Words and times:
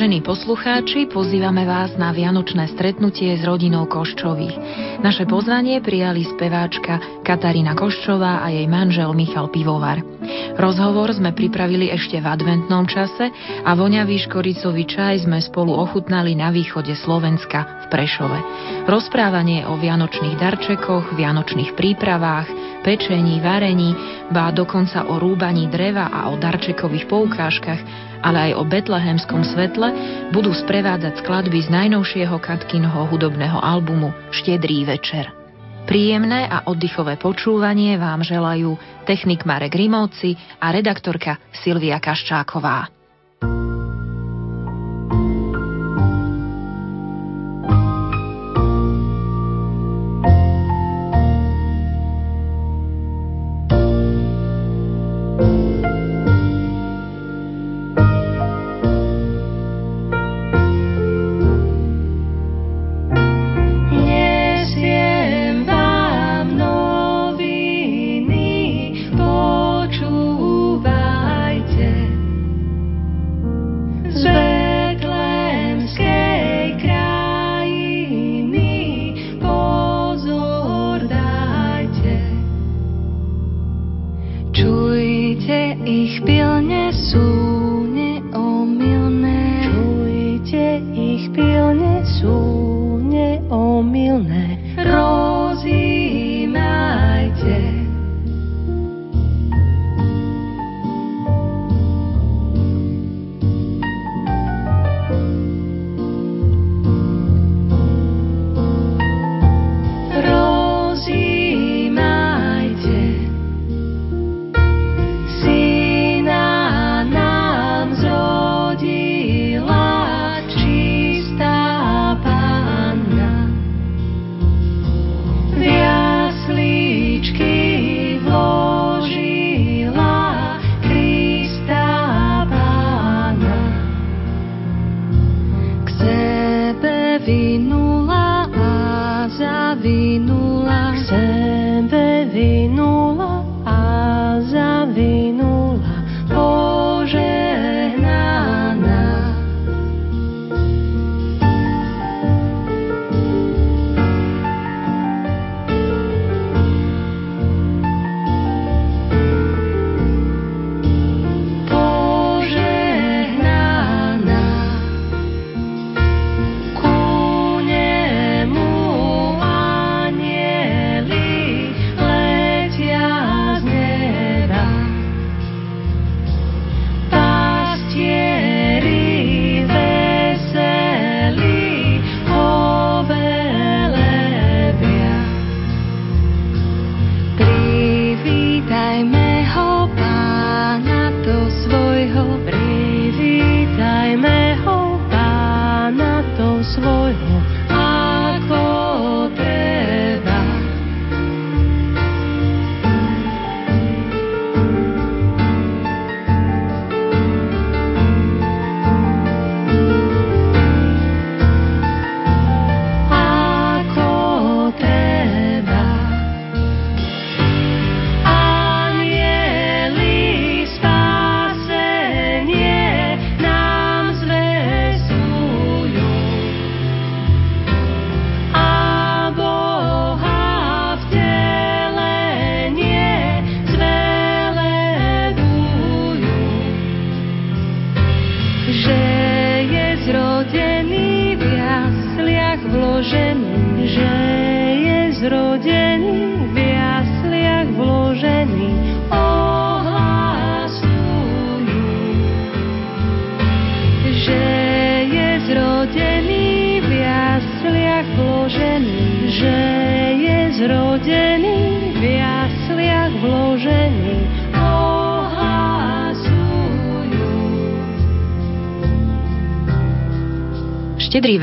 Vážení 0.00 0.24
poslucháči, 0.24 1.12
pozývame 1.12 1.68
vás 1.68 1.92
na 2.00 2.08
vianočné 2.08 2.72
stretnutie 2.72 3.36
s 3.36 3.44
rodinou 3.44 3.84
Koščových. 3.84 4.56
Naše 5.04 5.28
pozvanie 5.28 5.76
prijali 5.84 6.24
speváčka 6.24 7.20
Katarína 7.20 7.76
Koščová 7.76 8.40
a 8.40 8.48
jej 8.48 8.64
manžel 8.64 9.12
Michal 9.12 9.52
Pivovar. 9.52 10.00
Rozhovor 10.56 11.12
sme 11.12 11.36
pripravili 11.36 11.92
ešte 11.92 12.16
v 12.16 12.32
adventnom 12.32 12.88
čase 12.88 13.28
a 13.60 13.70
voňavý 13.76 14.24
škoricový 14.24 14.88
čaj 14.88 15.28
sme 15.28 15.36
spolu 15.36 15.76
ochutnali 15.76 16.32
na 16.32 16.48
východe 16.48 16.96
Slovenska 16.96 17.84
v 17.84 17.86
Prešove. 17.92 18.38
Rozprávanie 18.88 19.68
o 19.68 19.76
vianočných 19.76 20.40
darčekoch, 20.40 21.12
vianočných 21.12 21.76
prípravách, 21.76 22.48
pečení, 22.80 23.40
varení, 23.40 23.92
bá 24.32 24.50
dokonca 24.50 25.04
o 25.08 25.20
rúbaní 25.20 25.68
dreva 25.68 26.08
a 26.08 26.32
o 26.32 26.40
darčekových 26.40 27.06
poukážkach 27.06 28.10
ale 28.20 28.52
aj 28.52 28.60
o 28.60 28.64
betlehemskom 28.68 29.42
svetle 29.44 29.88
budú 30.30 30.52
sprevádzať 30.52 31.24
skladby 31.24 31.64
z 31.64 31.68
najnovšieho 31.72 32.36
Katkinho 32.36 33.08
hudobného 33.08 33.56
albumu 33.56 34.12
Štedrý 34.32 34.84
večer. 34.84 35.32
Príjemné 35.88 36.46
a 36.46 36.68
oddychové 36.68 37.16
počúvanie 37.16 37.96
vám 37.96 38.20
želajú 38.22 38.76
technik 39.08 39.48
Marek 39.48 39.74
Rimovci 39.74 40.36
a 40.60 40.70
redaktorka 40.70 41.40
Silvia 41.50 41.98
Kaščáková. 41.98 42.99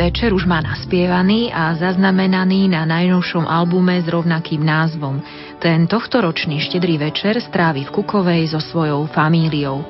Večer 0.08 0.32
už 0.32 0.48
má 0.48 0.64
naspievaný 0.64 1.52
a 1.52 1.76
zaznamenaný 1.76 2.72
na 2.72 2.88
najnovšom 2.88 3.44
albume 3.44 4.00
s 4.00 4.08
rovnakým 4.08 4.64
názvom. 4.64 5.20
Ten 5.60 5.84
tohtoročný 5.84 6.64
Štedrý 6.64 6.96
večer 6.96 7.36
strávi 7.44 7.84
v 7.84 7.92
Kukovej 7.92 8.56
so 8.56 8.64
svojou 8.64 9.12
famíliou. 9.12 9.84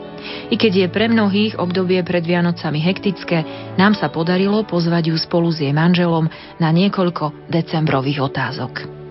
I 0.50 0.58
keď 0.58 0.74
je 0.74 0.88
pre 0.90 1.06
mnohých 1.06 1.62
obdobie 1.62 2.02
pred 2.02 2.25
Vianocami 2.25 2.81
hektické, 2.81 3.46
nám 3.78 3.94
sa 3.94 4.10
podarilo 4.10 4.66
pozvať 4.66 5.14
ju 5.14 5.16
spolu 5.22 5.54
s 5.54 5.62
jej 5.62 5.69
manželom 5.69 6.25
na 6.58 6.74
niekoľko 6.74 7.54
decembrových 7.54 8.25
otázok. 8.25 9.06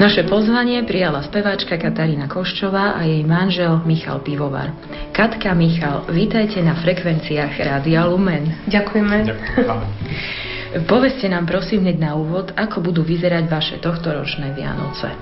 Naše 0.00 0.24
pozvanie 0.24 0.80
prijala 0.88 1.20
speváčka 1.20 1.76
Katarína 1.76 2.24
Koščová 2.24 2.96
a 2.96 3.04
jej 3.04 3.20
manžel 3.20 3.84
Michal 3.84 4.24
Pivovar. 4.24 4.72
Katka, 5.12 5.52
Michal, 5.52 6.08
vítajte 6.08 6.64
na 6.64 6.72
frekvenciách 6.72 7.52
Rádia 7.60 8.08
Lumen. 8.08 8.64
Ďakujeme. 8.64 9.16
Ďakujem. 9.28 10.88
Poveste 10.88 11.28
nám 11.28 11.44
prosím 11.44 11.84
hneď 11.84 12.00
na 12.00 12.10
úvod, 12.16 12.48
ako 12.56 12.80
budú 12.80 13.04
vyzerať 13.04 13.44
vaše 13.52 13.76
tohtoročné 13.76 14.56
Vianoce. 14.56 15.12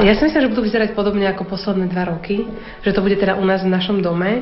Ja 0.00 0.16
si 0.16 0.24
myslím, 0.24 0.48
že 0.48 0.52
budú 0.56 0.64
vyzerať 0.64 0.96
podobne 0.96 1.28
ako 1.28 1.44
posledné 1.44 1.92
dva 1.92 2.08
roky, 2.08 2.48
že 2.80 2.96
to 2.96 3.04
bude 3.04 3.20
teda 3.20 3.36
u 3.36 3.44
nás 3.44 3.60
v 3.60 3.68
našom 3.68 4.00
dome, 4.00 4.40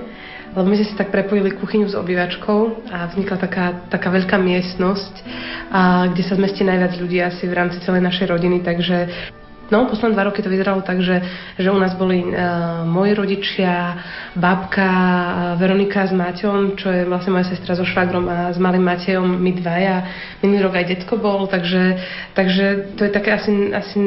lebo 0.55 0.67
my 0.67 0.79
sme 0.79 0.87
si 0.87 0.94
tak 0.94 1.11
prepojili 1.11 1.58
kuchyňu 1.58 1.91
s 1.91 1.99
obývačkou 1.99 2.91
a 2.94 3.11
vznikla 3.11 3.37
taká, 3.38 3.67
taká 3.91 4.08
veľká 4.14 4.38
miestnosť, 4.38 5.14
a, 5.75 6.06
kde 6.14 6.23
sa 6.23 6.38
zmestí 6.38 6.62
najviac 6.62 6.94
ľudí 7.02 7.19
asi 7.19 7.50
v 7.50 7.55
rámci 7.58 7.82
celej 7.82 8.02
našej 8.06 8.26
rodiny, 8.31 8.62
takže 8.62 9.11
No, 9.70 9.87
posledné 9.87 10.19
dva 10.19 10.26
roky 10.26 10.43
to 10.43 10.50
vyzeralo 10.50 10.82
tak, 10.82 10.99
že, 10.99 11.23
že 11.55 11.70
u 11.70 11.79
nás 11.79 11.94
boli 11.94 12.26
uh, 12.26 12.82
moji 12.82 13.14
rodičia, 13.14 14.02
babka 14.35 14.91
Veronika 15.62 16.11
s 16.11 16.11
Maťom, 16.11 16.75
čo 16.75 16.91
je 16.91 17.06
vlastne 17.06 17.38
moja 17.38 17.55
sestra 17.55 17.79
so 17.79 17.87
švagrom 17.87 18.26
a 18.26 18.50
s 18.50 18.58
malým 18.58 18.82
Matejom, 18.82 19.31
my 19.31 19.55
dvaja. 19.62 19.97
Minulý 20.43 20.67
rok 20.67 20.75
aj 20.75 20.91
detko 20.91 21.23
bol, 21.23 21.47
takže, 21.47 22.02
takže 22.35 22.99
to 22.99 23.06
je 23.06 23.11
také 23.14 23.31
asi, 23.31 23.70
asi 23.70 24.02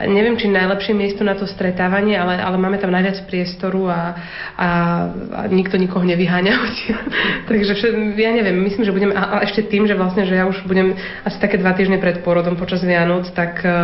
neviem, 0.00 0.40
či 0.40 0.48
najlepšie 0.48 0.96
miesto 0.96 1.20
na 1.20 1.36
to 1.36 1.44
stretávanie, 1.44 2.16
ale, 2.16 2.40
ale 2.40 2.56
máme 2.56 2.80
tam 2.80 2.88
najviac 2.88 3.28
priestoru 3.28 3.92
a, 3.92 4.16
a, 4.56 4.68
a 5.36 5.40
nikto 5.52 5.76
nikoho 5.76 6.04
nevyháňa. 6.04 6.54
Takže 7.48 7.76
ja 8.16 8.30
neviem, 8.32 8.56
myslím, 8.64 8.88
že 8.88 8.94
budeme, 8.94 9.12
a, 9.12 9.36
a 9.36 9.44
ešte 9.44 9.68
tým, 9.68 9.84
že 9.84 9.98
vlastne, 9.98 10.24
že 10.24 10.38
ja 10.38 10.48
už 10.48 10.64
budem 10.64 10.96
asi 11.28 11.36
také 11.36 11.60
dva 11.60 11.76
týždne 11.76 12.00
pred 12.00 12.24
porodom 12.24 12.56
počas 12.56 12.80
Vianoc, 12.80 13.28
tak, 13.36 13.60
e, 13.60 13.78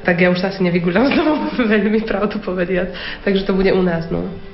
tak 0.00 0.16
ja 0.16 0.32
už 0.32 0.40
sa 0.40 0.48
asi 0.48 0.64
nevyguľam 0.64 1.12
z 1.56 1.60
veľmi 1.60 2.00
pravdu 2.08 2.40
povediať. 2.40 3.20
Takže 3.28 3.44
to 3.44 3.52
bude 3.52 3.68
u 3.68 3.82
nás, 3.84 4.08
no. 4.08 4.53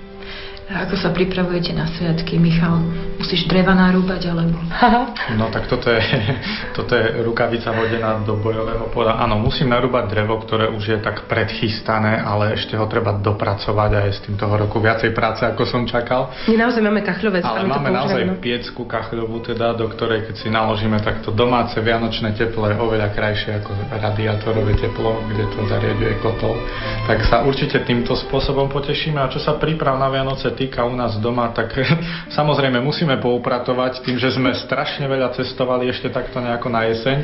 Ako 0.71 0.95
sa 0.95 1.11
pripravujete 1.11 1.75
na 1.75 1.91
sviatky, 1.91 2.39
Michal? 2.39 2.79
Musíš 3.19 3.51
dreva 3.51 3.75
narúbať, 3.75 4.31
alebo... 4.31 4.55
No 5.41 5.51
tak 5.51 5.67
toto 5.67 5.91
je, 5.91 5.99
toto 6.79 6.95
je 6.95 7.27
rukavica 7.27 7.75
hodená 7.75 8.23
do 8.23 8.39
bojového 8.39 8.87
pola. 8.95 9.19
Áno, 9.19 9.35
musím 9.43 9.75
narúbať 9.75 10.07
drevo, 10.15 10.39
ktoré 10.39 10.71
už 10.71 10.85
je 10.95 10.99
tak 11.03 11.27
predchystané, 11.27 12.23
ale 12.23 12.55
ešte 12.55 12.79
ho 12.79 12.87
treba 12.87 13.19
dopracovať 13.19 13.91
a 13.99 14.01
je 14.07 14.13
s 14.15 14.21
tým 14.23 14.39
toho 14.39 14.55
roku 14.55 14.79
viacej 14.79 15.11
práce, 15.11 15.43
ako 15.43 15.67
som 15.67 15.83
čakal. 15.91 16.31
My 16.47 16.55
naozaj 16.55 16.83
máme 16.87 17.03
kachľovec. 17.03 17.43
Ale 17.43 17.67
máme 17.67 17.91
naozaj 17.91 18.23
no. 18.31 18.39
piecku 18.39 18.87
kachľovú, 18.87 19.43
teda, 19.43 19.75
do 19.75 19.91
ktorej 19.91 20.31
keď 20.31 20.35
si 20.39 20.49
naložíme 20.55 21.03
takto 21.03 21.35
domáce 21.35 21.83
vianočné 21.83 22.39
teplo 22.39 22.71
je 22.71 22.79
oveľa 22.79 23.11
krajšie 23.11 23.59
ako 23.59 23.75
radiátorové 23.91 24.79
teplo, 24.79 25.19
kde 25.35 25.51
to 25.51 25.67
zariaduje 25.67 26.15
kotol. 26.23 26.55
Tak 27.11 27.27
sa 27.27 27.43
určite 27.43 27.83
týmto 27.83 28.15
spôsobom 28.15 28.71
potešíme. 28.71 29.19
A 29.19 29.27
čo 29.27 29.43
sa 29.43 29.59
príprav 29.59 29.99
na 29.99 30.07
Vianoce 30.07 30.60
týka 30.61 30.85
u 30.85 30.93
nás 30.93 31.17
doma, 31.17 31.49
tak 31.57 31.73
samozrejme 32.37 32.85
musíme 32.85 33.17
poupratovať 33.17 34.05
tým, 34.05 34.21
že 34.21 34.37
sme 34.37 34.53
strašne 34.53 35.09
veľa 35.09 35.33
cestovali 35.33 35.89
ešte 35.89 36.13
takto 36.13 36.37
nejako 36.45 36.69
na 36.69 36.85
jeseň 36.93 37.17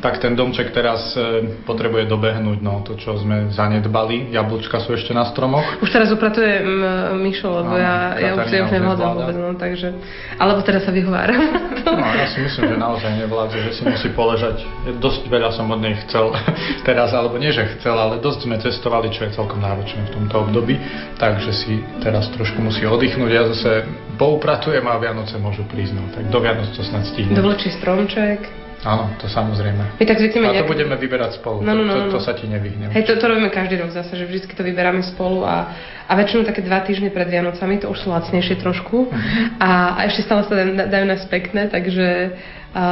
tak 0.00 0.18
ten 0.18 0.32
domček 0.32 0.72
teraz 0.72 1.12
e, 1.12 1.60
potrebuje 1.68 2.08
dobehnúť, 2.08 2.58
no 2.64 2.80
to, 2.80 2.96
čo 2.96 3.20
sme 3.20 3.52
zanedbali. 3.52 4.32
Jablčka 4.32 4.80
sú 4.80 4.96
ešte 4.96 5.12
na 5.12 5.28
stromoch. 5.28 5.64
Už 5.84 5.92
teraz 5.92 6.08
upratuje 6.08 6.64
m, 6.64 7.20
Mišo, 7.20 7.52
lebo 7.52 7.76
no, 7.76 7.80
ja, 7.80 8.16
ja 8.16 8.32
už, 8.34 8.48
ja 8.48 8.60
už 8.64 8.72
nevládam 8.72 9.08
vôbec, 9.20 9.36
no, 9.36 9.52
takže... 9.60 9.92
Alebo 10.40 10.64
teraz 10.64 10.88
sa 10.88 10.92
vyhováram. 10.92 11.40
No, 11.84 12.06
ja 12.16 12.28
si 12.32 12.40
myslím, 12.40 12.74
že 12.74 12.76
naozaj 12.80 13.10
nevládze, 13.24 13.56
že 13.60 13.70
si 13.76 13.82
musí 13.84 14.08
poležať. 14.12 14.64
Dosť 15.00 15.28
veľa 15.28 15.52
som 15.52 15.68
od 15.68 15.80
nej 15.80 15.96
chcel 16.08 16.32
teraz, 16.88 17.12
alebo 17.12 17.36
nie, 17.36 17.52
že 17.52 17.76
chcel, 17.78 17.96
ale 17.96 18.20
dosť 18.24 18.48
sme 18.48 18.56
cestovali, 18.56 19.12
čo 19.12 19.28
je 19.28 19.36
celkom 19.36 19.60
náročné 19.60 20.08
v 20.08 20.12
tomto 20.16 20.48
období, 20.48 20.80
takže 21.20 21.52
si 21.52 21.80
teraz 22.00 22.28
trošku 22.32 22.60
musí 22.64 22.88
oddychnúť. 22.88 23.30
Ja 23.30 23.44
zase 23.52 23.84
poupratujem 24.16 24.84
a 24.84 24.96
Vianoce 24.96 25.36
môžu 25.36 25.64
prísť, 25.68 25.92
no, 25.96 26.04
tak 26.12 26.28
do 26.28 26.38
Vianoc 26.40 26.72
to 26.72 26.84
snad 26.84 27.04
stihne. 27.08 27.36
Dovlčí 27.36 27.72
stromček. 27.72 28.59
Áno, 28.80 29.12
to 29.20 29.28
samozrejme. 29.28 30.00
My 30.00 30.04
tak 30.08 30.16
zvykneme 30.16 30.46
a 30.48 30.52
to 30.56 30.64
nejak... 30.64 30.72
budeme 30.72 30.96
vyberať 30.96 31.36
spolu. 31.36 31.60
No, 31.60 31.76
no, 31.76 31.84
no, 31.84 31.92
to, 31.92 32.00
to, 32.08 32.16
to 32.16 32.20
sa 32.24 32.32
ti 32.32 32.48
nevyhne. 32.48 32.88
Hej, 32.88 33.12
to, 33.12 33.20
to 33.20 33.28
robíme 33.28 33.52
každý 33.52 33.76
rok 33.76 33.92
zase, 33.92 34.16
že 34.16 34.24
vždy 34.24 34.56
to 34.56 34.64
vyberáme 34.64 35.04
spolu 35.04 35.44
a, 35.44 35.76
a 36.08 36.12
väčšinou 36.16 36.48
také 36.48 36.64
dva 36.64 36.80
týždne 36.80 37.12
pred 37.12 37.28
Vianocami, 37.28 37.76
to 37.76 37.92
už 37.92 38.00
sú 38.00 38.08
lacnejšie 38.08 38.56
trošku 38.64 39.12
uh-huh. 39.12 39.60
a, 39.60 40.00
a 40.00 40.08
ešte 40.08 40.24
stále 40.24 40.48
sa 40.48 40.56
dajú 40.88 41.04
nás 41.04 41.20
pekné, 41.28 41.68
takže 41.68 42.32
a, 42.70 42.82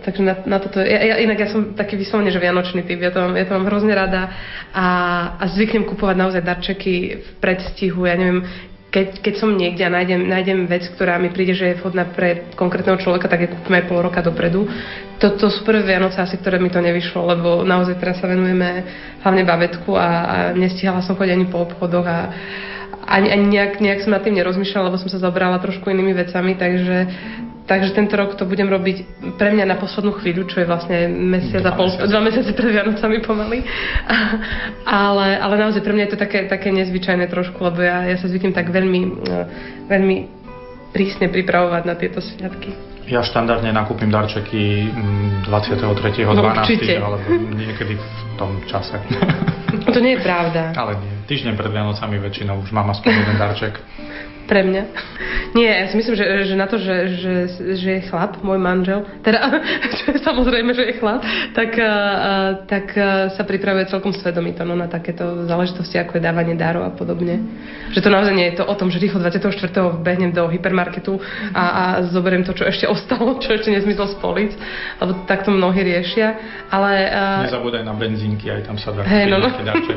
takže 0.00 0.22
na, 0.24 0.34
na 0.48 0.58
toto, 0.58 0.80
ja, 0.80 0.96
ja, 0.96 1.20
inak 1.20 1.38
ja 1.38 1.48
som 1.52 1.76
taký 1.76 2.00
vyslovene, 2.00 2.32
že 2.32 2.40
vianočný 2.40 2.82
typ, 2.88 2.98
ja 2.98 3.12
to 3.12 3.20
mám, 3.20 3.36
ja 3.36 3.44
to 3.44 3.54
mám 3.54 3.68
hrozne 3.68 3.92
rada 3.92 4.32
a, 4.72 4.86
a 5.36 5.44
zvyknem 5.52 5.84
kupovať 5.84 6.16
naozaj 6.16 6.42
darčeky 6.42 7.20
v 7.20 7.28
predstihu, 7.38 8.08
ja 8.08 8.16
neviem, 8.16 8.48
keď, 8.96 9.20
keď 9.20 9.34
som 9.36 9.52
niekde 9.52 9.84
a 9.84 9.92
nájdem, 9.92 10.24
nájdem 10.24 10.64
vec, 10.64 10.88
ktorá 10.88 11.20
mi 11.20 11.28
príde, 11.28 11.52
že 11.52 11.68
je 11.68 11.78
vhodná 11.84 12.08
pre 12.08 12.48
konkrétneho 12.56 12.96
človeka, 12.96 13.28
tak 13.28 13.44
je 13.44 13.52
kúpime 13.52 13.84
pol 13.84 14.00
roka 14.00 14.24
dopredu. 14.24 14.64
To, 15.20 15.36
to 15.36 15.52
sú 15.52 15.68
prvé 15.68 15.84
Vianoce 15.84 16.16
asi, 16.16 16.40
ktoré 16.40 16.56
mi 16.56 16.72
to 16.72 16.80
nevyšlo, 16.80 17.28
lebo 17.28 17.60
naozaj 17.60 18.00
teraz 18.00 18.24
sa 18.24 18.24
venujeme 18.24 18.88
hlavne 19.20 19.44
babetku 19.44 19.92
a, 19.92 20.08
a 20.08 20.36
nestihala 20.56 21.04
som 21.04 21.12
chodiť 21.12 21.36
ani 21.36 21.46
po 21.52 21.68
obchodoch 21.68 22.08
a 22.08 22.32
ani, 23.04 23.28
ani 23.36 23.44
nejak, 23.52 23.84
nejak 23.84 24.00
som 24.00 24.16
nad 24.16 24.24
tým 24.24 24.40
nerozmýšľala, 24.40 24.88
lebo 24.88 24.96
som 24.96 25.12
sa 25.12 25.20
zabrala 25.20 25.60
trošku 25.60 25.92
inými 25.92 26.16
vecami, 26.16 26.56
takže 26.56 26.96
Takže 27.66 27.98
tento 27.98 28.14
rok 28.14 28.38
to 28.38 28.46
budem 28.46 28.70
robiť 28.70 29.26
pre 29.34 29.50
mňa 29.50 29.66
na 29.66 29.74
poslednú 29.74 30.14
chvíľu, 30.22 30.46
čo 30.46 30.62
je 30.62 30.70
vlastne 30.70 31.10
mesiac 31.10 31.66
a 31.66 31.74
pol, 31.74 31.90
dva 31.90 32.22
mesiace 32.22 32.54
pred 32.54 32.70
Vianocami 32.70 33.18
pomaly. 33.26 33.58
ale, 34.86 35.34
ale 35.34 35.54
naozaj 35.58 35.82
pre 35.82 35.90
mňa 35.90 36.04
je 36.06 36.12
to 36.14 36.20
také, 36.22 36.46
také 36.46 36.70
nezvyčajné 36.70 37.26
trošku, 37.26 37.58
lebo 37.58 37.82
ja, 37.82 38.06
ja 38.06 38.16
sa 38.22 38.30
zvyknem 38.30 38.54
tak 38.54 38.70
veľmi, 38.70 39.00
eh, 39.26 39.44
veľmi 39.90 40.16
prísne 40.94 41.26
pripravovať 41.26 41.82
na 41.82 41.94
tieto 41.98 42.22
sviatky. 42.22 42.70
Ja 43.06 43.22
štandardne 43.22 43.70
nakúpim 43.70 44.10
darčeky 44.10 44.90
23.12. 45.46 45.86
Mm, 45.86 46.98
no, 46.98 47.06
alebo 47.06 47.26
niekedy 47.54 47.94
v 47.98 48.08
tom 48.38 48.62
čase. 48.70 48.98
To 49.66 50.00
nie 50.02 50.18
je 50.18 50.22
pravda. 50.22 50.72
Ale 50.74 50.98
nie. 50.98 51.14
Týždeň 51.26 51.54
pred 51.58 51.70
Vianocami 51.70 52.18
väčšinou 52.18 52.58
už 52.62 52.70
mám 52.74 52.90
aspoň 52.90 53.12
jeden 53.12 53.36
darček. 53.38 53.74
Pre 54.46 54.60
mňa? 54.62 54.82
Nie, 55.58 55.82
ja 55.82 55.86
si 55.90 55.98
myslím, 55.98 56.14
že, 56.14 56.26
že 56.46 56.54
na 56.54 56.66
to, 56.70 56.78
že, 56.78 56.96
že, 57.18 57.34
že 57.74 57.90
je 57.98 58.06
chlap, 58.06 58.38
môj 58.44 58.60
manžel, 58.62 59.02
teda 59.26 59.42
samozrejme, 60.28 60.70
že 60.76 60.84
je 60.86 60.94
chlap, 61.02 61.24
tak, 61.56 61.74
uh, 61.80 62.62
tak 62.68 62.92
uh, 62.94 63.32
sa 63.34 63.42
pripravuje 63.42 63.90
celkom 63.90 64.14
svedomito 64.14 64.62
no, 64.62 64.78
na 64.78 64.86
takéto 64.86 65.48
záležitosti, 65.50 65.98
ako 65.98 66.18
je 66.18 66.22
dávanie 66.22 66.54
darov 66.54 66.86
a 66.86 66.92
podobne. 66.94 67.42
Že 67.90 68.06
to 68.06 68.10
naozaj 68.12 68.34
nie 68.36 68.46
je 68.52 68.62
to 68.62 68.64
o 68.68 68.74
tom, 68.78 68.92
že 68.92 69.02
rýchlo 69.02 69.18
24. 69.18 69.48
behnem 70.04 70.30
do 70.30 70.46
hypermarketu 70.46 71.18
a, 71.50 71.64
a 71.64 71.82
zoberiem 72.06 72.46
to, 72.46 72.54
čo 72.54 72.68
ešte 72.68 72.86
ostalo, 72.94 73.40
čo 73.42 73.56
ešte 73.56 73.72
nezmizlo 73.74 74.06
z 74.12 74.16
polic, 74.22 74.52
lebo 75.02 75.26
takto 75.26 75.50
mnohí 75.50 75.82
riešia. 75.82 76.38
Ale, 76.70 76.92
uh, 77.10 77.48
Nezabúdaj 77.50 77.82
na 77.82 77.94
benzínky, 77.98 78.52
aj 78.52 78.62
tam 78.68 78.76
sa 78.78 78.94
dá 78.94 79.02
hey, 79.08 79.26
no, 79.26 79.40
no. 79.42 79.50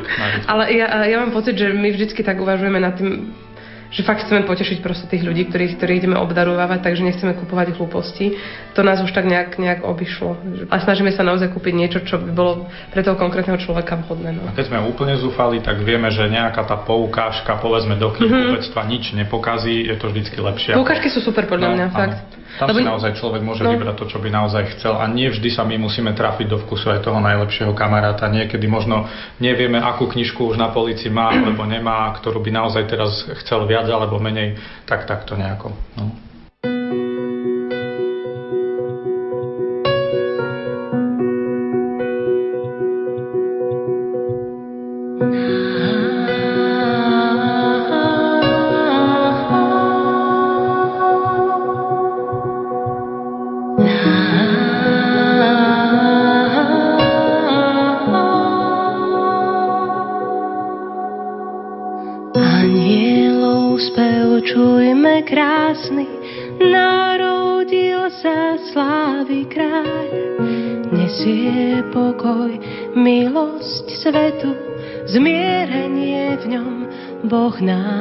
Ale 0.52 0.74
ja, 0.74 1.06
ja 1.06 1.18
mám 1.22 1.36
pocit, 1.36 1.60
že 1.60 1.70
my 1.70 1.90
vždycky 1.92 2.24
tak 2.24 2.40
uvažujeme 2.40 2.80
nad 2.80 2.96
tým, 2.96 3.34
že 3.90 4.06
fakt 4.06 4.22
chceme 4.22 4.46
potešiť 4.46 4.86
proste 4.86 5.10
tých 5.10 5.26
ľudí, 5.26 5.50
ktorých, 5.50 5.82
ktorých 5.82 6.00
ideme 6.06 6.18
obdarovávať, 6.22 6.86
takže 6.86 7.02
nechceme 7.02 7.34
kupovať 7.34 7.74
hlúposti. 7.74 8.38
To 8.78 8.86
nás 8.86 9.02
už 9.02 9.10
tak 9.10 9.26
nejak, 9.26 9.58
nejak 9.58 9.82
obišlo. 9.82 10.38
A 10.70 10.78
snažíme 10.78 11.10
sa 11.10 11.26
naozaj 11.26 11.50
kúpiť 11.50 11.74
niečo, 11.74 12.00
čo 12.06 12.22
by 12.22 12.30
bolo 12.30 12.70
pre 12.94 13.02
toho 13.02 13.18
konkrétneho 13.18 13.58
človeka 13.58 13.98
vhodné. 14.06 14.38
No. 14.38 14.46
A 14.46 14.54
keď 14.54 14.70
sme 14.70 14.86
úplne 14.86 15.18
zúfali, 15.18 15.58
tak 15.66 15.82
vieme, 15.82 16.14
že 16.14 16.30
nejaká 16.30 16.70
tá 16.70 16.78
poukážka, 16.78 17.58
povedzme 17.58 17.98
do 17.98 18.14
knihkupectva, 18.14 18.82
mm-hmm. 18.86 18.94
nič 18.94 19.04
nepokazí, 19.18 19.90
je 19.90 19.96
to 19.98 20.14
vždycky 20.14 20.38
lepšie. 20.38 20.78
Poukážky 20.78 21.10
sú 21.10 21.26
super 21.26 21.50
podľa 21.50 21.74
no, 21.74 21.76
mňa, 21.76 21.88
áno. 21.90 21.98
fakt. 21.98 22.40
Tam 22.60 22.76
Lebo... 22.76 22.82
si 22.82 22.84
naozaj 22.84 23.12
človek 23.16 23.40
môže 23.40 23.64
no. 23.64 23.72
vybrať 23.72 23.96
to, 23.96 24.06
čo 24.12 24.18
by 24.20 24.28
naozaj 24.34 24.76
chcel 24.76 25.00
a 25.00 25.08
nie 25.08 25.32
vždy 25.32 25.48
sa 25.54 25.64
my 25.64 25.80
musíme 25.80 26.12
trafiť 26.12 26.50
do 26.50 26.58
vkusu 26.60 26.92
aj 26.92 27.08
toho 27.08 27.22
najlepšieho 27.24 27.72
kamaráta. 27.72 28.28
Niekedy 28.28 28.68
možno 28.68 29.08
nevieme, 29.40 29.80
akú 29.80 30.12
knižku 30.12 30.44
už 30.44 30.60
na 30.60 30.68
polici 30.74 31.08
má 31.14 31.32
alebo 31.32 31.64
nemá, 31.64 32.12
ktorú 32.20 32.44
by 32.44 32.52
naozaj 32.52 32.84
teraz 32.90 33.24
chcel 33.46 33.64
viac 33.64 33.79
alebo 33.88 34.20
menej, 34.20 34.60
tak 34.84 35.08
takto 35.08 35.40
nejako. 35.40 35.72
No. 35.96 36.29
Boh 77.30 77.62
nám 77.62 77.99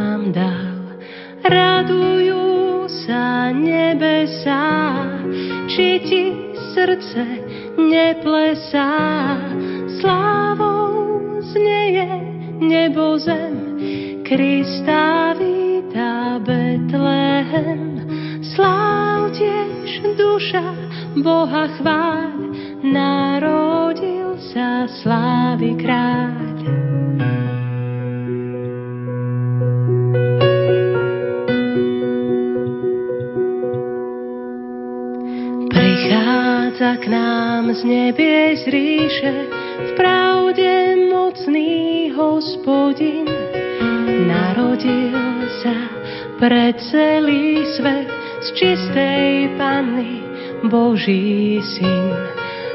panny 49.79 50.19
Boží 50.67 51.63
syn. 51.63 52.11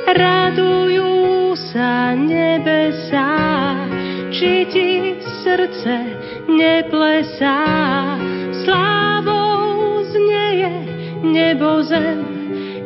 Radujú 0.07 1.51
sa 1.51 2.15
nebesá, 2.15 3.27
či 4.31 4.63
ti 4.71 5.19
srdce 5.43 5.99
neplesá. 6.47 7.59
Slávou 8.63 9.99
znieje 10.15 10.75
nebo 11.27 11.83
zem, 11.83 12.23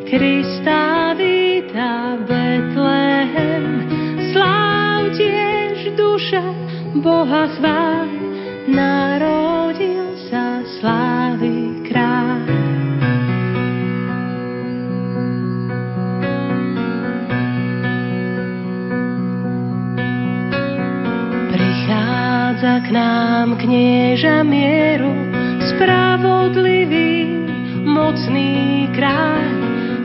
Krista 0.09 1.13
víta 1.13 2.17
Betlehem. 2.25 3.85
Sláv 4.33 5.13
tiež 5.13 5.93
duša 5.93 6.41
Boha 7.05 7.45
chvál, 7.53 8.09
k 22.87 22.95
nám 22.95 23.59
knieža 23.59 24.47
mieru, 24.47 25.11
spravodlivý, 25.59 27.35
mocný 27.83 28.87
kráľ, 28.95 29.43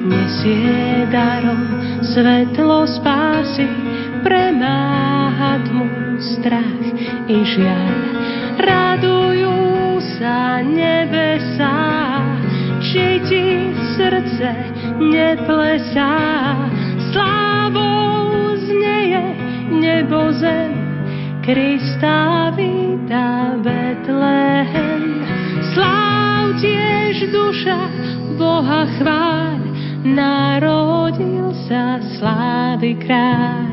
nesie 0.02 1.06
darom 1.14 1.62
svetlo 2.02 2.82
spásy, 2.90 3.70
premáha 4.26 5.62
tmu 5.62 6.18
strach 6.18 6.82
i 7.30 7.38
žiaľ. 7.46 7.94
Radujú 8.58 9.58
sa 10.18 10.66
nebesá, 10.66 11.78
či 12.82 13.22
ti 13.30 13.70
srdce 13.94 14.50
neplesá. 14.98 16.18
Slávou 17.14 18.58
znieje 18.58 19.22
nebo 19.70 20.34
zem, 20.34 20.74
Krista 21.46 22.42
víta 23.12 23.60
Betlehem. 23.60 25.04
Sláv 25.76 26.56
tiež 26.64 27.28
duša 27.28 27.80
Boha 28.40 28.88
chváľ, 28.96 29.60
narodil 30.00 31.52
sa 31.68 32.00
slávy 32.16 32.96
kráľ. 32.96 33.68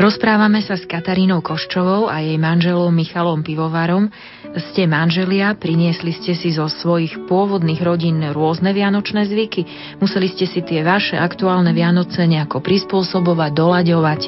Rozprávame 0.00 0.64
sa 0.64 0.74
s 0.74 0.88
Katarínou 0.88 1.44
Koščovou 1.44 2.08
a 2.08 2.24
jej 2.24 2.40
manželom 2.40 2.90
Michalom 2.90 3.44
Pivovarom. 3.44 4.08
Ste 4.52 4.84
manželia, 4.84 5.56
priniesli 5.56 6.12
ste 6.12 6.36
si 6.36 6.52
zo 6.52 6.68
svojich 6.68 7.24
pôvodných 7.24 7.80
rodín 7.80 8.20
rôzne 8.36 8.76
vianočné 8.76 9.24
zvyky. 9.24 9.64
Museli 9.96 10.28
ste 10.28 10.44
si 10.44 10.60
tie 10.60 10.84
vaše 10.84 11.16
aktuálne 11.16 11.72
Vianoce 11.72 12.28
nejako 12.28 12.60
prispôsobovať, 12.60 13.50
doľaďovať. 13.56 14.20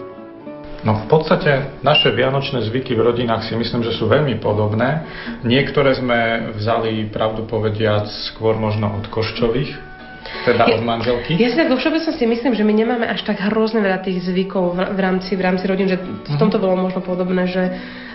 No 0.85 1.01
v 1.01 1.07
podstate 1.09 1.77
naše 1.81 2.13
vianočné 2.13 2.65
zvyky 2.69 2.97
v 2.97 3.05
rodinách 3.05 3.49
si 3.49 3.57
myslím, 3.57 3.85
že 3.85 3.97
sú 3.97 4.09
veľmi 4.09 4.41
podobné. 4.41 5.05
Niektoré 5.45 5.97
sme 5.97 6.53
vzali, 6.57 7.09
pravdu 7.09 7.45
povediac, 7.45 8.09
skôr 8.33 8.57
možno 8.57 8.97
od 8.97 9.09
koščových, 9.09 9.94
teda 10.43 10.67
od 10.75 10.83
manželky? 10.83 11.39
Ja 11.39 11.49
si 11.53 11.57
tak 11.57 11.71
vo 11.71 11.79
všeobecnosti 11.79 12.25
myslím, 12.27 12.53
že 12.59 12.67
my 12.67 12.75
nemáme 12.75 13.07
až 13.07 13.23
tak 13.23 13.39
hrozne 13.39 13.79
veľa 13.79 14.03
tých 14.03 14.27
zvykov 14.27 14.75
v, 14.75 14.79
v, 14.91 15.01
rámci, 15.01 15.31
v 15.39 15.43
rámci 15.43 15.65
rodín, 15.71 15.87
že 15.87 16.03
v 16.03 16.35
mhm. 16.35 16.39
tomto 16.43 16.59
bolo 16.59 16.75
možno 16.75 17.01
podobné, 17.05 17.47
že, 17.47 17.65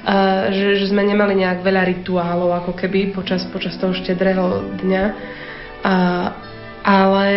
uh, 0.03 0.51
že, 0.51 0.81
že 0.83 0.85
sme 0.91 1.07
nemali 1.07 1.39
nejak 1.39 1.63
veľa 1.63 1.88
rituálov 1.95 2.51
ako 2.65 2.71
keby 2.75 3.15
počas, 3.15 3.47
počas 3.47 3.79
toho 3.79 3.95
štedrého 3.95 4.75
dňa. 4.83 5.03
Uh, 5.79 6.27
ale 6.83 7.27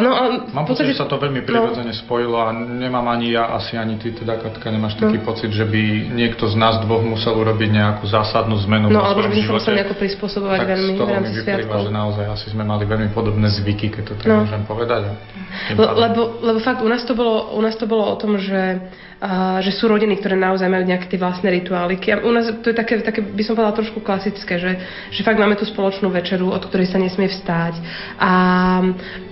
no, 0.00 0.10
a 0.16 0.22
Mám 0.52 0.64
pocit, 0.64 0.88
že 0.88 0.96
sa 0.96 1.04
to 1.04 1.20
veľmi 1.20 1.44
prirodzene 1.44 1.92
no. 1.92 2.00
spojilo 2.00 2.40
a 2.40 2.48
nemám 2.54 3.04
ani 3.12 3.36
ja, 3.36 3.52
asi 3.52 3.76
ani 3.76 4.00
ty, 4.00 4.16
teda 4.16 4.40
Katka, 4.40 4.72
nemáš 4.72 4.96
taký 4.96 5.20
no. 5.20 5.26
pocit, 5.28 5.52
že 5.52 5.68
by 5.68 6.12
niekto 6.16 6.48
z 6.48 6.56
nás 6.56 6.80
dvoch 6.80 7.04
musel 7.04 7.36
urobiť 7.36 7.68
nejakú 7.68 8.08
zásadnú 8.08 8.56
zmenu 8.64 8.88
No, 8.88 9.04
alebo 9.04 9.20
že 9.26 9.28
by 9.28 9.36
sa 9.44 9.52
musel 9.52 9.74
nejako 9.76 9.96
prispôsobovať 10.00 10.58
tak 10.64 10.70
veľmi 10.72 10.94
z 10.94 11.00
toho 11.00 11.12
mi 11.12 11.30
vyplýva, 11.36 11.76
že 11.84 11.92
naozaj 11.92 12.24
asi 12.32 12.46
sme 12.56 12.64
mali 12.64 12.84
veľmi 12.88 13.12
podobné 13.12 13.48
zvyky, 13.52 13.92
keď 13.92 14.02
to 14.08 14.14
tak 14.16 14.28
no. 14.32 14.48
môžem 14.48 14.64
povedať. 14.64 15.12
Le, 15.76 15.86
lebo, 16.08 16.40
lebo 16.40 16.58
fakt 16.64 16.80
u 16.80 16.88
nás 16.88 17.04
to 17.04 17.12
bolo, 17.12 17.52
u 17.52 17.60
nás 17.60 17.76
to 17.76 17.84
bolo 17.84 18.08
o 18.08 18.16
tom, 18.16 18.40
že 18.40 18.80
že 19.62 19.70
sú 19.70 19.86
rodiny, 19.86 20.18
ktoré 20.18 20.34
naozaj 20.34 20.66
majú 20.66 20.82
nejaké 20.82 21.06
tie 21.06 21.20
vlastné 21.20 21.46
rituáliky. 21.62 22.10
A 22.10 22.26
u 22.26 22.34
nás 22.34 22.50
to 22.58 22.74
je 22.74 22.76
také, 22.76 22.98
také 23.06 23.22
by 23.22 23.42
som 23.46 23.54
povedala, 23.54 23.78
trošku 23.78 24.02
klasické, 24.02 24.58
že, 24.58 24.72
že 25.14 25.22
fakt 25.22 25.38
máme 25.38 25.54
tú 25.54 25.62
spoločnú 25.62 26.10
večeru, 26.10 26.50
od 26.50 26.66
ktorej 26.66 26.90
sa 26.90 26.98
nesmie 26.98 27.30
vstáť. 27.30 27.78
A, 28.18 28.32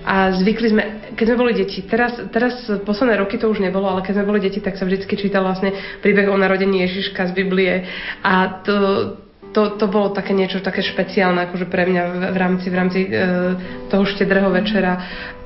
a 0.06 0.14
zvykli 0.38 0.68
sme, 0.70 0.82
keď 1.18 1.24
sme 1.26 1.40
boli 1.42 1.52
deti, 1.58 1.82
teraz, 1.82 2.14
teraz 2.30 2.70
posledné 2.86 3.18
roky 3.18 3.34
to 3.34 3.50
už 3.50 3.58
nebolo, 3.58 3.90
ale 3.90 4.06
keď 4.06 4.22
sme 4.22 4.30
boli 4.30 4.38
deti, 4.38 4.62
tak 4.62 4.78
sa 4.78 4.86
vždy 4.86 5.10
čítal 5.10 5.42
vlastne 5.42 5.74
príbeh 5.98 6.30
o 6.30 6.38
narodení 6.38 6.86
Ježiška 6.86 7.26
z 7.26 7.32
Biblie. 7.34 7.82
A 8.22 8.62
to, 8.62 8.74
to, 9.50 9.74
to 9.74 9.86
bolo 9.90 10.14
také 10.14 10.30
niečo 10.30 10.62
také 10.62 10.82
špeciálne 10.82 11.50
akože 11.50 11.66
pre 11.66 11.86
mňa 11.86 12.02
v, 12.06 12.14
v 12.30 12.36
rámci, 12.38 12.66
v 12.70 12.76
rámci 12.76 13.00
e, 13.06 13.08
toho 13.90 14.04
štedrého 14.06 14.50
večera. 14.50 14.92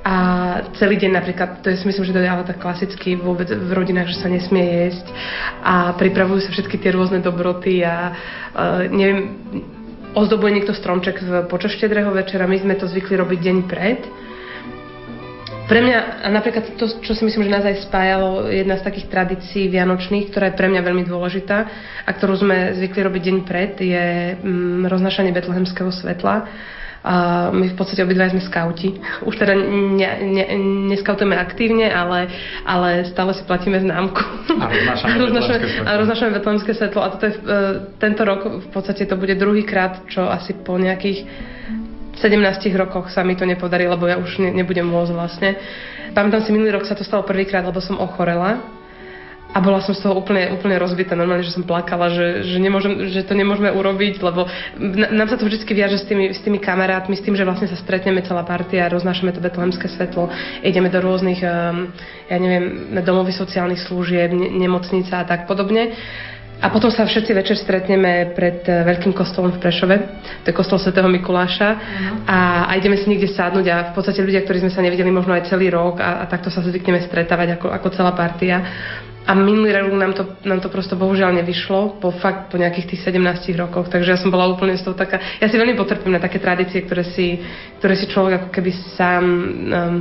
A 0.04 0.16
celý 0.76 1.00
deň 1.00 1.10
napríklad, 1.16 1.64
to 1.64 1.72
je 1.72 1.80
myslím, 1.80 2.04
že 2.04 2.12
to 2.12 2.20
je 2.20 2.28
ale 2.28 2.44
tak 2.44 2.60
klasicky 2.60 3.16
vôbec 3.16 3.48
v 3.48 3.70
rodinách, 3.72 4.12
že 4.12 4.20
sa 4.20 4.28
nesmie 4.28 4.60
jesť. 4.60 5.08
A 5.64 5.96
pripravujú 5.96 6.44
sa 6.44 6.52
všetky 6.52 6.76
tie 6.76 6.92
rôzne 6.92 7.24
dobroty 7.24 7.80
a 7.80 8.12
e, 8.12 8.92
neviem, 8.92 9.20
ozdobuje 10.12 10.60
niekto 10.60 10.76
stromček 10.76 11.24
v 11.24 11.32
počas 11.48 11.72
štedrého 11.74 12.12
večera, 12.12 12.44
my 12.44 12.60
sme 12.60 12.76
to 12.76 12.86
zvykli 12.86 13.16
robiť 13.18 13.38
deň 13.40 13.58
pred 13.66 14.00
pre 15.64 15.80
mňa, 15.80 15.98
a 16.24 16.28
napríklad 16.28 16.76
to, 16.76 16.86
čo 17.00 17.12
si 17.16 17.24
myslím, 17.24 17.48
že 17.48 17.54
nás 17.56 17.64
aj 17.64 17.88
spájalo, 17.88 18.52
jedna 18.52 18.76
z 18.76 18.84
takých 18.84 19.08
tradícií 19.08 19.64
vianočných, 19.72 20.28
ktorá 20.28 20.52
je 20.52 20.58
pre 20.60 20.68
mňa 20.68 20.82
veľmi 20.84 21.04
dôležitá 21.08 21.58
a 22.04 22.10
ktorú 22.12 22.44
sme 22.44 22.76
zvykli 22.76 23.00
robiť 23.00 23.22
deň 23.24 23.36
pred, 23.48 23.72
je 23.80 24.06
mm, 24.44 25.32
betlehemského 25.32 25.88
svetla. 25.88 26.36
A 27.04 27.52
my 27.52 27.68
v 27.68 27.76
podstate 27.76 28.00
obidva 28.00 28.32
sme 28.32 28.40
skauti. 28.40 28.96
Už 29.28 29.36
teda 29.36 29.52
ne, 29.56 30.08
ne, 30.24 30.44
neskautujeme 30.88 31.36
aktívne, 31.36 31.92
ale, 31.92 32.32
ale 32.64 33.04
stále 33.12 33.36
si 33.36 33.44
platíme 33.44 33.76
známku. 33.76 34.24
A 35.84 36.00
roznášame 36.00 36.32
betlehemské 36.40 36.72
svetlo. 36.72 37.04
A 37.04 37.12
toto 37.12 37.28
je, 37.28 37.36
e, 37.36 37.40
tento 38.00 38.24
rok 38.24 38.64
v 38.64 38.68
podstate 38.72 39.04
to 39.04 39.20
bude 39.20 39.36
druhý 39.36 39.68
krát, 39.68 40.00
čo 40.08 40.24
asi 40.28 40.56
po 40.56 40.80
nejakých 40.80 41.28
17 42.18 42.38
rokoch 42.78 43.10
sa 43.10 43.26
mi 43.26 43.34
to 43.34 43.46
nepodarí, 43.46 43.86
lebo 43.86 44.06
ja 44.06 44.16
už 44.18 44.38
ne, 44.38 44.50
nebudem 44.54 44.86
môcť 44.86 45.12
vlastne. 45.14 45.58
Pamätám 46.14 46.46
si, 46.46 46.54
minulý 46.54 46.78
rok 46.78 46.86
sa 46.86 46.94
to 46.94 47.02
stalo 47.02 47.26
prvýkrát, 47.26 47.66
lebo 47.66 47.82
som 47.82 47.98
ochorela 47.98 48.74
a 49.54 49.62
bola 49.62 49.78
som 49.78 49.94
z 49.94 50.02
toho 50.02 50.18
úplne, 50.18 50.50
úplne 50.50 50.74
rozbitá. 50.82 51.14
Normálne, 51.14 51.46
že 51.46 51.54
som 51.54 51.62
plakala, 51.62 52.10
že, 52.10 52.42
že, 52.42 52.58
nemôžem, 52.58 53.06
že 53.06 53.22
to 53.22 53.38
nemôžeme 53.38 53.70
urobiť, 53.70 54.18
lebo 54.18 54.50
nám 55.14 55.30
sa 55.30 55.38
to 55.38 55.46
vždy 55.46 55.62
viaže 55.70 56.02
s 56.02 56.04
tými, 56.10 56.34
s 56.34 56.42
tými 56.42 56.58
kamarátmi, 56.58 57.14
s 57.14 57.22
tým, 57.22 57.38
že 57.38 57.46
vlastne 57.46 57.70
sa 57.70 57.78
stretneme 57.78 58.18
celá 58.26 58.42
partia, 58.42 58.90
roznášame 58.90 59.30
to 59.30 59.38
betlehemské 59.38 59.86
svetlo, 59.86 60.26
ideme 60.66 60.90
do 60.90 60.98
rôznych, 60.98 61.38
um, 61.46 61.86
ja 62.26 62.36
neviem, 62.42 62.98
domovy 63.06 63.30
sociálnych 63.30 63.78
služieb, 63.86 64.34
nemocnica 64.34 65.22
a 65.22 65.24
tak 65.24 65.46
podobne. 65.46 65.94
A 66.64 66.72
potom 66.72 66.88
sa 66.88 67.04
všetci 67.04 67.36
večer 67.36 67.60
stretneme 67.60 68.32
pred 68.32 68.64
eh, 68.64 68.88
veľkým 68.88 69.12
kostolom 69.12 69.52
v 69.52 69.60
Prešove, 69.60 69.96
to 70.40 70.48
je 70.48 70.56
kostol 70.56 70.80
svätého 70.80 71.04
Mikuláša 71.12 71.68
uh-huh. 71.76 72.24
a, 72.24 72.38
a 72.64 72.72
ideme 72.80 72.96
si 72.96 73.04
niekde 73.04 73.28
sadnúť 73.28 73.66
a 73.68 73.76
v 73.92 74.00
podstate 74.00 74.24
ľudia, 74.24 74.40
ktorí 74.48 74.64
sme 74.64 74.72
sa 74.72 74.80
nevideli 74.80 75.12
možno 75.12 75.36
aj 75.36 75.52
celý 75.52 75.68
rok 75.68 76.00
a, 76.00 76.24
a 76.24 76.24
takto 76.24 76.48
sa 76.48 76.64
zvykneme 76.64 77.04
stretávať 77.04 77.60
ako, 77.60 77.68
ako 77.68 77.88
celá 77.92 78.16
partia. 78.16 78.64
A 79.24 79.32
minulý 79.32 79.72
rok 79.72 79.96
nám 79.96 80.12
to, 80.12 80.36
nám 80.44 80.60
to 80.60 80.68
prosto 80.68 81.00
bohužiaľ 81.00 81.32
nevyšlo, 81.40 81.96
po 81.96 82.12
fakt 82.12 82.52
po 82.52 82.60
nejakých 82.60 82.92
tých 82.92 83.08
17 83.08 83.56
rokoch, 83.56 83.88
takže 83.88 84.12
ja 84.12 84.18
som 84.20 84.28
bola 84.28 84.48
úplne 84.48 84.76
z 84.76 84.84
toho 84.84 84.92
taká, 84.92 85.16
ja 85.40 85.48
si 85.48 85.56
veľmi 85.56 85.76
potrpím 85.80 86.12
na 86.12 86.20
také 86.20 86.36
tradície, 86.36 86.84
ktoré 86.84 87.08
si, 87.08 87.40
ktoré 87.80 87.96
si 87.96 88.04
človek 88.04 88.32
ako 88.36 88.48
keby 88.52 88.70
sám 88.96 89.24
um, 89.24 89.96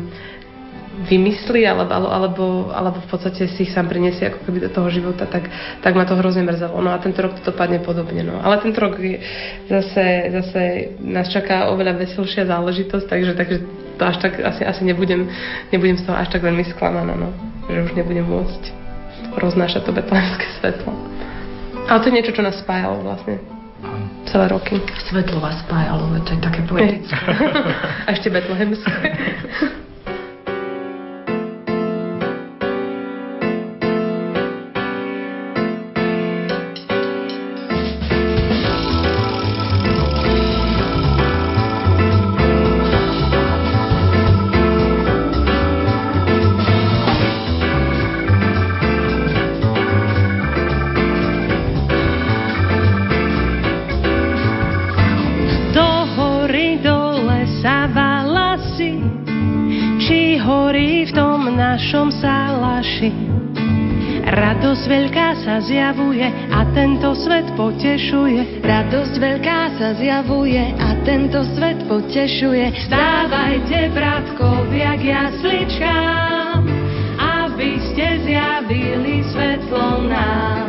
vymyslí 0.93 1.65
alebo, 1.65 1.89
alebo, 1.89 2.45
alebo 2.69 2.97
v 3.01 3.07
podstate 3.09 3.49
si 3.49 3.65
ich 3.65 3.73
sám 3.73 3.89
prinesie 3.89 4.29
ako 4.29 4.45
keby 4.45 4.69
do 4.69 4.69
toho 4.69 4.93
života, 4.93 5.25
tak, 5.25 5.49
tak 5.81 5.97
ma 5.97 6.05
to 6.05 6.13
hrozne 6.13 6.45
mrzelo. 6.45 6.77
No 6.77 6.93
a 6.93 7.01
tento 7.01 7.17
rok 7.25 7.33
to 7.41 7.49
dopadne 7.49 7.81
podobne. 7.81 8.21
No. 8.21 8.37
Ale 8.37 8.61
tento 8.61 8.77
rok 8.77 9.01
je, 9.01 9.17
zase, 9.65 10.29
zase 10.29 10.61
nás 11.01 11.25
čaká 11.33 11.73
oveľa 11.73 11.97
veselšia 11.97 12.45
záležitosť, 12.45 13.05
takže, 13.09 13.33
takže 13.33 13.57
to 13.97 14.03
až 14.05 14.17
tak 14.21 14.37
asi, 14.37 14.61
asi 14.61 14.81
nebudem, 14.85 15.25
nebudem 15.73 15.97
z 15.97 16.05
toho 16.05 16.13
až 16.13 16.29
tak 16.29 16.45
veľmi 16.45 16.63
sklamaná, 16.77 17.17
no. 17.17 17.33
že 17.65 17.89
už 17.89 17.91
nebudem 17.97 18.29
môcť 18.29 18.63
roznášať 19.33 19.89
to 19.89 19.91
betlehemské 19.97 20.45
svetlo. 20.61 20.93
Ale 21.89 21.99
to 21.99 22.07
je 22.13 22.15
niečo, 22.21 22.37
čo 22.37 22.45
nás 22.45 22.61
spájalo 22.61 23.01
vlastne 23.01 23.41
celé 24.29 24.45
roky. 24.47 24.77
Svetlo 25.09 25.41
vás 25.41 25.57
spájalo, 25.65 26.13
to 26.21 26.37
je 26.37 26.39
také 26.39 26.61
poetické. 26.69 27.17
A 28.05 28.09
ešte 28.13 28.29
betlehemské. 28.29 28.93
Radosť 64.23 64.83
veľká 64.87 65.29
sa 65.43 65.59
zjavuje 65.59 66.23
a 66.25 66.63
tento 66.71 67.11
svet 67.19 67.47
potešuje. 67.59 68.63
Radosť 68.63 69.13
veľká 69.19 69.59
sa 69.75 69.93
zjavuje 69.99 70.63
a 70.79 70.95
tento 71.03 71.43
svet 71.57 71.83
potešuje. 71.91 72.87
Stávajte, 72.87 73.91
bratkovia, 73.91 74.95
k 74.95 75.03
jasličkám, 75.11 76.63
aby 77.19 77.71
ste 77.91 78.05
zjavili 78.23 79.27
svetlo 79.27 80.07
nám. 80.07 80.62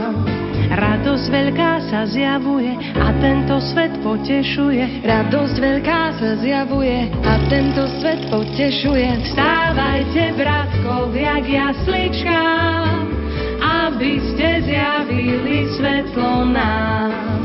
Radosť 1.24 1.40
veľká 1.40 1.72
sa 1.88 2.04
zjavuje 2.04 2.68
a 3.00 3.08
tento 3.16 3.56
svet 3.56 3.96
potešuje. 4.04 5.08
Radosť 5.08 5.56
veľká 5.56 6.20
sa 6.20 6.36
zjavuje 6.36 7.08
a 7.24 7.40
tento 7.48 7.88
svet 7.96 8.28
potešuje. 8.28 9.32
Stávajte, 9.32 10.36
bratkovia, 10.36 11.40
k 11.40 11.64
jasličkám, 11.64 13.08
aby 13.56 14.20
ste 14.20 14.68
zjavili 14.68 15.64
svetlo 15.72 16.44
nám. 16.44 17.40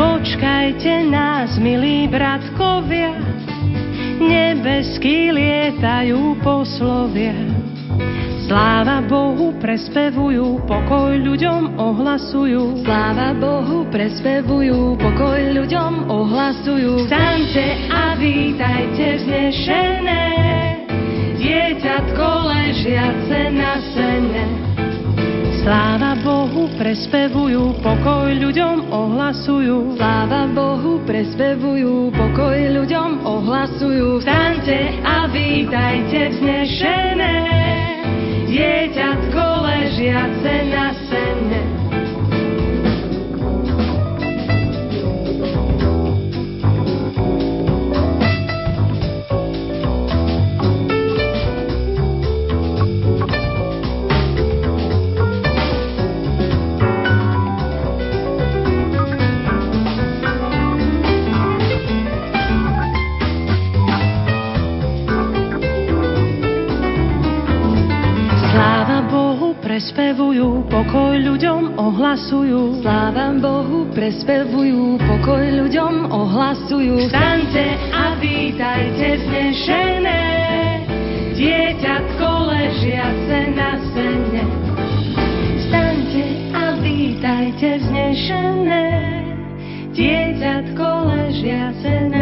Počkajte 0.00 1.12
nás, 1.12 1.60
milí 1.60 2.08
bratkovia, 2.08 3.21
nebeský 4.28 5.34
lietajú 5.34 6.38
poslovia 6.42 7.62
Sláva 8.52 9.00
Bohu 9.00 9.56
prespevujú, 9.56 10.68
pokoj 10.68 11.16
ľuďom 11.16 11.80
ohlasujú. 11.80 12.84
Sláva 12.84 13.32
Bohu 13.32 13.88
prespevujú, 13.88 14.92
pokoj 15.00 15.40
ľuďom 15.56 16.10
ohlasujú. 16.12 17.08
Staňte 17.08 17.88
a 17.88 18.12
vítajte 18.12 19.24
vznešené, 19.24 20.24
dieťatko 21.40 22.26
ležiace 22.52 23.40
na 23.56 23.72
sene. 23.96 24.61
Sláva 25.62 26.18
Bohu 26.18 26.66
prespevujú, 26.74 27.78
pokoj 27.86 28.34
ľuďom 28.34 28.90
ohlasujú. 28.90 29.94
Sláva 29.94 30.50
Bohu 30.50 30.98
prespevujú, 31.06 32.10
pokoj 32.10 32.58
ľuďom 32.82 33.22
ohlasujú. 33.22 34.26
Staňte 34.26 34.98
a 35.06 35.30
vítajte 35.30 36.34
vznešené, 36.34 37.36
dieťatko 38.50 39.42
ležiace 39.62 40.54
na 40.74 40.98
prespevujú, 69.82 70.70
pokoj 70.70 71.18
ľuďom 71.18 71.74
ohlasujú. 71.74 72.86
Sláva 72.86 73.34
Bohu 73.34 73.90
prespevujú, 73.90 74.94
pokoj 74.94 75.42
ľuďom 75.42 76.06
ohlasujú. 76.06 77.10
Staňte 77.10 77.66
a 77.90 78.14
vítajte 78.22 79.26
vznešené, 79.26 80.22
dieťatko 81.34 82.28
ležiace 82.54 83.38
na 83.58 83.70
sene. 83.90 84.42
Staňte 85.66 86.26
a 86.54 86.78
vítajte 86.78 87.82
vznešené, 87.82 88.86
dieťatko 89.98 90.86
ležiace 91.10 92.06
na 92.06 92.21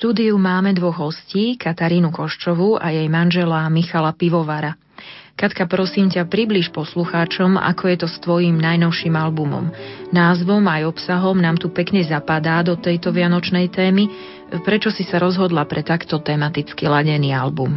štúdiu 0.00 0.40
máme 0.40 0.72
dvoch 0.72 0.96
hostí, 0.96 1.60
Katarínu 1.60 2.08
Koščovú 2.08 2.80
a 2.80 2.88
jej 2.88 3.04
manžela 3.12 3.68
Michala 3.68 4.16
Pivovara. 4.16 4.72
Katka, 5.36 5.68
prosím 5.68 6.08
ťa, 6.08 6.24
približ 6.24 6.72
poslucháčom, 6.72 7.60
ako 7.60 7.84
je 7.84 7.96
to 8.00 8.08
s 8.08 8.16
tvojim 8.24 8.56
najnovším 8.56 9.12
albumom. 9.12 9.68
Názvom 10.08 10.64
aj 10.72 10.88
obsahom 10.88 11.36
nám 11.36 11.60
tu 11.60 11.68
pekne 11.68 12.00
zapadá 12.00 12.64
do 12.64 12.80
tejto 12.80 13.12
vianočnej 13.12 13.68
témy. 13.68 14.08
Prečo 14.64 14.88
si 14.88 15.04
sa 15.04 15.20
rozhodla 15.20 15.68
pre 15.68 15.84
takto 15.84 16.16
tematicky 16.16 16.88
ladený 16.88 17.36
album? 17.36 17.76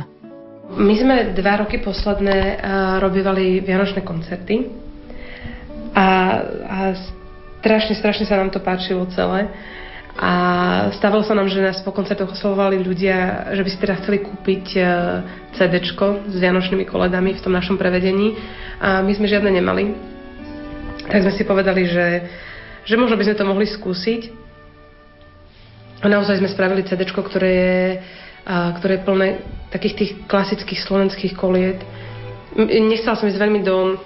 My 0.79 0.95
sme 0.95 1.35
dva 1.35 1.59
roky 1.59 1.83
posledné 1.83 2.39
uh, 2.39 3.03
robívali 3.03 3.59
vianočné 3.59 3.99
koncerty 3.99 4.71
a, 5.91 6.07
a 6.71 6.77
strašne, 7.59 7.99
strašne 7.99 8.23
sa 8.23 8.39
nám 8.39 8.47
to 8.47 8.63
páčilo 8.63 9.11
celé. 9.11 9.51
A 10.13 10.31
stávalo 10.93 11.25
sa 11.25 11.33
nám, 11.33 11.49
že 11.49 11.57
nás 11.57 11.81
po 11.81 11.89
koncertoch 11.89 12.37
oslovovali 12.37 12.77
ľudia, 12.85 13.49
že 13.57 13.65
by 13.65 13.69
si 13.69 13.81
teda 13.81 13.97
chceli 13.97 14.21
kúpiť 14.21 14.65
e, 14.77 14.81
CD 15.57 15.81
s 16.29 16.35
vianočnými 16.37 16.85
koledami 16.85 17.33
v 17.33 17.41
tom 17.41 17.49
našom 17.49 17.81
prevedení. 17.81 18.37
A 18.77 19.01
my 19.01 19.09
sme 19.09 19.25
žiadne 19.25 19.49
nemali. 19.49 19.97
Tak 21.09 21.25
sme 21.25 21.33
si 21.33 21.43
povedali, 21.49 21.89
že, 21.89 22.29
že 22.85 22.93
možno 22.93 23.17
by 23.17 23.25
sme 23.25 23.39
to 23.41 23.49
mohli 23.49 23.65
skúsiť. 23.65 24.21
A 26.03 26.11
naozaj 26.11 26.37
sme 26.37 26.51
spravili 26.51 26.85
CD, 26.85 27.09
ktoré 27.09 27.49
je, 27.49 27.77
ktoré 28.77 29.01
je 29.01 29.05
plné 29.07 29.27
takých 29.73 29.95
tých 29.97 30.11
klasických 30.29 30.83
slovenských 30.83 31.33
koliet. 31.33 31.81
Nechcela 32.59 33.17
som 33.17 33.25
ísť 33.25 33.41
veľmi 33.41 33.65
do, 33.65 33.97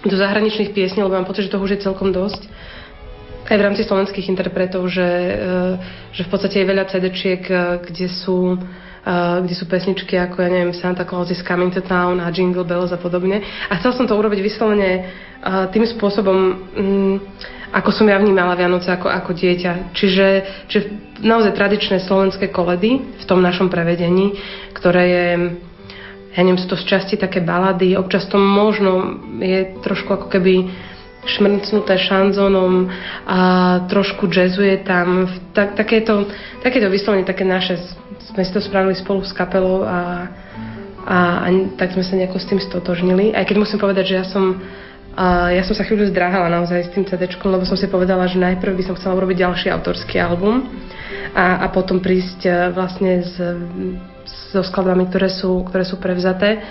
do 0.00 0.16
zahraničných 0.16 0.72
piesní, 0.72 1.04
lebo 1.04 1.12
mám 1.12 1.28
pocit, 1.28 1.44
že 1.44 1.52
toho 1.52 1.66
už 1.66 1.76
je 1.76 1.84
celkom 1.84 2.08
dosť. 2.08 2.48
Aj 3.50 3.58
v 3.58 3.66
rámci 3.66 3.82
slovenských 3.82 4.30
interpretov, 4.30 4.86
že, 4.86 5.10
že 6.14 6.22
v 6.22 6.30
podstate 6.30 6.62
je 6.62 6.70
veľa 6.70 6.86
CD-čiek, 6.86 7.42
kde 7.82 8.06
sú 8.06 8.54
Uh, 9.00 9.40
kde 9.40 9.56
sú 9.56 9.64
pesničky 9.64 10.12
ako, 10.12 10.44
ja 10.44 10.52
neviem, 10.52 10.76
Santa 10.76 11.08
Claus 11.08 11.32
is 11.32 11.40
Coming 11.40 11.72
to 11.72 11.80
Town 11.80 12.20
a 12.20 12.28
Jingle 12.28 12.68
Bells 12.68 12.92
a 12.92 13.00
podobne. 13.00 13.40
A 13.72 13.80
chcel 13.80 13.96
som 13.96 14.04
to 14.04 14.12
urobiť 14.12 14.44
vyslovene 14.44 15.08
tým 15.72 15.88
spôsobom, 15.88 16.38
um, 16.76 17.16
ako 17.72 17.96
som 17.96 18.04
ja 18.04 18.20
vnímala 18.20 18.52
Vianoce 18.60 18.92
ako, 18.92 19.08
ako 19.08 19.32
dieťa. 19.32 19.96
Čiže, 19.96 20.26
čiže 20.68 20.84
naozaj 21.24 21.56
tradičné 21.56 22.04
slovenské 22.04 22.52
koledy 22.52 23.00
v 23.00 23.24
tom 23.24 23.40
našom 23.40 23.72
prevedení, 23.72 24.36
ktoré 24.76 25.04
je 25.08 25.26
ja 26.30 26.46
neviem, 26.46 26.62
sú 26.62 26.70
to 26.70 26.78
z 26.78 26.86
časti 26.86 27.18
také 27.18 27.42
balady, 27.42 27.98
občas 27.98 28.22
to 28.30 28.38
možno 28.38 29.18
je 29.42 29.80
trošku 29.82 30.14
ako 30.14 30.30
keby 30.30 30.70
šmrcnuté 31.24 32.00
šanzónom 32.00 32.88
a 33.28 33.40
trošku 33.92 34.28
jazzuje 34.32 34.80
tam. 34.84 35.28
Tak, 35.52 35.76
takéto, 35.76 36.24
takéto 36.64 36.88
vyslovene 36.88 37.28
také 37.28 37.44
naše 37.44 37.76
sme 38.30 38.42
si 38.46 38.52
to 38.54 38.62
spravili 38.62 38.94
spolu 38.96 39.26
s 39.26 39.34
kapelou 39.34 39.84
a, 39.84 40.30
a, 41.04 41.18
a 41.44 41.48
tak 41.76 41.92
sme 41.92 42.04
sa 42.06 42.16
nejako 42.16 42.38
s 42.38 42.48
tým 42.48 42.60
stotožnili. 42.62 43.34
Aj 43.34 43.44
keď 43.44 43.56
musím 43.58 43.82
povedať, 43.82 44.14
že 44.14 44.18
ja 44.22 44.24
som 44.24 44.60
a 45.10 45.50
ja 45.50 45.66
som 45.66 45.74
sa 45.74 45.82
chvíľu 45.82 46.06
zdráhala 46.14 46.46
naozaj 46.46 46.86
s 46.86 46.92
tým 46.94 47.02
CD, 47.02 47.26
lebo 47.26 47.66
som 47.66 47.74
si 47.74 47.90
povedala, 47.90 48.30
že 48.30 48.38
najprv 48.38 48.78
by 48.78 48.84
som 48.86 48.94
chcela 48.94 49.18
urobiť 49.18 49.42
ďalší 49.42 49.68
autorský 49.74 50.22
album 50.22 50.70
a, 51.34 51.66
a 51.66 51.68
potom 51.74 51.98
prísť 51.98 52.46
e, 52.46 52.50
vlastne 52.70 53.26
s, 53.26 53.34
so 54.54 54.62
skladbami, 54.62 55.10
ktoré 55.10 55.26
sú, 55.26 55.66
ktoré 55.66 55.82
sú 55.82 55.98
prevzaté 55.98 56.62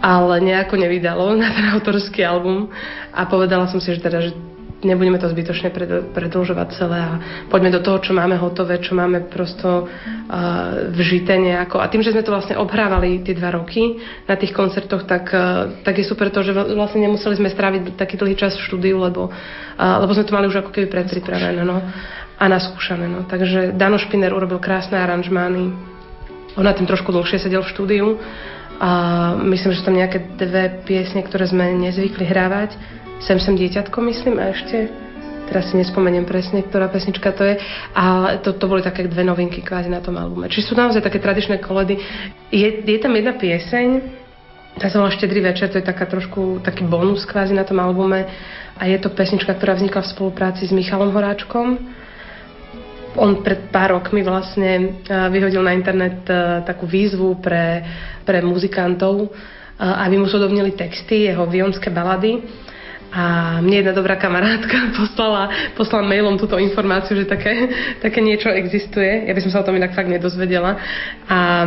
ale 0.00 0.40
nejako 0.40 0.80
nevydalo 0.80 1.36
na 1.36 1.48
ten 1.52 1.66
autorský 1.76 2.24
album 2.24 2.72
a 3.12 3.28
povedala 3.28 3.68
som 3.68 3.78
si, 3.78 3.92
že 3.92 4.00
teda, 4.00 4.18
že 4.24 4.32
nebudeme 4.80 5.20
to 5.20 5.28
zbytočne 5.28 5.68
predlžovať 6.16 6.68
celé 6.72 6.98
a 7.04 7.12
poďme 7.52 7.76
do 7.76 7.84
toho, 7.84 8.00
čo 8.00 8.12
máme 8.16 8.40
hotové, 8.40 8.80
čo 8.80 8.96
máme 8.96 9.28
prosto 9.28 9.84
uh, 9.84 9.88
vžité 10.88 11.36
nejako. 11.36 11.84
A 11.84 11.90
tým, 11.92 12.00
že 12.00 12.16
sme 12.16 12.24
to 12.24 12.32
vlastne 12.32 12.56
obhrávali 12.56 13.20
tie 13.20 13.36
dva 13.36 13.52
roky 13.52 14.00
na 14.24 14.40
tých 14.40 14.56
koncertoch, 14.56 15.04
tak, 15.04 15.28
uh, 15.36 15.84
tak 15.84 16.00
je 16.00 16.08
super 16.08 16.32
to, 16.32 16.40
že 16.40 16.56
vlastne 16.56 17.04
nemuseli 17.04 17.36
sme 17.36 17.52
stráviť 17.52 18.00
taký 18.00 18.16
dlhý 18.16 18.36
čas 18.40 18.56
v 18.56 18.64
štúdiu, 18.72 18.96
lebo, 18.96 19.28
uh, 19.28 19.96
lebo 20.00 20.16
sme 20.16 20.24
to 20.24 20.36
mali 20.36 20.48
už 20.48 20.64
ako 20.64 20.72
keby 20.72 20.88
predpripravené 20.88 21.60
no, 21.60 21.76
a 22.40 22.44
naskúšané. 22.48 23.04
No. 23.04 23.28
Takže 23.28 23.76
Dano 23.76 24.00
Špiner 24.00 24.32
urobil 24.32 24.64
krásne 24.64 24.96
aranžmány. 24.96 25.92
On 26.56 26.64
na 26.66 26.74
tým 26.74 26.88
trošku 26.88 27.12
dlhšie 27.12 27.38
sedel 27.38 27.62
v 27.62 27.72
štúdiu 27.72 28.06
a 28.80 28.90
myslím, 29.44 29.76
že 29.76 29.84
tam 29.84 29.92
nejaké 29.92 30.40
dve 30.40 30.80
piesne, 30.88 31.20
ktoré 31.20 31.44
sme 31.44 31.76
nezvykli 31.76 32.24
hrávať 32.24 32.72
Sem 33.20 33.36
sem 33.36 33.52
dieťatko, 33.52 34.00
myslím, 34.00 34.40
a 34.40 34.48
ešte 34.48 34.88
teraz 35.52 35.68
si 35.68 35.76
nespomeniem 35.76 36.24
presne, 36.24 36.64
ktorá 36.64 36.88
pesnička 36.88 37.36
to 37.36 37.42
je, 37.44 37.54
ale 37.92 38.40
to, 38.40 38.56
to 38.56 38.64
boli 38.64 38.80
také 38.80 39.04
dve 39.04 39.26
novinky 39.26 39.60
kvázi 39.60 39.92
na 39.92 40.00
tom 40.00 40.16
albume. 40.16 40.48
Čiže 40.48 40.72
sú 40.72 40.74
naozaj 40.78 41.04
také 41.04 41.20
tradičné 41.20 41.60
koledy. 41.60 42.00
Je, 42.48 42.80
je 42.80 42.98
tam 43.02 43.12
jedna 43.12 43.36
pieseň, 43.36 43.86
tá 44.78 44.86
sa 44.88 45.02
volá 45.02 45.10
Štedrý 45.10 45.42
večer, 45.42 45.68
to 45.68 45.82
je 45.82 45.84
taká 45.84 46.06
trošku 46.06 46.62
taký 46.62 46.86
bonus 46.86 47.26
kvázi 47.26 47.52
na 47.52 47.66
tom 47.66 47.82
albume 47.82 48.24
a 48.78 48.82
je 48.86 48.96
to 49.02 49.12
pesnička, 49.12 49.52
ktorá 49.52 49.76
vznikla 49.76 50.06
v 50.06 50.12
spolupráci 50.14 50.64
s 50.64 50.72
Michalom 50.72 51.12
Horáčkom. 51.12 51.76
On 53.18 53.42
pred 53.42 53.72
pár 53.74 53.98
rokmi 53.98 54.22
vlastne 54.22 55.02
vyhodil 55.08 55.62
na 55.66 55.74
internet 55.74 56.22
takú 56.62 56.86
výzvu 56.86 57.42
pre, 57.42 57.82
pre 58.22 58.38
muzikantov, 58.38 59.34
aby 59.80 60.14
mu 60.14 60.30
sodobnili 60.30 60.76
texty, 60.78 61.26
jeho 61.26 61.42
vionské 61.48 61.90
balady 61.90 62.38
a 63.10 63.58
mne 63.58 63.82
jedna 63.82 63.90
dobrá 63.90 64.14
kamarátka 64.14 64.70
poslala, 64.98 65.74
poslala 65.74 66.06
mailom 66.06 66.38
túto 66.38 66.54
informáciu, 66.62 67.18
že 67.18 67.26
také, 67.26 67.66
také 67.98 68.22
niečo 68.22 68.54
existuje. 68.54 69.26
Ja 69.26 69.34
by 69.34 69.42
som 69.42 69.50
sa 69.50 69.60
o 69.62 69.66
tom 69.66 69.74
inak 69.74 69.98
fakt 69.98 70.06
nedozvedela. 70.06 70.78
A 71.26 71.66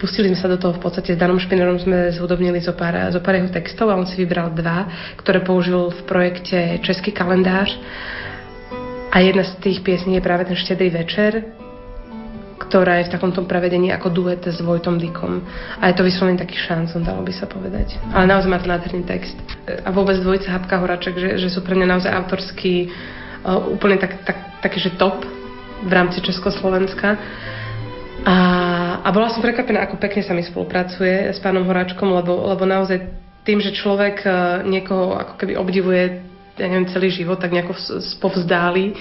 pustili 0.00 0.32
sme 0.32 0.40
sa 0.40 0.48
do 0.48 0.56
toho 0.56 0.72
v 0.72 0.80
podstate 0.80 1.12
s 1.12 1.20
Danom 1.20 1.36
Špinerom 1.36 1.76
sme 1.76 2.08
zhudobnili 2.16 2.64
zo 2.64 2.72
pár, 2.72 3.12
zo 3.12 3.20
pár 3.20 3.36
jeho 3.36 3.52
textov 3.52 3.92
a 3.92 4.00
on 4.00 4.08
si 4.08 4.16
vybral 4.16 4.48
dva, 4.56 4.88
ktoré 5.20 5.44
použil 5.44 5.92
v 5.92 6.00
projekte 6.08 6.80
Český 6.80 7.12
kalendář. 7.12 7.76
A 9.08 9.24
jedna 9.24 9.44
z 9.44 9.56
tých 9.64 9.80
piesní 9.80 10.20
je 10.20 10.24
práve 10.24 10.44
ten 10.44 10.56
Štedrý 10.56 10.92
večer, 10.92 11.48
ktorá 12.68 13.00
je 13.00 13.08
v 13.08 13.14
takomto 13.16 13.40
prevedení 13.48 13.88
ako 13.88 14.12
duet 14.12 14.44
s 14.44 14.60
Vojtom 14.60 15.00
Dykom. 15.00 15.40
A 15.80 15.88
je 15.88 15.96
to 15.96 16.04
vyslovene 16.04 16.36
taký 16.36 16.60
šancon, 16.60 17.00
dalo 17.00 17.24
by 17.24 17.32
sa 17.32 17.48
povedať. 17.48 17.96
Ale 18.12 18.28
naozaj 18.28 18.50
má 18.52 18.60
to 18.60 18.68
nádherný 18.68 19.08
text. 19.08 19.40
A 19.64 19.88
vôbec 19.88 20.20
dvojica 20.20 20.52
Habka 20.52 20.76
Horaček, 20.76 21.16
že, 21.16 21.40
že 21.40 21.48
sú 21.48 21.64
pre 21.64 21.72
mňa 21.72 21.88
naozaj 21.88 22.12
autorský 22.12 22.92
uh, 22.92 23.72
úplne 23.72 23.96
tak, 23.96 24.20
tak, 24.28 24.60
taký, 24.60 24.84
že 24.84 25.00
top 25.00 25.24
v 25.80 25.92
rámci 25.94 26.20
Československa. 26.20 27.16
A, 28.28 28.36
a 29.00 29.08
bola 29.08 29.32
som 29.32 29.40
prekvapená, 29.40 29.88
ako 29.88 29.96
pekne 29.96 30.20
sa 30.20 30.36
mi 30.36 30.44
spolupracuje 30.44 31.32
s 31.32 31.40
pánom 31.40 31.64
Horáčkom, 31.64 32.12
lebo, 32.12 32.52
lebo 32.52 32.68
naozaj 32.68 33.00
tým, 33.48 33.64
že 33.64 33.72
človek 33.72 34.28
uh, 34.28 34.60
niekoho 34.68 35.16
ako 35.16 35.40
keby 35.40 35.56
obdivuje 35.56 36.27
ja 36.58 36.66
neviem, 36.66 36.90
celý 36.90 37.08
život 37.14 37.38
tak 37.38 37.54
nejako 37.54 37.78
spovzdáli, 38.02 38.92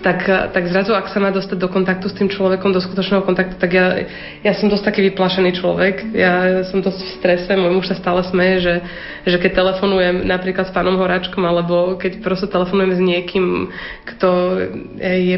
tak, 0.00 0.24
tak 0.54 0.64
zrazu, 0.70 0.96
ak 0.96 1.12
sa 1.12 1.20
má 1.20 1.28
dostať 1.28 1.58
do 1.60 1.68
kontaktu 1.68 2.08
s 2.08 2.16
tým 2.16 2.30
človekom, 2.32 2.72
do 2.72 2.80
skutočného 2.80 3.26
kontaktu, 3.26 3.60
tak 3.60 3.70
ja, 3.74 4.08
ja 4.40 4.52
som 4.56 4.70
dosť 4.70 4.86
taký 4.86 5.00
vyplašený 5.12 5.50
človek. 5.60 5.94
Ja 6.16 6.64
som 6.70 6.80
dosť 6.80 7.00
v 7.02 7.14
strese, 7.20 7.52
môj 7.52 7.76
muž 7.76 7.86
sa 7.90 7.98
stále 7.98 8.24
smeje, 8.24 8.56
že, 8.64 8.74
že 9.28 9.36
keď 9.36 9.60
telefonujem 9.60 10.24
napríklad 10.24 10.70
s 10.70 10.72
pánom 10.72 10.96
Horáčkom, 10.96 11.44
alebo 11.44 12.00
keď 12.00 12.24
proste 12.24 12.48
telefonujem 12.48 12.96
s 12.96 13.00
niekým, 13.02 13.46
kto 14.08 14.30
je 15.02 15.36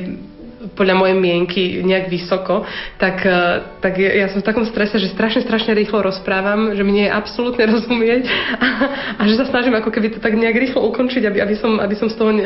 podľa 0.74 0.94
mojej 0.94 1.16
mienky 1.18 1.62
nejak 1.82 2.06
vysoko, 2.06 2.62
tak, 2.96 3.26
eh, 3.26 3.62
tak 3.82 3.98
ja 3.98 4.30
som 4.30 4.40
v 4.40 4.48
takom 4.48 4.66
strese, 4.66 4.98
že 5.02 5.10
strašne, 5.10 5.42
strašne 5.42 5.74
rýchlo 5.74 6.02
rozprávam, 6.02 6.74
že 6.74 6.82
mi 6.86 6.94
nie 6.94 7.06
je 7.10 7.12
absolútne 7.12 7.64
rozumieť 7.74 8.22
a, 8.58 8.66
a 9.18 9.22
že 9.26 9.38
sa 9.42 9.50
snažím 9.50 9.74
ako 9.74 9.90
keby 9.90 10.14
to 10.14 10.18
tak 10.22 10.38
nejak 10.38 10.54
rýchlo 10.54 10.86
ukončiť, 10.94 11.22
aby, 11.26 11.38
aby, 11.42 11.54
som, 11.58 11.82
aby 11.82 11.94
som 11.98 12.06
z 12.06 12.16
toho 12.16 12.30
ne, 12.30 12.44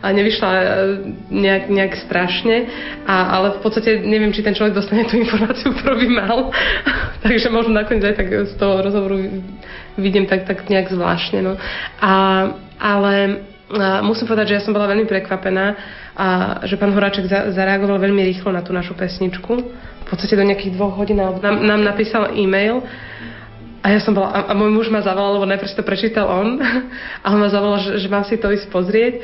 nevyšla 0.00 0.50
eh, 0.50 0.64
nejak, 1.28 1.62
nejak 1.68 1.92
strašne. 2.08 2.56
A, 3.04 3.40
ale 3.40 3.46
v 3.56 3.60
podstate 3.60 4.00
neviem, 4.00 4.32
či 4.32 4.44
ten 4.44 4.56
človek 4.56 4.72
dostane 4.76 5.04
tú 5.04 5.20
informáciu, 5.20 5.76
ktorú 5.76 6.00
by 6.00 6.08
mal. 6.08 6.36
Takže 7.24 7.52
možno 7.52 7.76
nakoniec 7.76 8.04
aj 8.08 8.16
tak 8.16 8.28
z 8.28 8.54
toho 8.56 8.80
rozhovoru 8.80 9.16
vidím 10.00 10.24
tak, 10.24 10.48
tak 10.48 10.64
nejak 10.72 10.88
zvláštne. 10.88 11.44
No. 11.44 11.54
A, 12.00 12.12
ale 12.80 13.44
musím 14.04 14.28
povedať, 14.28 14.52
že 14.52 14.56
ja 14.60 14.64
som 14.64 14.76
bola 14.76 14.90
veľmi 14.90 15.08
prekvapená 15.08 15.76
a 16.12 16.60
že 16.68 16.76
pán 16.76 16.92
Horáček 16.92 17.24
za, 17.24 17.48
zareagoval 17.56 17.96
veľmi 17.96 18.20
rýchlo 18.28 18.52
na 18.52 18.60
tú 18.60 18.76
našu 18.76 18.92
pesničku. 18.92 19.52
V 20.02 20.06
podstate 20.06 20.36
do 20.36 20.44
nejakých 20.44 20.76
dvoch 20.76 20.92
hodín 21.00 21.20
nám, 21.20 21.40
nám 21.40 21.80
napísal 21.80 22.36
e-mail 22.36 22.84
a 23.82 23.86
ja 23.90 23.98
som 23.98 24.14
bola, 24.14 24.30
a, 24.30 24.38
a 24.48 24.52
môj 24.54 24.70
muž 24.70 24.86
ma 24.94 25.02
zavolal, 25.02 25.42
lebo 25.42 25.50
najprv 25.50 25.68
si 25.68 25.76
to 25.76 25.82
prečítal 25.82 26.30
on 26.30 26.60
a 27.24 27.26
on 27.32 27.40
ma 27.42 27.50
zavolal, 27.50 27.82
že, 27.82 27.98
že 27.98 28.08
mám 28.12 28.22
si 28.22 28.38
to 28.38 28.52
ísť 28.52 28.70
pozrieť. 28.70 29.14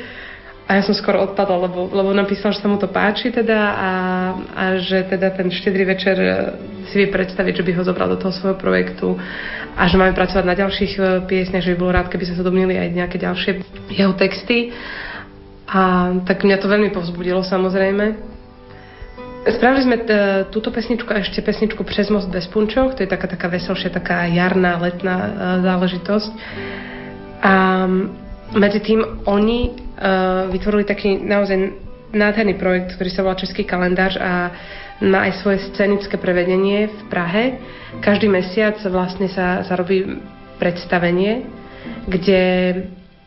A 0.69 0.77
ja 0.77 0.83
som 0.85 0.93
skoro 0.93 1.25
odpadla, 1.25 1.65
lebo, 1.65 1.89
lebo 1.89 2.13
napísal, 2.13 2.53
že 2.53 2.61
sa 2.61 2.69
mu 2.69 2.77
to 2.77 2.93
páči 2.93 3.33
teda 3.33 3.57
a, 3.57 3.91
a 4.53 4.65
že 4.77 5.01
teda 5.09 5.33
ten 5.33 5.49
štedrý 5.49 5.89
večer 5.89 6.13
e, 6.21 6.29
si 6.93 7.01
vie 7.01 7.09
predstaviť, 7.09 7.57
že 7.57 7.65
by 7.65 7.73
ho 7.73 7.89
zobral 7.89 8.13
do 8.13 8.21
toho 8.21 8.37
svojho 8.37 8.61
projektu 8.61 9.17
a 9.73 9.89
že 9.89 9.97
máme 9.97 10.13
pracovať 10.13 10.45
na 10.45 10.53
ďalších 10.53 10.93
e, 11.01 11.03
piesniach, 11.25 11.65
že 11.65 11.73
by 11.73 11.81
bolo 11.81 11.97
rád, 11.97 12.13
keby 12.13 12.29
sa 12.29 12.37
zodomnili 12.37 12.77
aj 12.77 12.89
nejaké 13.01 13.17
ďalšie 13.17 13.65
jeho 13.97 14.13
texty. 14.21 14.69
A 15.69 15.81
tak 16.25 16.49
mňa 16.49 16.57
to 16.59 16.69
veľmi 16.69 16.91
povzbudilo 16.91 17.45
samozrejme. 17.45 18.17
Spravili 19.49 19.83
sme 19.85 19.97
t- 20.01 20.13
e, 20.13 20.45
túto 20.53 20.69
pesničku 20.73 21.09
a 21.09 21.21
ešte 21.21 21.41
pesničku 21.45 21.85
Přes 21.85 22.09
most 22.09 22.29
bez 22.29 22.49
punčov, 22.49 22.97
to 22.97 23.05
je 23.05 23.09
taká, 23.09 23.29
taká 23.29 23.49
veselšia, 23.49 23.93
taká 23.93 24.29
jarná, 24.29 24.77
letná 24.81 25.17
záležitosť. 25.65 26.33
A 27.45 27.87
medzi 28.53 28.81
tým 28.81 29.05
oni 29.29 29.61
uh, 29.71 30.49
vytvorili 30.49 30.89
taký 30.89 31.21
naozaj 31.21 31.77
nádherný 32.17 32.57
projekt, 32.57 32.97
ktorý 32.97 33.11
sa 33.13 33.21
volá 33.21 33.37
Český 33.37 33.69
kalendář 33.69 34.17
a 34.17 34.33
má 35.05 35.29
aj 35.29 35.45
svoje 35.45 35.59
scenické 35.71 36.17
prevedenie 36.17 36.89
v 36.89 37.01
Prahe. 37.13 37.45
Každý 38.01 38.27
mesiac 38.27 38.81
vlastne 38.89 39.29
sa, 39.29 39.63
sa 39.63 39.75
robí 39.77 40.03
predstavenie, 40.59 41.47
kde 42.09 42.43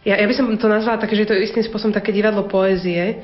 ja, 0.01 0.17
ja 0.17 0.25
by 0.25 0.33
som 0.33 0.49
to 0.57 0.65
nazvala 0.65 0.97
také, 0.97 1.13
že 1.13 1.29
to 1.29 1.33
je 1.37 1.45
istým 1.45 1.61
spôsobom 1.61 1.93
také 1.93 2.09
divadlo 2.09 2.49
poézie, 2.49 3.21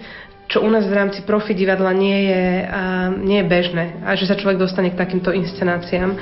čo 0.47 0.63
u 0.63 0.69
nás 0.69 0.87
v 0.87 0.95
rámci 0.95 1.25
profi 1.27 1.57
divadla 1.57 1.91
nie 1.91 2.29
je, 2.29 2.45
uh, 2.63 3.09
nie 3.17 3.43
je 3.43 3.49
bežné 3.49 3.85
a 4.05 4.15
že 4.15 4.29
sa 4.29 4.39
človek 4.39 4.61
dostane 4.61 4.93
k 4.93 4.99
takýmto 4.99 5.35
inscenáciám. 5.35 6.15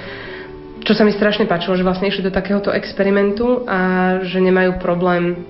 Čo 0.86 0.94
sa 0.94 1.04
mi 1.06 1.14
strašne 1.14 1.50
páčilo, 1.50 1.78
že 1.78 1.86
vlastne 1.86 2.10
išli 2.10 2.26
do 2.26 2.34
takéhoto 2.34 2.70
experimentu 2.70 3.66
a 3.66 4.22
že 4.22 4.38
nemajú 4.38 4.78
problém 4.82 5.46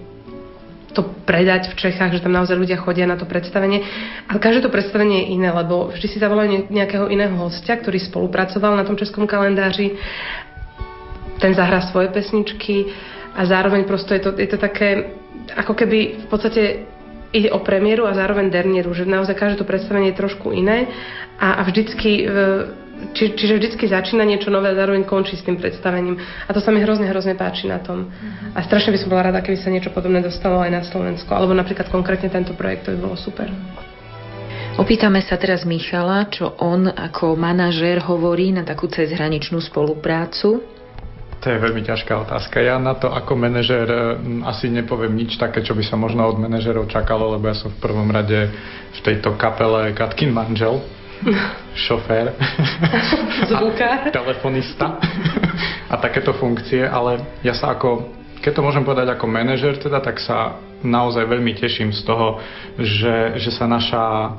to 0.96 1.04
predať 1.28 1.76
v 1.76 1.76
Čechách, 1.76 2.16
že 2.16 2.24
tam 2.24 2.32
naozaj 2.32 2.56
ľudia 2.56 2.80
chodia 2.80 3.04
na 3.04 3.20
to 3.20 3.28
predstavenie. 3.28 3.84
Ale 4.32 4.40
každé 4.40 4.64
to 4.64 4.72
predstavenie 4.72 5.28
je 5.28 5.36
iné, 5.36 5.52
lebo 5.52 5.92
vždy 5.92 6.08
si 6.08 6.18
zavolajú 6.24 6.72
nejakého 6.72 7.12
iného 7.12 7.36
hostia, 7.36 7.76
ktorý 7.76 8.00
spolupracoval 8.00 8.80
na 8.80 8.88
tom 8.88 8.96
českom 8.96 9.28
kalendáři. 9.28 10.00
Ten 11.44 11.52
zahrá 11.52 11.84
svoje 11.92 12.08
pesničky 12.16 12.96
a 13.36 13.42
zároveň 13.44 13.84
prosto 13.84 14.16
je 14.16 14.22
to, 14.24 14.32
je 14.40 14.48
to 14.48 14.58
také, 14.58 15.20
ako 15.54 15.76
keby 15.76 16.24
v 16.24 16.28
podstate 16.32 16.62
ide 17.36 17.52
o 17.52 17.60
premiéru 17.60 18.08
a 18.08 18.16
zároveň 18.16 18.48
dernieru, 18.48 18.96
že 18.96 19.04
naozaj 19.04 19.36
každé 19.36 19.56
to 19.60 19.68
predstavenie 19.68 20.16
je 20.16 20.20
trošku 20.24 20.56
iné 20.56 20.88
a, 21.36 21.60
a 21.60 21.62
vždycky 21.68 22.24
či, 23.12 23.36
čiže 23.36 23.60
vždycky 23.60 23.86
začína 23.88 24.24
niečo 24.24 24.48
nové 24.48 24.72
a 24.72 24.78
zároveň 24.78 25.04
končí 25.04 25.36
s 25.36 25.44
tým 25.44 25.60
predstavením. 25.60 26.16
A 26.48 26.50
to 26.56 26.64
sa 26.64 26.72
mi 26.72 26.80
hrozne, 26.80 27.08
hrozne 27.12 27.36
páči 27.36 27.68
na 27.68 27.80
tom. 27.84 28.08
A 28.56 28.64
strašne 28.64 28.96
by 28.96 29.00
som 29.00 29.12
bola 29.12 29.32
rada, 29.32 29.44
keby 29.44 29.58
sa 29.60 29.72
niečo 29.72 29.92
podobné 29.92 30.24
dostalo 30.24 30.64
aj 30.64 30.72
na 30.72 30.82
Slovensko. 30.84 31.36
Alebo 31.36 31.52
napríklad 31.52 31.92
konkrétne 31.92 32.32
tento 32.32 32.56
projekt, 32.56 32.88
to 32.88 32.96
by 32.96 33.00
bolo 33.12 33.16
super. 33.20 33.52
Opýtame 34.76 35.24
sa 35.24 35.40
teraz 35.40 35.64
Michala, 35.64 36.28
čo 36.28 36.52
on 36.60 36.92
ako 36.92 37.40
manažér 37.40 38.04
hovorí 38.04 38.52
na 38.52 38.68
takú 38.68 38.92
cezhraničnú 38.92 39.64
spoluprácu. 39.64 40.75
To 41.46 41.54
je 41.54 41.62
veľmi 41.62 41.86
ťažká 41.86 42.26
otázka. 42.26 42.58
Ja 42.58 42.82
na 42.82 42.98
to 42.98 43.06
ako 43.06 43.38
manažér 43.38 44.18
asi 44.50 44.66
nepoviem 44.66 45.14
nič 45.14 45.38
také, 45.38 45.62
čo 45.62 45.78
by 45.78 45.86
sa 45.86 45.94
možno 45.94 46.26
od 46.26 46.42
manažérov 46.42 46.90
čakalo, 46.90 47.38
lebo 47.38 47.46
ja 47.46 47.54
som 47.54 47.70
v 47.70 47.86
prvom 47.86 48.10
rade 48.10 48.50
v 48.90 49.00
tejto 49.06 49.38
kapele 49.38 49.94
Katkin 49.94 50.34
manžel, 50.34 50.82
šofér, 51.86 52.34
zvukár, 53.54 54.10
telefonista. 54.10 54.98
A 55.94 56.02
takéto 56.02 56.34
funkcie, 56.34 56.82
ale 56.82 57.22
ja 57.46 57.54
sa 57.54 57.78
ako, 57.78 58.10
keď 58.42 58.52
to 58.58 58.66
môžem 58.66 58.82
povedať 58.82 59.14
ako 59.14 59.30
manažer 59.30 59.78
teda, 59.78 60.02
tak 60.02 60.18
sa 60.18 60.58
naozaj 60.82 61.30
veľmi 61.30 61.54
teším 61.54 61.94
z 61.94 62.02
toho, 62.10 62.42
že, 62.82 63.38
že 63.38 63.54
sa 63.54 63.70
naša 63.70 64.34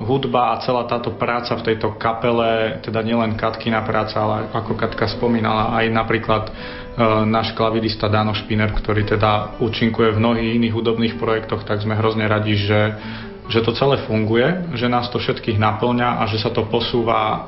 hudba 0.00 0.58
a 0.58 0.60
celá 0.66 0.84
táto 0.90 1.14
práca 1.14 1.54
v 1.54 1.70
tejto 1.70 1.94
kapele, 1.96 2.82
teda 2.82 2.98
nielen 3.00 3.38
Katkina 3.38 3.86
práca, 3.86 4.18
ale 4.18 4.50
ako 4.50 4.74
Katka 4.74 5.06
spomínala, 5.06 5.70
aj 5.78 5.86
napríklad 5.94 6.44
e, 6.48 6.52
náš 7.30 7.54
klavidista 7.54 8.10
Dano 8.10 8.34
Špiner, 8.34 8.74
ktorý 8.74 9.06
teda 9.06 9.62
účinkuje 9.62 10.14
v 10.14 10.20
mnohých 10.20 10.50
iných 10.58 10.74
hudobných 10.74 11.14
projektoch, 11.14 11.62
tak 11.62 11.82
sme 11.82 11.94
hrozne 11.94 12.26
radi, 12.26 12.58
že 12.58 12.80
že 13.44 13.60
to 13.60 13.76
celé 13.76 14.00
funguje, 14.08 14.72
že 14.72 14.88
nás 14.88 15.12
to 15.12 15.20
všetkých 15.20 15.60
naplňa 15.60 16.16
a 16.16 16.32
že 16.32 16.40
sa 16.40 16.48
to 16.48 16.64
posúva 16.64 17.20
e, 17.20 17.38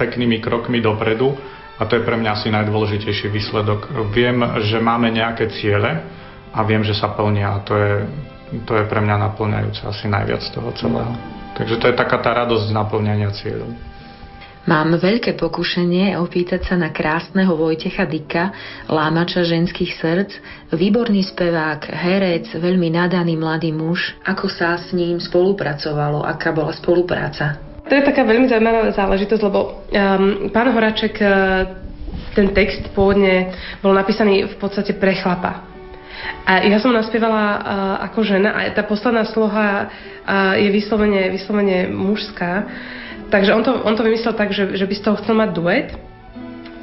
peknými 0.00 0.40
krokmi 0.40 0.80
dopredu 0.80 1.36
a 1.76 1.84
to 1.84 2.00
je 2.00 2.02
pre 2.02 2.16
mňa 2.16 2.30
asi 2.32 2.48
najdôležitejší 2.48 3.28
výsledok. 3.28 3.92
Viem, 4.10 4.40
že 4.64 4.80
máme 4.80 5.12
nejaké 5.12 5.52
ciele 5.52 6.00
a 6.50 6.64
viem, 6.64 6.80
že 6.80 6.96
sa 6.96 7.12
plnia 7.12 7.54
a 7.54 7.58
to 7.60 7.74
je, 7.76 7.92
to 8.64 8.72
je 8.72 8.84
pre 8.88 9.04
mňa 9.04 9.16
naplňajúce 9.28 9.84
asi 9.84 10.08
najviac 10.08 10.42
toho 10.48 10.72
celého. 10.80 11.12
Takže 11.58 11.74
to 11.76 11.86
je 11.90 11.94
taká 11.98 12.22
tá 12.22 12.30
radosť 12.38 12.70
naplňania 12.70 13.34
cieľov. 13.34 13.74
Mám 14.68 15.00
veľké 15.00 15.32
pokušenie 15.40 16.20
opýtať 16.20 16.68
sa 16.68 16.76
na 16.76 16.92
krásneho 16.92 17.56
Vojtecha 17.56 18.04
Dika, 18.04 18.52
lámača 18.84 19.40
ženských 19.40 19.96
srdc, 19.96 20.30
výborný 20.76 21.24
spevák, 21.24 21.88
herec, 21.88 22.52
veľmi 22.52 22.92
nadaný 22.92 23.40
mladý 23.40 23.72
muž. 23.72 24.12
Ako 24.28 24.44
sa 24.52 24.76
s 24.76 24.92
ním 24.92 25.24
spolupracovalo? 25.24 26.20
Aká 26.20 26.52
bola 26.52 26.76
spolupráca? 26.76 27.56
To 27.88 27.92
je 27.96 28.04
taká 28.04 28.28
veľmi 28.28 28.52
zaujímavá 28.52 28.92
záležitosť, 28.92 29.42
lebo 29.48 29.88
um, 29.88 30.52
pán 30.52 30.68
Horaček, 30.68 31.16
uh, 31.16 31.64
ten 32.36 32.52
text 32.52 32.92
pôvodne 32.92 33.56
bol 33.80 33.96
napísaný 33.96 34.52
v 34.52 34.56
podstate 34.60 34.92
pre 35.00 35.16
chlapa. 35.16 35.64
A 36.48 36.64
ja 36.64 36.80
som 36.80 36.90
naspievala 36.96 37.44
uh, 37.44 37.58
ako 38.08 38.24
žena 38.24 38.56
a 38.56 38.72
tá 38.72 38.80
posledná 38.82 39.28
sloha 39.28 39.88
uh, 39.88 40.56
je 40.56 40.68
vyslovene, 40.72 41.28
vyslovene 41.28 41.92
mužská. 41.92 42.64
Takže 43.28 43.52
on 43.52 43.62
to, 43.62 43.72
on 43.84 43.94
to 43.96 44.02
vymyslel 44.02 44.32
tak, 44.32 44.56
že, 44.56 44.72
že 44.72 44.88
by 44.88 44.94
z 44.96 45.02
toho 45.04 45.16
chcel 45.20 45.36
mať 45.36 45.50
duet. 45.52 45.88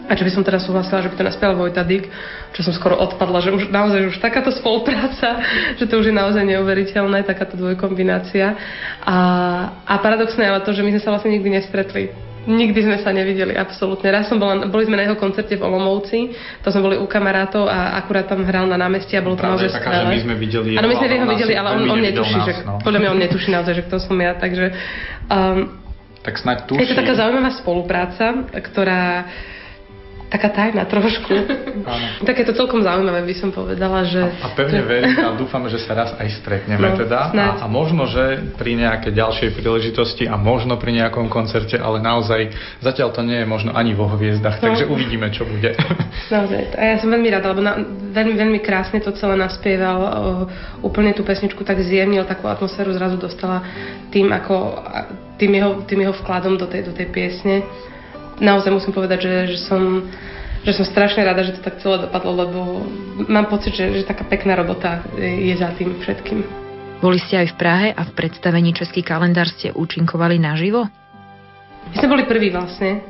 A 0.06 0.14
čo 0.14 0.22
by 0.22 0.30
som 0.30 0.46
teda 0.46 0.62
súhlasila, 0.62 1.02
že 1.02 1.10
by 1.10 1.18
to 1.18 1.26
naspieval 1.26 1.58
Vojta 1.58 1.82
Dyk, 1.82 2.06
čo 2.54 2.62
som 2.62 2.78
skoro 2.78 2.94
odpadla, 2.94 3.42
že 3.42 3.50
už 3.50 3.74
naozaj 3.74 4.14
už 4.14 4.22
takáto 4.22 4.54
spolupráca, 4.54 5.42
že 5.82 5.90
to 5.90 5.98
už 5.98 6.14
je 6.14 6.16
naozaj 6.16 6.46
neuveriteľné, 6.46 7.26
takáto 7.26 7.58
dvojkombinácia. 7.58 8.54
A, 9.02 9.18
a 9.82 9.94
paradoxné 9.98 10.46
ale 10.46 10.62
to, 10.62 10.78
že 10.78 10.86
my 10.86 10.94
sme 10.94 11.02
sa 11.02 11.10
vlastne 11.10 11.34
nikdy 11.34 11.58
nestretli. 11.58 12.14
Nikdy 12.46 12.80
sme 12.86 12.98
sa 13.02 13.10
nevideli, 13.10 13.58
absolútne. 13.58 14.08
Raz 14.14 14.30
som 14.30 14.38
bola, 14.38 14.70
boli 14.70 14.86
sme 14.86 15.02
na 15.02 15.10
jeho 15.10 15.18
koncerte 15.18 15.58
v 15.58 15.66
Olomouci, 15.66 16.30
to 16.62 16.70
sme 16.70 16.82
boli 16.86 16.96
u 17.02 17.10
kamarátov 17.10 17.66
a 17.66 17.98
akurát 17.98 18.30
tam 18.30 18.46
hral 18.46 18.70
na 18.70 18.78
námestí 18.78 19.18
a 19.18 19.26
bolo 19.26 19.34
to 19.34 19.50
naozaj 19.50 19.74
skvelé. 19.74 20.14
my 20.14 20.22
sme 20.22 20.36
videli 20.38 20.70
Áno, 20.78 20.86
my 20.86 20.96
sme 20.96 21.08
ho 21.10 21.30
videli, 21.34 21.54
ale 21.58 21.68
on, 21.74 21.82
on 21.90 22.02
netuší, 22.02 22.38
nás, 22.38 22.48
že, 22.48 22.54
no. 22.62 22.78
podľa 22.86 23.00
mňa 23.02 23.10
on 23.10 23.20
netuší 23.20 23.50
naozaj, 23.50 23.74
že 23.74 23.84
kto 23.90 23.98
som 23.98 24.16
ja, 24.22 24.38
takže 24.38 24.66
um, 25.26 25.86
tak 26.26 26.42
snáď 26.42 26.58
tuší. 26.66 26.82
Je 26.82 26.90
to 26.90 26.98
taká 26.98 27.14
zaujímavá 27.14 27.54
spolupráca, 27.54 28.50
ktorá 28.50 29.30
taká 30.36 30.52
tajná 30.52 30.84
trošku. 30.84 31.32
Áno. 31.88 32.06
Tak 32.28 32.36
je 32.36 32.46
to 32.46 32.54
celkom 32.60 32.84
zaujímavé, 32.84 33.24
by 33.24 33.36
som 33.40 33.50
povedala, 33.56 34.04
že... 34.04 34.20
A, 34.20 34.52
a 34.52 34.58
pevne 34.58 34.84
verím 34.84 35.16
a 35.24 35.32
dúfam, 35.40 35.64
že 35.72 35.80
sa 35.80 35.96
raz 35.96 36.12
aj 36.20 36.44
stretneme 36.44 36.92
no, 36.92 37.00
teda. 37.00 37.32
A, 37.32 37.64
a 37.64 37.66
možno, 37.72 38.04
že 38.04 38.52
pri 38.60 38.76
nejakej 38.76 39.16
ďalšej 39.16 39.50
príležitosti 39.56 40.28
a 40.28 40.36
možno 40.36 40.76
pri 40.76 40.92
nejakom 40.92 41.32
koncerte, 41.32 41.80
ale 41.80 42.04
naozaj 42.04 42.52
zatiaľ 42.84 43.16
to 43.16 43.24
nie 43.24 43.40
je 43.40 43.48
možno 43.48 43.72
ani 43.72 43.96
vo 43.96 44.12
hviezdach, 44.12 44.60
no. 44.60 44.68
takže 44.68 44.92
uvidíme, 44.92 45.32
čo 45.32 45.48
bude. 45.48 45.72
Naozaj. 46.36 46.76
A 46.76 46.84
ja 46.84 46.96
som 47.00 47.08
veľmi 47.08 47.30
rada, 47.32 47.48
lebo 47.54 47.62
na, 47.64 47.80
veľmi, 48.12 48.36
veľmi 48.36 48.60
krásne 48.60 49.00
to 49.00 49.16
celé 49.16 49.40
naspieval, 49.40 50.00
úplne 50.84 51.16
tú 51.16 51.24
pesničku 51.24 51.64
tak 51.64 51.80
zjemnil, 51.80 52.28
takú 52.28 52.52
atmosféru 52.52 52.92
zrazu 52.92 53.16
dostala 53.16 53.64
tým, 54.10 54.34
ako, 54.34 54.84
tým, 55.40 55.52
jeho, 55.54 55.72
tým 55.86 56.00
jeho 56.04 56.16
vkladom 56.18 56.60
do 56.60 56.68
tej, 56.68 56.92
do 56.92 56.94
tej 56.98 57.08
piesne 57.14 57.64
naozaj 58.40 58.72
musím 58.72 58.94
povedať, 58.96 59.20
že, 59.26 59.34
že 59.56 59.60
som 59.68 60.06
že 60.66 60.82
som 60.82 60.86
strašne 60.90 61.22
rada, 61.22 61.46
že 61.46 61.54
to 61.54 61.62
tak 61.62 61.78
celé 61.78 62.10
dopadlo, 62.10 62.32
lebo 62.42 62.60
mám 63.30 63.46
pocit, 63.54 63.78
že, 63.78 64.02
že 64.02 64.10
taká 64.10 64.26
pekná 64.26 64.58
robota 64.58 65.06
je 65.14 65.54
za 65.54 65.70
tým 65.78 65.94
všetkým. 66.02 66.42
Boli 67.06 67.22
ste 67.22 67.38
aj 67.38 67.54
v 67.54 67.56
Prahe 67.62 67.88
a 67.94 68.02
v 68.02 68.12
predstavení 68.18 68.74
Český 68.74 69.06
kalendár 69.06 69.46
ste 69.46 69.70
účinkovali 69.70 70.42
naživo? 70.42 70.90
My 71.94 71.96
sme 72.02 72.18
boli 72.18 72.26
prví 72.26 72.50
vlastne 72.50 73.06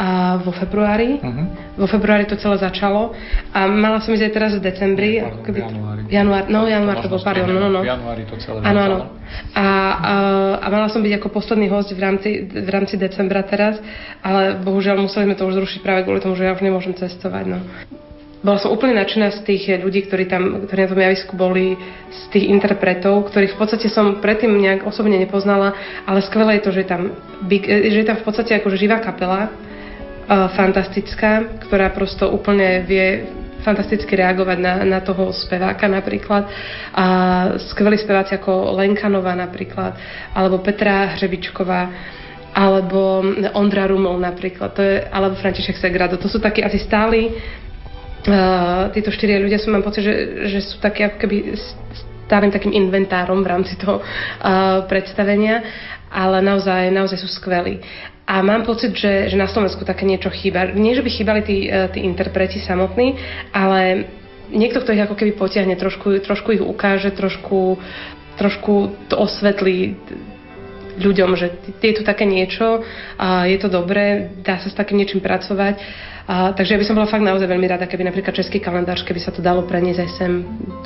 a 0.00 0.40
vo 0.40 0.48
februári. 0.48 1.20
Uh-huh. 1.20 1.44
Vo 1.76 1.84
februári 1.84 2.24
to 2.24 2.40
celé 2.40 2.56
začalo 2.56 3.12
a 3.52 3.68
mala 3.68 4.00
som 4.00 4.16
ísť 4.16 4.24
aj 4.24 4.32
teraz 4.32 4.52
v 4.56 4.64
decembri. 4.64 5.20
Ako 5.20 5.44
keby, 5.44 5.60
januári. 5.60 6.00
Január, 6.08 6.44
no 6.48 6.60
január 6.64 7.04
to 7.04 7.12
bol, 7.12 7.20
pardon, 7.20 7.44
no, 7.44 7.60
no, 7.60 7.68
no. 7.68 7.80
V 7.84 7.92
januári 7.92 8.24
to 8.24 8.40
celé 8.40 8.64
áno, 8.64 8.80
áno. 8.80 8.98
A, 9.52 9.60
a, 9.60 9.66
a, 10.56 10.66
mala 10.72 10.88
som 10.88 11.04
byť 11.04 11.20
ako 11.20 11.28
posledný 11.28 11.68
host 11.68 11.92
v 11.92 12.00
rámci, 12.00 12.48
v 12.48 12.70
rámci 12.72 12.96
decembra 12.96 13.44
teraz, 13.44 13.76
ale 14.24 14.56
bohužiaľ 14.64 15.04
museli 15.04 15.28
sme 15.28 15.36
to 15.36 15.44
už 15.44 15.60
zrušiť 15.60 15.80
práve 15.84 16.08
kvôli 16.08 16.24
tomu, 16.24 16.32
že 16.32 16.48
ja 16.48 16.56
už 16.56 16.64
nemôžem 16.64 16.96
cestovať. 16.96 17.44
No. 17.44 17.60
Bola 18.40 18.56
som 18.56 18.72
úplne 18.72 18.96
nadšená 18.96 19.36
z 19.36 19.40
tých 19.44 19.68
ľudí, 19.84 20.08
ktorí 20.08 20.24
tam 20.24 20.64
ktorí 20.64 20.80
na 20.80 20.88
tom 20.88 21.04
javisku 21.04 21.36
boli, 21.36 21.76
z 22.08 22.22
tých 22.32 22.48
interpretov, 22.48 23.28
ktorých 23.28 23.52
v 23.52 23.58
podstate 23.60 23.92
som 23.92 24.16
predtým 24.24 24.48
nejak 24.48 24.88
osobne 24.88 25.20
nepoznala, 25.20 25.76
ale 26.08 26.24
skvelé 26.24 26.56
je 26.56 26.64
to, 26.64 26.70
že 26.72 26.80
je 26.80 26.88
tam, 26.88 27.02
big, 27.44 27.68
že 27.68 28.00
je 28.00 28.08
tam 28.08 28.16
v 28.16 28.24
podstate 28.24 28.56
akože 28.56 28.80
živá 28.80 28.96
kapela, 29.04 29.52
fantastická, 30.30 31.58
ktorá 31.66 31.90
prosto 31.90 32.30
úplne 32.30 32.86
vie 32.86 33.26
fantasticky 33.60 34.16
reagovať 34.16 34.58
na, 34.62 34.74
na 34.86 35.00
toho 35.02 35.34
speváka 35.34 35.84
napríklad. 35.90 36.48
A 36.94 37.04
skvelí 37.72 37.98
speváci 38.00 38.38
ako 38.38 38.78
Lenkanová 38.78 39.36
napríklad, 39.36 39.98
alebo 40.32 40.62
Petra 40.64 41.18
Hřebičková, 41.18 41.82
alebo 42.50 43.22
Ondra 43.54 43.86
Rumol 43.86 44.18
napríklad, 44.18 44.74
to 44.74 44.82
je, 44.82 45.06
alebo 45.06 45.38
František 45.38 45.78
Segrado. 45.78 46.18
To 46.18 46.26
sú 46.26 46.42
takí 46.42 46.64
asi 46.64 46.82
stáli 46.82 47.30
uh, 48.26 48.90
títo 48.90 49.14
štyria 49.14 49.38
ľudia 49.38 49.60
sú, 49.60 49.70
mám 49.70 49.86
pocit, 49.86 50.02
že, 50.02 50.14
že 50.50 50.58
sú 50.60 50.82
takí 50.82 51.06
ako 51.06 51.16
keby 51.20 51.36
stálym 52.26 52.50
takým 52.50 52.74
inventárom 52.74 53.42
v 53.42 53.50
rámci 53.50 53.74
toho 53.78 54.02
uh, 54.02 54.82
predstavenia, 54.86 55.62
ale 56.10 56.42
naozaj, 56.42 56.90
naozaj 56.90 57.18
sú 57.22 57.28
skvelí. 57.30 57.78
A 58.30 58.46
mám 58.46 58.62
pocit, 58.62 58.94
že, 58.94 59.26
že 59.26 59.34
na 59.34 59.50
Slovensku 59.50 59.82
také 59.82 60.06
niečo 60.06 60.30
chýba. 60.30 60.70
Nie, 60.70 60.94
že 60.94 61.02
by 61.02 61.10
chýbali 61.10 61.40
tí, 61.42 61.66
e, 61.66 61.90
tí 61.90 62.06
interpreti 62.06 62.62
samotní, 62.62 63.18
ale 63.50 64.06
niekto, 64.54 64.78
kto 64.78 64.94
ich 64.94 65.02
ako 65.02 65.18
keby 65.18 65.34
potiahne, 65.34 65.74
trošku, 65.74 66.14
trošku 66.22 66.54
ich 66.54 66.62
ukáže, 66.62 67.10
trošku, 67.10 67.82
trošku 68.38 68.94
to 69.10 69.18
osvetlí 69.18 69.98
ľuďom, 71.00 71.34
že 71.34 71.58
je 71.82 71.94
tu 71.96 72.02
také 72.06 72.22
niečo, 72.22 72.86
a 73.18 73.50
je 73.50 73.58
to 73.58 73.66
dobré, 73.66 74.30
dá 74.46 74.62
sa 74.62 74.70
s 74.70 74.78
takým 74.78 75.02
niečím 75.02 75.18
pracovať. 75.18 75.80
A, 76.30 76.54
takže 76.54 76.76
ja 76.76 76.78
by 76.78 76.86
som 76.86 76.94
bola 76.94 77.10
fakt 77.10 77.26
naozaj 77.26 77.50
veľmi 77.50 77.66
rada, 77.66 77.90
keby 77.90 78.06
napríklad 78.06 78.36
český 78.36 78.62
kalendár, 78.62 79.00
keby 79.02 79.18
sa 79.18 79.34
to 79.34 79.42
dalo 79.42 79.66
preniesť 79.66 80.00
aj 80.06 80.10
sem 80.14 80.32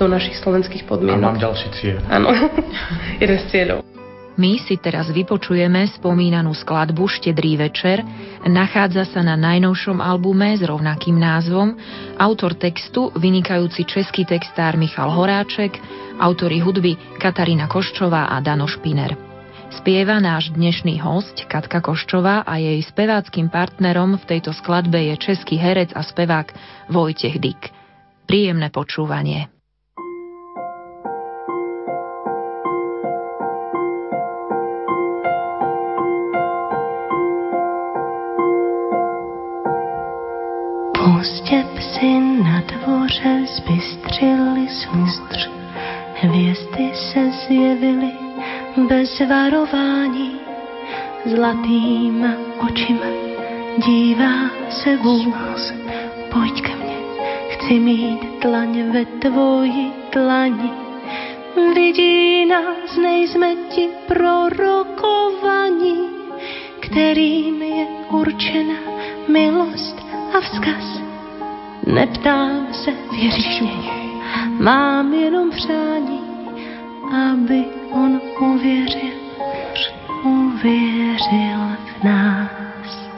do 0.00 0.07
našich 0.09 0.40
slovenských 0.40 0.88
podmienok. 0.88 1.20
A 1.20 1.28
mám 1.28 1.37
ďalší 1.37 1.68
cieľ. 1.76 2.00
Áno, 2.09 2.33
jeden 3.22 3.37
z 3.37 3.44
cieľov. 3.52 3.93
My 4.35 4.59
si 4.59 4.75
teraz 4.83 5.14
vypočujeme 5.14 5.87
spomínanú 5.94 6.59
skladbu 6.59 7.07
Štedrý 7.07 7.55
večer, 7.55 8.03
nachádza 8.42 9.07
sa 9.07 9.23
na 9.23 9.38
najnovšom 9.38 10.03
albume 10.03 10.59
s 10.59 10.62
rovnakým 10.66 11.14
názvom, 11.14 11.79
autor 12.18 12.59
textu 12.59 13.14
vynikajúci 13.14 13.87
český 13.87 14.27
textár 14.27 14.75
Michal 14.75 15.14
Horáček, 15.14 15.79
autory 16.18 16.59
hudby 16.59 16.99
Katarína 17.23 17.70
Koščová 17.70 18.27
a 18.27 18.42
Dano 18.42 18.66
Špiner. 18.66 19.14
Spieva 19.70 20.18
náš 20.18 20.51
dnešný 20.51 20.99
host 20.99 21.47
Katka 21.47 21.79
Koščová 21.79 22.42
a 22.42 22.59
jej 22.59 22.83
speváckým 22.83 23.47
partnerom 23.55 24.18
v 24.18 24.35
tejto 24.35 24.51
skladbe 24.51 24.99
je 24.99 25.14
český 25.14 25.62
herec 25.62 25.94
a 25.94 26.03
spevák 26.03 26.51
Vojtech 26.90 27.38
Dyk. 27.38 27.70
Príjemné 28.27 28.75
počúvanie. 28.75 29.54
Pozdě 41.24 41.64
psy 41.76 42.20
na 42.20 42.60
dvoře 42.60 43.40
zbystřili 43.46 44.68
smůstř. 44.68 45.50
Hvězdy 46.14 46.92
se 46.94 47.30
zjevily 47.30 48.12
bez 48.88 49.20
varování. 49.20 50.37
Zlatýma 51.24 52.28
očima 52.66 53.06
dívá 53.87 54.50
se 54.70 54.96
vůz. 54.96 55.72
Pojď 56.32 56.62
ke 56.62 56.76
mně, 56.76 56.96
chci 57.48 57.80
mít 57.80 58.40
tlaň 58.40 58.92
ve 58.92 59.04
tvoji 59.04 59.92
tlani. 60.10 60.70
Vidí 61.74 62.46
nás, 62.46 62.96
nejsme 63.02 63.54
ti 63.68 63.88
prorokovaní, 64.06 66.08
kterým 66.80 67.62
je 67.62 67.87
určena 68.10 68.74
milost 69.28 70.06
a 70.34 70.40
vzkaz. 70.40 70.93
Neptám 71.87 72.66
se, 72.73 72.90
věříš 73.11 73.61
mě, 73.61 73.90
mám 74.61 75.14
jenom 75.14 75.51
přání, 75.51 76.20
aby 77.33 77.64
on 77.92 78.20
uvěřil, 78.40 79.14
uvěřil 80.25 81.61
v 82.01 82.05
nás. 82.05 83.11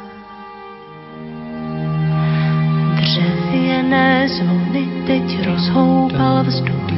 Dřevěné 3.00 4.28
zvony 4.28 4.88
teď 5.06 5.46
rozhoupal 5.46 6.44
vzduch, 6.44 6.92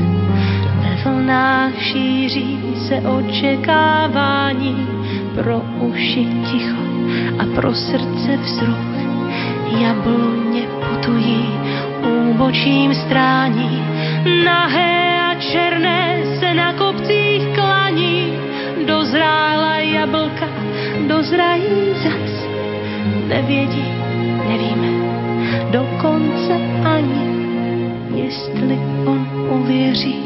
ve 0.83 0.96
vlnách 1.04 1.83
šíří 1.83 2.74
se 2.88 2.94
očekávání, 2.94 4.88
pro 5.35 5.62
uši 5.81 6.26
ticho 6.50 6.83
a 7.38 7.46
pro 7.54 7.74
srdce 7.74 8.37
vzruch. 8.37 8.98
Jabloně 9.81 10.67
putují, 10.98 11.58
úbočím 12.30 12.94
strání, 12.94 13.82
nahé 14.44 15.20
a 15.20 15.34
černé 15.34 16.22
se 16.40 16.54
na 16.54 16.72
kopcích 16.72 17.42
klaní. 17.54 18.32
Dozrála 18.87 19.78
jablka, 19.78 20.48
dozrají 21.08 21.94
zas, 22.02 22.46
nevědí, 23.28 23.84
nevíme, 24.48 24.88
dokonce 25.70 26.54
ani, 26.84 27.28
jestli 28.14 28.78
on 29.06 29.28
uvěří 29.50 30.24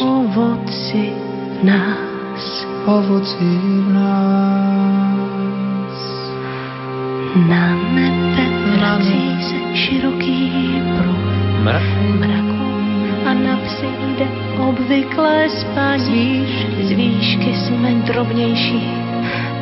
ovoci 0.00 1.12
v 1.60 1.64
nás. 1.64 2.66
Ovoci 2.86 3.44
v 3.44 3.92
nás. 3.92 4.76
Na 7.48 7.85
psy 13.76 13.86
jde 14.16 14.26
obvyklé 14.68 15.48
spaní. 15.50 16.46
Z 16.82 16.90
výšky 16.90 17.54
jsme 17.54 17.90
drobnější 17.90 19.06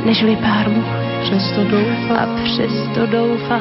než 0.05 0.25
pár 0.41 0.69
much 0.71 0.95
přesto 1.23 1.65
doufám, 1.65 2.19
a 2.19 2.27
přesto 2.45 3.07
doufá, 3.07 3.61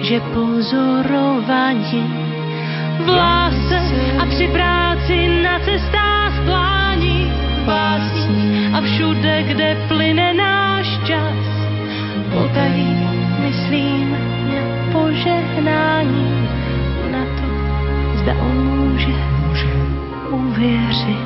že 0.00 0.20
pozorování 0.20 2.14
v 3.04 3.08
lásce 3.08 3.80
a 4.18 4.26
při 4.26 4.48
práci 4.48 5.42
na 5.42 5.58
cestách 5.58 6.44
plání 6.44 7.32
básní 7.66 8.70
a 8.74 8.80
všude, 8.80 9.42
kde 9.42 9.76
plyne 9.88 10.34
náš 10.34 10.86
čas. 11.04 11.46
Potají 12.32 13.08
myslím 13.40 14.16
na 14.48 14.92
požehnání, 14.92 16.48
na 17.10 17.24
to, 17.24 17.46
zda 18.18 18.32
on 18.34 18.56
může, 18.66 19.35
uwierzyć 20.32 21.16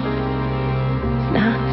w 1.29 1.33
nas. 1.33 1.70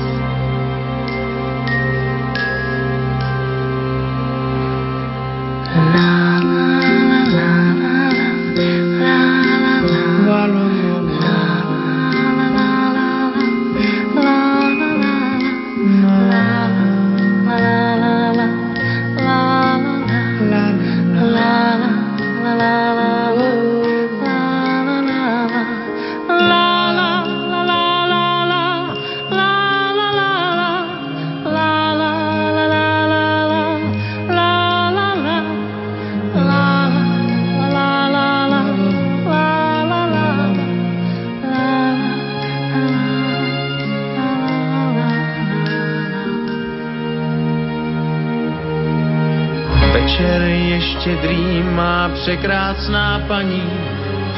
Překrásná 52.27 53.19
paní, 53.27 53.63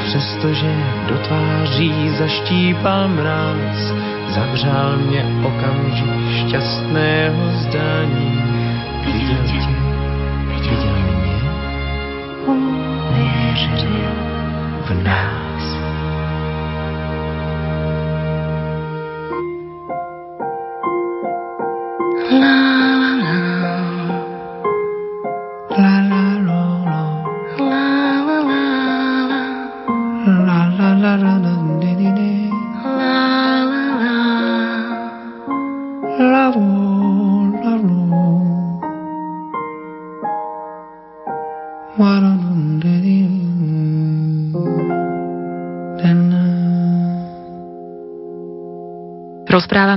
přestože 0.06 0.74
do 1.08 1.18
tváří 1.18 2.10
zaštípal 2.18 3.08
mráz, 3.08 3.92
zavřál 4.34 4.96
mě 4.96 5.24
okamžik 5.44 6.38
šťastného 6.38 7.50
zdání. 7.50 8.42
Viděl 9.04 9.36
tě, 9.46 9.58
viděl 10.48 10.94
mě 11.18 11.40
Uvěřil 12.46 14.10
v 14.86 15.04
nás. 15.04 15.29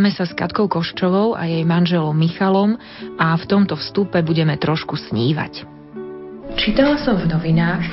Rozprávame 0.03 0.19
sa 0.19 0.27
s 0.27 0.35
Katkou 0.35 0.67
Koščovou 0.67 1.31
a 1.31 1.47
jej 1.47 1.63
manželom 1.63 2.11
Michalom 2.11 2.75
a 3.15 3.39
v 3.39 3.45
tomto 3.47 3.79
vstupe 3.79 4.19
budeme 4.19 4.59
trošku 4.59 4.99
snívať. 4.99 5.63
Čítala 6.59 6.99
som 6.99 7.15
v 7.15 7.31
novinách, 7.31 7.87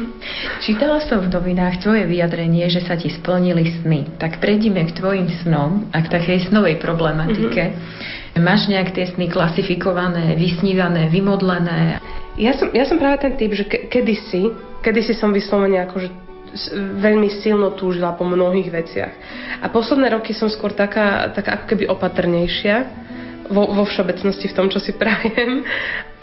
čítala 0.68 1.00
som 1.08 1.24
v 1.24 1.32
novinách 1.32 1.80
tvoje 1.80 2.04
vyjadrenie, 2.12 2.68
že 2.68 2.84
sa 2.84 3.00
ti 3.00 3.08
splnili 3.08 3.72
sny. 3.80 4.20
Tak 4.20 4.36
prejdime 4.36 4.84
k 4.84 5.00
tvojim 5.00 5.32
snom 5.40 5.88
a 5.96 6.04
k 6.04 6.12
takej 6.12 6.52
snovej 6.52 6.76
problematike. 6.76 7.72
Mm-hmm. 7.72 8.44
Máš 8.44 8.68
nejak 8.68 8.92
tie 8.92 9.08
sny 9.16 9.32
klasifikované, 9.32 10.36
vysnívané, 10.36 11.08
vymodlené? 11.08 12.04
Ja 12.36 12.52
som, 12.52 12.68
ja 12.76 12.84
som 12.84 13.00
práve 13.00 13.24
ten 13.24 13.32
typ, 13.40 13.56
že 13.56 13.64
ke, 13.64 13.88
kedysi, 13.88 14.52
kedysi 14.84 15.16
som 15.16 15.32
vyslovene 15.32 15.80
akože 15.88 16.25
veľmi 16.74 17.28
silno 17.44 17.76
túžila 17.76 18.16
po 18.16 18.24
mnohých 18.24 18.68
veciach. 18.72 19.14
A 19.62 19.66
posledné 19.68 20.12
roky 20.12 20.32
som 20.32 20.50
skôr 20.50 20.72
taká, 20.72 21.30
taká 21.32 21.60
ako 21.60 21.64
keby 21.70 21.84
opatrnejšia 21.88 23.06
vo, 23.50 23.70
vo 23.70 23.84
všeobecnosti 23.86 24.50
v 24.50 24.56
tom, 24.56 24.66
čo 24.66 24.82
si 24.82 24.94
prajem. 24.94 25.62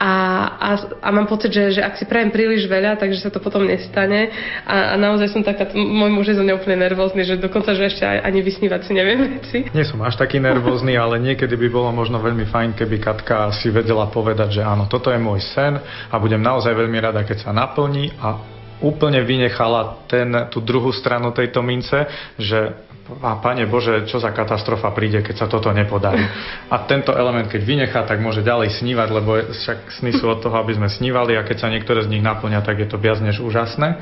A, 0.04 0.12
a, 0.60 0.70
a 1.00 1.10
mám 1.16 1.32
pocit, 1.32 1.56
že, 1.56 1.80
že 1.80 1.82
ak 1.82 1.96
si 1.96 2.04
prajem 2.04 2.28
príliš 2.28 2.68
veľa, 2.68 3.00
takže 3.00 3.24
sa 3.24 3.32
to 3.32 3.40
potom 3.40 3.64
nestane. 3.64 4.28
A, 4.68 4.96
a 4.96 5.00
naozaj 5.00 5.32
som 5.32 5.42
taká, 5.46 5.72
môj 5.72 6.12
muž 6.12 6.28
je 6.34 6.40
zo 6.40 6.44
mňa 6.44 6.60
úplne 6.60 6.84
nervózny, 6.84 7.24
že 7.24 7.40
dokonca, 7.40 7.72
že 7.72 7.88
ešte 7.88 8.04
ani 8.04 8.44
vysnívať 8.44 8.82
si 8.84 8.92
neviem 8.92 9.40
veci. 9.40 9.64
Nie 9.72 9.88
som 9.88 10.04
až 10.04 10.20
taký 10.20 10.44
nervózny, 10.44 11.00
ale 11.00 11.24
niekedy 11.24 11.56
by 11.56 11.68
bolo 11.72 11.90
možno 11.96 12.20
veľmi 12.20 12.44
fajn, 12.52 12.76
keby 12.76 13.00
Katka 13.00 13.48
si 13.56 13.72
vedela 13.72 14.12
povedať, 14.12 14.60
že 14.60 14.62
áno, 14.66 14.92
toto 14.92 15.08
je 15.08 15.20
môj 15.22 15.40
sen 15.56 15.80
a 16.12 16.16
budem 16.20 16.44
naozaj 16.44 16.76
veľmi 16.76 17.00
rada, 17.00 17.24
keď 17.24 17.48
sa 17.48 17.52
naplní 17.56 18.12
a 18.20 18.44
úplne 18.84 19.24
vynechala 19.24 20.04
ten, 20.12 20.30
tú 20.52 20.60
druhú 20.60 20.92
stranu 20.92 21.32
tejto 21.32 21.64
mince, 21.64 22.06
že 22.36 22.76
a 23.04 23.36
Pane 23.36 23.68
Bože, 23.68 24.08
čo 24.08 24.16
za 24.16 24.32
katastrofa 24.32 24.88
príde, 24.96 25.20
keď 25.20 25.36
sa 25.44 25.48
toto 25.52 25.68
nepodarí. 25.76 26.24
A 26.72 26.88
tento 26.88 27.12
element, 27.12 27.52
keď 27.52 27.62
vynechá, 27.68 28.00
tak 28.08 28.24
môže 28.24 28.40
ďalej 28.40 28.80
snívať, 28.80 29.10
lebo 29.12 29.44
však 29.52 30.00
sny 30.00 30.16
sú 30.16 30.32
od 30.32 30.40
toho, 30.40 30.56
aby 30.56 30.80
sme 30.80 30.88
snívali 30.88 31.36
a 31.36 31.44
keď 31.44 31.68
sa 31.68 31.68
niektoré 31.68 32.08
z 32.08 32.12
nich 32.16 32.24
naplňa, 32.24 32.64
tak 32.64 32.80
je 32.80 32.88
to 32.88 32.96
viac 32.96 33.20
než 33.20 33.44
úžasné 33.44 34.00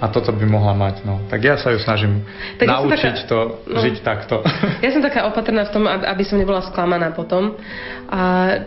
a 0.00 0.08
toto 0.08 0.32
by 0.32 0.48
mohla 0.48 0.72
mať. 0.72 1.04
No. 1.04 1.20
Tak 1.28 1.40
ja 1.44 1.60
sa 1.60 1.76
ju 1.76 1.78
snažím 1.78 2.24
tak 2.56 2.72
naučiť 2.72 2.96
ja 3.04 3.12
taká, 3.20 3.28
to, 3.28 3.38
no, 3.68 3.80
žiť 3.84 3.96
takto. 4.00 4.34
Ja 4.84 4.90
som 4.96 5.04
taká 5.04 5.28
opatrná 5.28 5.68
v 5.68 5.72
tom, 5.76 5.84
aby 5.84 6.24
som 6.24 6.40
nebola 6.40 6.64
sklamaná 6.64 7.12
potom. 7.12 7.52
A 8.08 8.20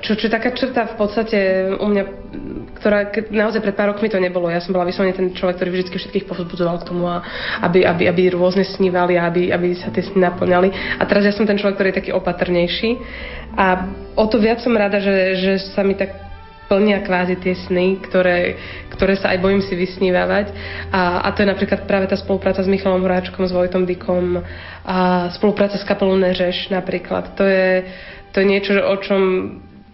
čo, 0.06 0.14
čo 0.14 0.30
taká 0.30 0.54
črta 0.54 0.94
v 0.94 0.96
podstate 0.96 1.38
u 1.74 1.88
mňa, 1.90 2.04
ktorá 2.78 3.10
naozaj 3.34 3.66
pred 3.66 3.74
pár 3.74 3.98
rokmi 3.98 4.14
to 4.14 4.22
nebolo. 4.22 4.48
Ja 4.54 4.62
som 4.62 4.78
bola 4.78 4.86
vyslovene 4.86 5.18
ten 5.18 5.34
človek, 5.34 5.58
ktorý 5.58 5.70
vždy 5.74 5.98
všetkých 5.98 6.30
povzbudzoval 6.30 6.86
k 6.86 6.88
tomu, 6.88 7.10
a 7.10 7.26
aby, 7.66 7.82
aby, 7.82 8.08
aby 8.08 8.24
rôzne 8.38 8.62
snívali 8.64 9.18
a 9.18 9.28
aby, 9.28 9.50
aby 9.50 9.74
sa 9.74 9.90
tie 9.90 10.06
sny 10.06 10.22
naplňali. 10.22 11.02
A 11.02 11.04
teraz 11.10 11.26
ja 11.26 11.34
som 11.34 11.50
ten 11.50 11.58
človek, 11.58 11.82
ktorý 11.82 11.90
je 11.92 12.00
taký 12.00 12.12
opatrnejší. 12.14 12.90
A 13.58 13.90
o 14.14 14.26
to 14.30 14.38
viac 14.38 14.62
som 14.62 14.78
rada, 14.78 15.02
že, 15.02 15.18
že 15.38 15.52
sa 15.74 15.82
mi 15.82 15.98
tak 15.98 16.23
plnia 16.68 17.04
kvázi 17.04 17.36
tie 17.40 17.56
sny, 17.56 18.00
ktoré, 18.04 18.56
ktoré 18.94 19.20
sa 19.20 19.36
aj 19.36 19.40
bojím 19.44 19.62
si 19.62 19.76
vysnívať. 19.76 20.52
A, 20.94 21.26
a 21.26 21.28
to 21.36 21.44
je 21.44 21.52
napríklad 21.52 21.84
práve 21.84 22.08
tá 22.08 22.16
spolupráca 22.16 22.64
s 22.64 22.72
Michalom 22.72 23.04
Horáčkom, 23.04 23.44
s 23.44 23.52
Vojtom 23.52 23.84
Dykom, 23.84 24.40
a 24.84 25.30
spolupráca 25.32 25.80
s 25.80 25.88
kapelou 25.88 26.16
Neřeš 26.16 26.72
napríklad. 26.72 27.36
To 27.40 27.44
je, 27.44 27.88
to 28.32 28.44
je 28.44 28.46
niečo, 28.46 28.74
o 28.80 28.96
čom 29.00 29.22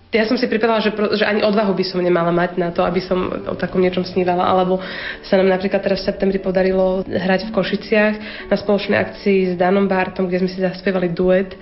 ja 0.09 0.25
som 0.25 0.41
si 0.41 0.49
pripadala, 0.49 0.81
že, 0.81 0.89
že 0.89 1.21
ani 1.21 1.45
odvahu 1.45 1.69
by 1.77 1.85
som 1.85 2.01
nemala 2.01 2.33
mať 2.33 2.57
na 2.57 2.73
to, 2.73 2.81
aby 2.81 2.97
som 2.97 3.29
o 3.29 3.53
takom 3.53 3.77
niečom 3.77 4.01
snívala, 4.01 4.41
alebo 4.41 4.81
sa 5.21 5.37
nám 5.37 5.53
napríklad 5.53 5.85
teraz 5.85 6.01
v 6.01 6.09
septembri 6.09 6.41
podarilo 6.41 7.05
hrať 7.05 7.49
v 7.49 7.53
Košiciach 7.53 8.15
na 8.49 8.55
spoločnej 8.57 8.97
akcii 8.97 9.37
s 9.49 9.53
Danom 9.53 9.85
Bartom, 9.85 10.25
kde 10.25 10.41
sme 10.41 10.49
si 10.49 10.65
zaspievali 10.65 11.13
duet 11.13 11.53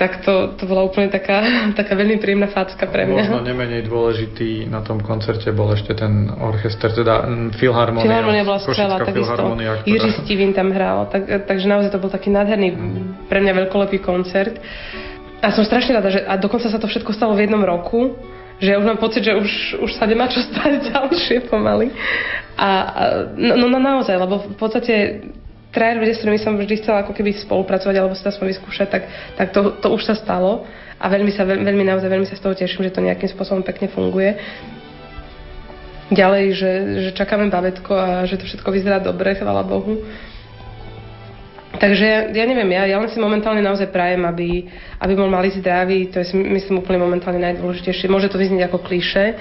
tak 0.00 0.24
to, 0.24 0.56
to 0.56 0.64
bola 0.64 0.80
úplne 0.80 1.12
taká, 1.12 1.44
taká 1.78 1.92
veľmi 1.92 2.16
príjemná 2.16 2.48
facka 2.48 2.88
pre 2.88 3.04
mňa. 3.04 3.20
Možno 3.20 3.44
nemenej 3.44 3.84
dôležitý 3.84 4.64
na 4.72 4.80
tom 4.80 5.04
koncerte 5.04 5.52
bol 5.52 5.68
ešte 5.76 5.92
ten 5.92 6.32
orchester, 6.40 6.88
teda 6.88 7.28
Filharmonia. 7.60 8.08
Filharmonia 8.08 8.44
bola 8.48 8.60
skvelá, 8.64 8.96
takisto. 9.04 9.36
Ktorá... 9.36 9.84
Jiří 9.84 10.24
Stivin 10.24 10.56
tam 10.56 10.72
hral, 10.72 11.04
tak, 11.12 11.28
takže 11.44 11.68
naozaj 11.68 11.92
to 11.92 12.00
bol 12.00 12.08
taký 12.08 12.32
nádherný, 12.32 12.72
mm. 12.72 13.28
pre 13.28 13.44
mňa 13.44 13.52
veľkolepý 13.68 14.00
koncert. 14.00 14.56
A 15.40 15.52
som 15.56 15.64
strašne 15.64 15.96
rada, 15.96 16.12
že 16.12 16.20
a 16.20 16.36
dokonca 16.36 16.68
sa 16.68 16.76
to 16.76 16.84
všetko 16.84 17.16
stalo 17.16 17.32
v 17.32 17.48
jednom 17.48 17.64
roku, 17.64 18.12
že 18.60 18.76
ja 18.76 18.76
už 18.76 18.84
mám 18.84 19.00
pocit, 19.00 19.24
že 19.24 19.32
už, 19.32 19.80
už 19.80 19.90
sa 19.96 20.04
nemá 20.04 20.28
čo 20.28 20.44
stať 20.44 20.84
ďalšie 20.92 21.48
pomaly. 21.48 21.88
A, 22.60 22.68
a 22.68 23.02
no, 23.34 23.56
no, 23.56 23.66
no 23.72 23.80
naozaj, 23.80 24.20
lebo 24.20 24.44
v 24.52 24.56
podstate 24.60 25.24
traja 25.72 25.96
ľudia, 25.96 26.12
s 26.12 26.20
ktorými 26.20 26.40
som 26.42 26.58
vždy 26.58 26.84
chcela 26.84 27.06
ako 27.06 27.16
keby 27.16 27.32
spolupracovať 27.40 27.94
alebo 27.96 28.12
to 28.12 28.28
aspoň 28.28 28.46
vyskúšať, 28.52 28.88
tak, 28.90 29.02
tak 29.38 29.48
to, 29.54 29.80
to 29.80 29.88
už 29.88 30.02
sa 30.02 30.14
stalo 30.18 30.68
a 31.00 31.04
veľmi 31.08 31.32
sa, 31.32 31.48
veľmi 31.48 31.84
naozaj 31.88 32.10
veľmi 32.10 32.28
sa 32.28 32.36
z 32.36 32.44
toho 32.44 32.54
teším, 32.58 32.84
že 32.84 32.92
to 32.92 33.00
nejakým 33.00 33.30
spôsobom 33.32 33.64
pekne 33.64 33.88
funguje. 33.88 34.36
Ďalej, 36.10 36.44
že, 36.58 36.72
že 37.06 37.10
čakáme 37.14 37.48
babetko 37.54 37.94
a 37.94 38.26
že 38.26 38.34
to 38.36 38.44
všetko 38.44 38.68
vyzerá 38.74 38.98
dobre, 38.98 39.38
chvála 39.38 39.62
Bohu. 39.62 40.02
Takže 41.80 42.36
ja, 42.36 42.44
neviem, 42.44 42.76
ja, 42.76 42.84
ja 42.84 43.00
len 43.00 43.08
si 43.08 43.16
momentálne 43.16 43.64
naozaj 43.64 43.88
prajem, 43.88 44.20
aby, 44.28 44.68
aby 45.00 45.12
bol 45.16 45.32
malý 45.32 45.48
zdravý, 45.56 46.12
to 46.12 46.20
je 46.20 46.28
si 46.28 46.36
myslím 46.36 46.84
úplne 46.84 47.00
momentálne 47.00 47.40
najdôležitejšie. 47.40 48.12
Môže 48.12 48.28
to 48.28 48.36
vyznieť 48.36 48.68
ako 48.68 48.84
kliše, 48.84 49.32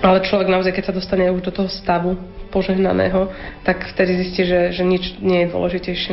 ale 0.00 0.24
človek 0.24 0.48
naozaj, 0.48 0.72
keď 0.72 0.84
sa 0.88 0.96
dostane 0.96 1.28
už 1.28 1.44
do 1.44 1.52
toho 1.52 1.68
stavu 1.68 2.16
požehnaného, 2.48 3.28
tak 3.68 3.84
vtedy 3.92 4.24
zistí, 4.24 4.48
že, 4.48 4.72
že 4.72 4.80
nič 4.80 5.20
nie 5.20 5.44
je 5.44 5.52
dôležitejšie 5.52 6.12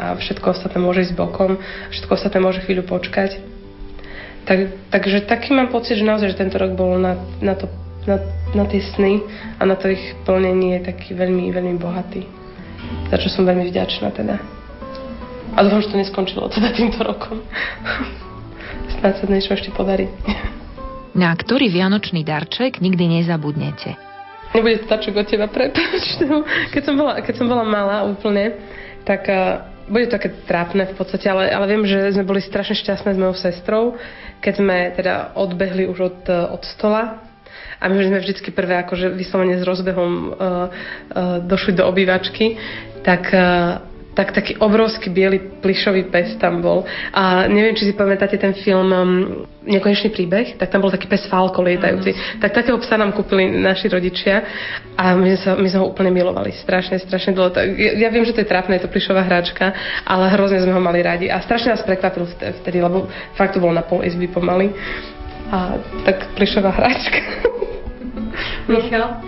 a 0.00 0.16
všetko 0.16 0.46
ostatné 0.48 0.80
môže 0.80 1.04
ísť 1.04 1.14
bokom, 1.20 1.60
všetko 1.92 2.12
ostatné 2.16 2.40
môže 2.40 2.64
chvíľu 2.64 2.88
počkať. 2.88 3.36
Tak, 4.48 4.58
takže 4.94 5.28
taký 5.28 5.52
mám 5.52 5.68
pocit, 5.68 6.00
že 6.00 6.08
naozaj, 6.08 6.32
že 6.32 6.40
tento 6.40 6.56
rok 6.56 6.72
bol 6.72 6.96
na, 6.96 7.20
na, 7.44 7.52
to, 7.52 7.68
na, 8.08 8.16
na 8.56 8.64
tie 8.64 8.80
sny 8.80 9.20
a 9.60 9.62
na 9.68 9.76
to 9.76 9.92
ich 9.92 10.16
plnenie 10.24 10.80
taký 10.80 11.12
veľmi, 11.12 11.52
veľmi 11.52 11.76
bohatý. 11.76 12.45
Za 13.10 13.16
čo 13.22 13.28
som 13.30 13.46
veľmi 13.46 13.70
vďačná 13.70 14.10
teda. 14.10 14.36
A 15.56 15.58
dúfam, 15.64 15.80
že 15.80 15.90
to 15.94 16.00
neskončilo 16.00 16.50
teda 16.52 16.74
týmto 16.74 17.00
rokom. 17.00 17.40
Snáď 18.98 19.12
sa 19.20 19.24
niečo 19.28 19.52
ešte 19.56 19.70
podarí. 19.72 20.10
Na 21.16 21.32
ktorý 21.32 21.72
vianočný 21.72 22.26
darček 22.26 22.84
nikdy 22.84 23.20
nezabudnete? 23.20 23.96
Nebude 24.52 24.84
to 24.84 24.86
tačok 24.88 25.24
od 25.24 25.26
teba, 25.28 25.48
prepáč. 25.48 26.20
Keď 26.72 26.82
som 26.84 26.94
bola, 26.96 27.20
keď 27.24 27.34
som 27.40 27.46
bola 27.48 27.64
malá 27.64 28.04
úplne, 28.04 28.56
tak 29.04 29.24
uh, 29.28 29.64
bude 29.88 30.10
to 30.10 30.18
také 30.18 30.34
trápne 30.44 30.88
v 30.88 30.94
podstate, 30.96 31.30
ale, 31.30 31.48
ale 31.48 31.66
viem, 31.70 31.84
že 31.88 32.12
sme 32.12 32.26
boli 32.26 32.42
strašne 32.42 32.76
šťastné 32.76 33.16
s 33.16 33.20
mojou 33.20 33.36
sestrou, 33.38 33.84
keď 34.44 34.52
sme 34.60 34.76
teda 34.92 35.14
odbehli 35.38 35.88
už 35.88 35.98
od, 36.00 36.20
od 36.28 36.62
stola 36.76 37.22
a 37.80 37.84
my 37.88 37.94
sme 38.00 38.22
vždycky 38.22 38.50
prvé 38.50 38.80
akože 38.84 39.12
vyslovene 39.12 39.60
s 39.60 39.64
rozbehom 39.64 40.12
uh, 40.12 40.30
uh, 40.30 41.38
došli 41.44 41.76
do 41.76 41.84
obývačky, 41.84 42.56
tak 43.04 43.28
uh, 43.32 43.82
tak 44.16 44.32
taký 44.32 44.56
obrovský 44.56 45.12
biely 45.12 45.60
plišový 45.60 46.08
pes 46.08 46.40
tam 46.40 46.64
bol. 46.64 46.88
A 47.12 47.44
neviem, 47.52 47.76
či 47.76 47.84
si 47.84 47.92
pamätáte 47.92 48.40
ten 48.40 48.56
film 48.56 48.88
um, 48.88 49.12
Nekonečný 49.66 50.14
príbeh, 50.14 50.56
tak 50.56 50.72
tam 50.72 50.80
bol 50.80 50.94
taký 50.94 51.10
pes 51.10 51.28
Falko 51.28 51.60
lietajúci. 51.60 52.10
Mm. 52.14 52.18
Tak 52.40 52.54
takého 52.54 52.78
psa 52.80 52.96
nám 52.96 53.12
kúpili 53.12 53.50
naši 53.50 53.90
rodičia 53.90 54.40
a 54.94 55.12
my 55.18 55.36
sa, 55.36 55.58
my 55.58 55.66
sme 55.68 55.82
ho 55.84 55.90
úplne 55.90 56.14
milovali. 56.14 56.54
Strašne, 56.54 56.96
strašne 57.02 57.34
dlho. 57.36 57.50
Ja, 57.76 58.06
ja 58.06 58.08
viem, 58.08 58.24
že 58.24 58.32
to 58.32 58.40
je 58.40 58.48
trápne, 58.48 58.78
je 58.78 58.86
to 58.86 58.94
plišová 58.94 59.26
hračka, 59.26 59.74
ale 60.06 60.32
hrozne 60.32 60.62
sme 60.62 60.72
ho 60.72 60.80
mali 60.80 61.02
radi. 61.02 61.26
A 61.28 61.42
strašne 61.42 61.74
nás 61.74 61.82
prekvapil 61.82 62.24
vtedy, 62.62 62.78
lebo 62.78 63.10
fakt 63.34 63.58
to 63.58 63.60
bol 63.60 63.74
na 63.74 63.82
pol 63.82 64.06
izby 64.06 64.30
pomaly. 64.30 64.70
A 65.50 65.78
tak 66.02 66.34
plišová 66.34 66.74
hračka. 66.74 67.20
Michal? 68.66 69.22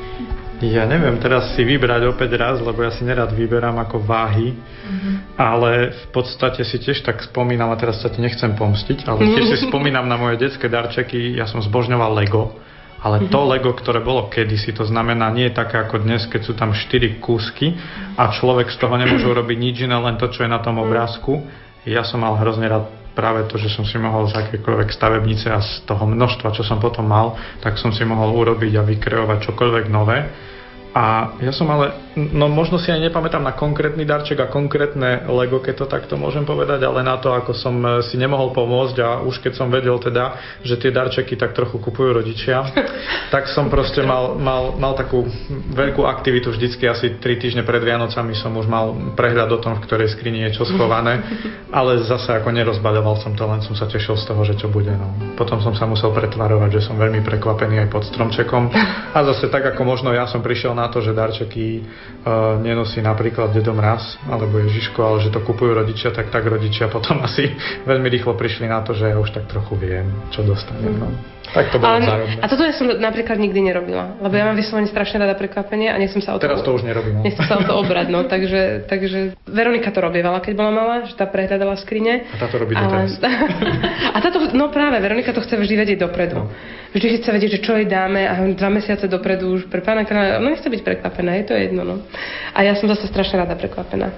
Ja 0.58 0.90
neviem 0.90 1.14
teraz 1.22 1.54
si 1.54 1.62
vybrať 1.62 2.10
opäť 2.10 2.34
raz, 2.34 2.58
lebo 2.58 2.82
ja 2.82 2.90
si 2.90 3.06
nerad 3.06 3.30
vyberám 3.30 3.78
ako 3.78 4.02
váhy, 4.02 4.58
mm-hmm. 4.58 5.14
ale 5.38 5.94
v 5.94 6.06
podstate 6.10 6.66
si 6.66 6.82
tiež 6.82 7.06
tak 7.06 7.22
spomínam, 7.22 7.70
a 7.70 7.78
teraz 7.78 8.02
sa 8.02 8.10
ti 8.10 8.18
nechcem 8.18 8.58
pomstiť, 8.58 9.06
ale 9.06 9.38
tiež 9.38 9.54
si 9.54 9.58
spomínam 9.70 10.10
na 10.10 10.18
moje 10.18 10.42
detské 10.42 10.66
darčeky, 10.66 11.38
ja 11.38 11.46
som 11.46 11.62
zbožňoval 11.62 12.10
Lego, 12.10 12.58
ale 12.98 13.30
to 13.30 13.38
mhm. 13.38 13.48
Lego, 13.54 13.70
ktoré 13.70 14.02
bolo 14.02 14.26
kedysi, 14.26 14.74
to 14.74 14.82
znamená 14.82 15.30
nie 15.30 15.46
je 15.46 15.54
také 15.54 15.78
ako 15.78 16.02
dnes, 16.02 16.26
keď 16.26 16.42
sú 16.42 16.58
tam 16.58 16.74
4 16.74 17.22
kúsky 17.22 17.78
a 18.18 18.34
človek 18.34 18.74
z 18.74 18.82
toho 18.82 18.98
nemôže 18.98 19.30
urobiť 19.38 19.56
nič 19.62 19.86
iné, 19.86 19.94
len 19.94 20.18
to, 20.18 20.26
čo 20.26 20.42
je 20.42 20.50
na 20.50 20.58
tom 20.58 20.82
obrázku. 20.82 21.46
Ja 21.86 22.02
som 22.02 22.26
mal 22.26 22.34
hrozne 22.34 22.66
rád 22.66 22.90
práve 23.18 23.42
to, 23.50 23.58
že 23.58 23.74
som 23.74 23.82
si 23.82 23.98
mohol 23.98 24.30
z 24.30 24.38
akékoľvek 24.38 24.94
stavebnice 24.94 25.50
a 25.50 25.58
z 25.58 25.82
toho 25.82 26.06
množstva, 26.06 26.54
čo 26.54 26.62
som 26.62 26.78
potom 26.78 27.10
mal, 27.10 27.34
tak 27.58 27.74
som 27.74 27.90
si 27.90 28.06
mohol 28.06 28.30
urobiť 28.38 28.78
a 28.78 28.86
vykreovať 28.86 29.50
čokoľvek 29.50 29.84
nové. 29.90 30.30
A 30.97 31.36
ja 31.45 31.53
som 31.53 31.68
ale, 31.68 31.93
no 32.16 32.49
možno 32.49 32.80
si 32.80 32.89
aj 32.89 33.12
nepamätám 33.12 33.45
na 33.45 33.53
konkrétny 33.53 34.09
darček 34.09 34.41
a 34.41 34.49
konkrétne 34.49 35.28
Lego, 35.28 35.61
keď 35.61 35.84
to 35.84 35.86
takto 35.86 36.16
môžem 36.16 36.49
povedať, 36.49 36.80
ale 36.80 37.05
na 37.05 37.20
to, 37.20 37.28
ako 37.28 37.53
som 37.53 37.76
e, 37.84 38.01
si 38.09 38.16
nemohol 38.16 38.57
pomôcť 38.57 38.97
a 39.05 39.20
už 39.20 39.45
keď 39.45 39.53
som 39.53 39.68
vedel 39.68 40.01
teda, 40.01 40.57
že 40.64 40.80
tie 40.80 40.89
darčeky 40.89 41.36
tak 41.36 41.53
trochu 41.53 41.76
kupujú 41.76 42.24
rodičia, 42.24 42.64
tak 43.34 43.53
som 43.53 43.68
proste 43.68 44.01
mal, 44.01 44.41
mal, 44.41 44.80
mal 44.80 44.97
takú 44.97 45.28
veľkú 45.76 46.09
aktivitu 46.09 46.57
vždycky, 46.57 46.89
asi 46.89 47.20
3 47.20 47.20
týždne 47.36 47.62
pred 47.68 47.84
Vianocami 47.84 48.32
som 48.32 48.57
už 48.57 48.64
mal 48.64 48.97
prehľad 49.12 49.53
o 49.53 49.61
tom, 49.61 49.76
v 49.76 49.84
ktorej 49.84 50.16
skrini 50.16 50.49
je 50.49 50.57
čo 50.57 50.64
schované, 50.64 51.20
ale 51.78 52.01
zase 52.09 52.32
ako 52.32 52.49
nerozbaľoval 52.49 53.20
som 53.20 53.36
to, 53.36 53.45
len 53.45 53.61
som 53.61 53.76
sa 53.76 53.84
tešil 53.84 54.16
z 54.16 54.24
toho, 54.24 54.41
že 54.41 54.57
čo 54.57 54.72
bude. 54.72 54.97
No. 54.97 55.36
Potom 55.36 55.61
som 55.61 55.76
sa 55.76 55.84
musel 55.84 56.16
pretvarovať, 56.16 56.80
že 56.80 56.89
som 56.89 56.97
veľmi 56.97 57.20
prekvapený 57.20 57.84
aj 57.84 57.89
pod 57.93 58.09
stromčekom 58.09 58.72
a 59.16 59.18
zase 59.36 59.53
tak, 59.53 59.68
ako 59.76 59.84
možno 59.84 60.16
ja 60.16 60.24
som 60.24 60.41
prišiel 60.41 60.78
na 60.79 60.89
to, 60.89 61.03
že 61.03 61.11
darčeky 61.11 61.83
uh, 61.83 62.57
nenosí 62.62 63.03
napríklad 63.03 63.51
Dedo 63.51 63.74
Mraz 63.74 64.16
alebo 64.31 64.62
Ježiško, 64.62 64.99
ale 65.03 65.18
že 65.26 65.35
to 65.35 65.43
kupujú 65.43 65.74
rodičia, 65.74 66.14
tak 66.14 66.31
tak 66.31 66.47
rodičia 66.47 66.87
potom 66.87 67.18
asi 67.26 67.51
veľmi 67.83 68.07
rýchlo 68.07 68.39
prišli 68.39 68.70
na 68.70 68.81
to, 68.87 68.95
že 68.95 69.11
ja 69.11 69.18
už 69.18 69.35
tak 69.35 69.51
trochu 69.51 69.74
viem, 69.74 70.07
čo 70.31 70.47
dostanem. 70.47 70.95
No. 70.95 71.11
Tak 71.49 71.72
to 71.72 71.81
bolo 71.81 71.97
Ale, 71.97 72.45
a 72.45 72.47
toto 72.47 72.61
ja 72.61 72.76
som 72.76 72.93
napríklad 72.93 73.41
nikdy 73.41 73.72
nerobila, 73.72 74.20
lebo 74.20 74.35
ja 74.37 74.45
mám 74.45 74.57
vyslovene 74.57 74.85
strašne 74.85 75.24
rada 75.24 75.33
prekvapenie 75.33 75.89
a 75.89 75.97
nechcem 75.97 76.20
sa 76.20 76.37
o 76.37 76.39
to... 76.39 76.45
Teraz 76.45 76.61
to 76.61 76.76
už 76.76 76.85
nerobím. 76.85 77.20
no. 77.20 77.22
Nechcem 77.24 77.45
sa 77.49 77.57
o 77.57 77.64
to 77.64 77.72
obrať, 77.72 78.12
no, 78.12 78.29
takže, 78.29 78.85
takže 78.85 79.33
Veronika 79.49 79.89
to 79.89 80.05
robievala, 80.05 80.45
keď 80.45 80.53
bola 80.53 80.72
malá, 80.72 80.97
že 81.09 81.16
tá 81.16 81.24
prehľadala 81.24 81.81
skrine. 81.81 82.29
A 82.29 82.37
táto 82.37 82.61
robí 82.61 82.76
Ale- 82.76 83.09
a 84.16 84.18
táto, 84.20 84.45
no 84.53 84.68
práve, 84.68 85.01
Veronika 85.01 85.33
to 85.33 85.41
chce 85.41 85.57
vždy 85.57 85.74
vedieť 85.81 85.99
dopredu. 86.05 86.37
No. 86.37 86.53
Vždy 86.89 87.20
chce 87.20 87.28
vedieť, 87.28 87.51
že 87.61 87.64
čo 87.64 87.76
jej 87.76 87.84
dáme 87.84 88.24
a 88.24 88.41
dva 88.57 88.70
mesiace 88.72 89.05
dopredu 89.05 89.61
už 89.61 89.68
pre 89.68 89.84
pána 89.84 90.09
kráľa, 90.09 90.41
no 90.41 90.49
nechce 90.49 90.72
byť 90.72 90.80
prekvapená, 90.80 91.36
je 91.41 91.45
to 91.45 91.55
jedno, 91.55 91.82
no. 91.84 91.97
A 92.57 92.64
ja 92.64 92.72
som 92.80 92.89
zase 92.89 93.05
strašne 93.12 93.45
rada 93.45 93.53
prekvapená. 93.61 94.09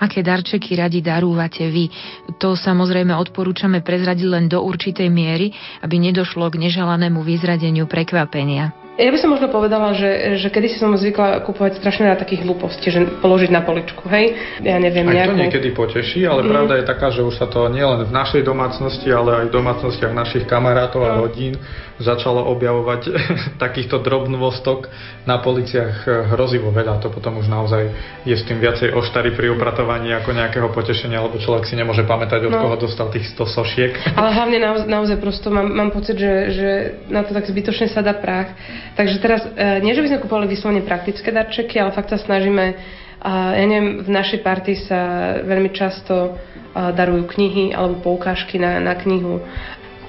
Aké 0.00 0.24
darčeky 0.24 0.80
radi 0.80 1.04
darúvate 1.04 1.68
vy? 1.68 1.92
To 2.40 2.56
samozrejme 2.56 3.12
odporúčame 3.12 3.84
prezradiť 3.84 4.26
len 4.26 4.48
do 4.48 4.64
určitej 4.64 5.12
miery, 5.12 5.52
aby 5.84 6.00
nedošlo 6.00 6.48
k 6.48 6.56
neželanému 6.56 7.20
vyzradeniu 7.20 7.84
prekvapenia. 7.84 8.72
Ja 9.00 9.08
by 9.08 9.18
som 9.18 9.32
možno 9.32 9.48
povedala, 9.48 9.96
že, 9.96 10.10
že 10.36 10.46
kedy 10.46 10.68
si 10.68 10.76
som 10.76 10.92
zvykla 10.92 11.40
kupovať 11.42 11.80
strašne 11.80 12.04
na 12.06 12.14
takých 12.14 12.44
hlúposti, 12.44 12.92
že 12.92 13.00
položiť 13.18 13.48
na 13.48 13.64
poličku, 13.64 14.04
hej? 14.06 14.36
Ja 14.60 14.76
neviem, 14.76 15.08
Aj 15.08 15.14
nejakú... 15.16 15.32
to 15.32 15.40
niekedy 15.40 15.68
poteší, 15.72 16.28
ale 16.28 16.44
Mhm. 16.44 16.50
pravda 16.50 16.74
je 16.76 16.84
taká, 16.84 17.08
že 17.08 17.24
už 17.24 17.34
sa 17.34 17.48
to 17.48 17.64
nielen 17.66 18.04
v 18.04 18.12
našej 18.12 18.44
domácnosti, 18.44 19.08
ale 19.08 19.40
aj 19.40 19.44
v 19.48 19.52
domácnostiach 19.52 20.12
našich 20.12 20.44
kamarátov 20.44 21.00
a 21.02 21.16
rodín 21.16 21.56
začalo 21.96 22.44
objavovať 22.48 23.00
takýchto 23.64 24.00
drobnovostok 24.00 24.88
na 25.24 25.38
policiach 25.38 25.94
eh, 26.02 26.10
hrozivo 26.28 26.68
veľa. 26.68 27.00
To 27.00 27.08
potom 27.08 27.36
už 27.36 27.48
naozaj 27.48 27.82
je 28.24 28.36
s 28.36 28.44
tým 28.44 28.58
viacej 28.58 28.92
oštary 28.92 29.32
pri 29.32 29.48
upratovaní 29.50 30.12
ako 30.12 30.32
nejakého 30.32 30.68
potešenia, 30.70 31.20
lebo 31.20 31.36
človek 31.36 31.64
si 31.64 31.72
nemôže 31.72 32.04
pamätať, 32.04 32.40
od 32.42 32.52
No. 32.52 32.60
koho 32.60 32.76
dostal 32.78 33.08
tých 33.08 33.30
100 33.30 33.46
sošiek. 33.46 33.92
Ale 34.12 34.28
hlavne 34.30 34.58
naozaj, 34.58 34.86
naozaj 34.86 35.16
prosto 35.16 35.48
mám, 35.48 35.64
mám 35.64 35.88
pocit, 35.88 36.16
že, 36.16 36.32
že 36.50 36.68
na 37.06 37.22
to 37.22 37.30
tak 37.30 37.46
zbytočne 37.46 37.86
sa 37.86 38.00
dá 38.00 38.12
prach. 38.12 38.52
Takže 39.00 39.16
teraz, 39.16 39.40
e, 39.56 39.80
nie 39.80 39.96
že 39.96 40.04
by 40.04 40.08
sme 40.12 40.22
kupovali 40.28 40.44
vyslovene 40.44 40.84
praktické 40.84 41.32
darčeky, 41.32 41.80
ale 41.80 41.96
fakt 41.96 42.12
sa 42.12 42.20
snažíme, 42.20 42.76
a 43.24 43.56
ja 43.56 43.64
neviem, 43.64 44.04
v 44.04 44.12
našej 44.12 44.44
partii 44.44 44.76
sa 44.76 45.00
veľmi 45.40 45.72
často 45.72 46.36
a, 46.36 46.92
darujú 46.92 47.24
knihy 47.32 47.72
alebo 47.72 47.96
poukážky 48.04 48.60
na, 48.60 48.76
na 48.76 48.92
knihu. 49.00 49.40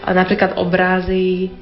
Napríklad 0.04 0.60
obrázy, 0.60 1.56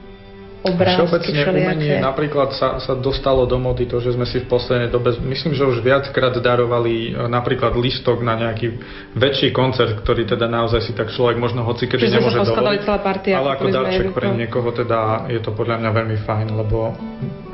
obrázky 0.59 1.31
Všeobecne 1.31 1.41
umenie 1.55 1.95
napríklad 2.03 2.51
sa, 2.51 2.83
sa 2.83 2.93
dostalo 2.95 3.47
do 3.47 3.55
mody 3.55 3.87
to, 3.87 4.03
že 4.03 4.15
sme 4.15 4.27
si 4.27 4.43
v 4.43 4.47
poslednej 4.51 4.91
dobe, 4.91 5.15
myslím, 5.23 5.55
že 5.55 5.63
už 5.63 5.79
viackrát 5.79 6.35
darovali 6.35 7.15
e, 7.15 7.27
napríklad 7.31 7.79
listok 7.79 8.19
na 8.19 8.35
nejaký 8.35 8.75
väčší 9.15 9.55
koncert, 9.55 9.95
ktorý 10.03 10.27
teda 10.27 10.51
naozaj 10.51 10.83
si 10.83 10.91
tak 10.91 11.15
človek 11.15 11.39
možno 11.39 11.63
hoci 11.63 11.87
kedy 11.87 12.11
nemôže 12.11 12.43
dovoliť. 12.43 12.83
celá 12.83 12.99
partia. 12.99 13.39
Ale 13.39 13.55
ako 13.55 13.65
darček 13.71 14.11
pre 14.11 14.27
no. 14.31 14.35
niekoho 14.35 14.69
teda 14.75 15.29
je 15.31 15.39
to 15.39 15.55
podľa 15.55 15.79
mňa 15.79 15.89
veľmi 15.95 16.17
fajn, 16.27 16.47
lebo 16.51 16.91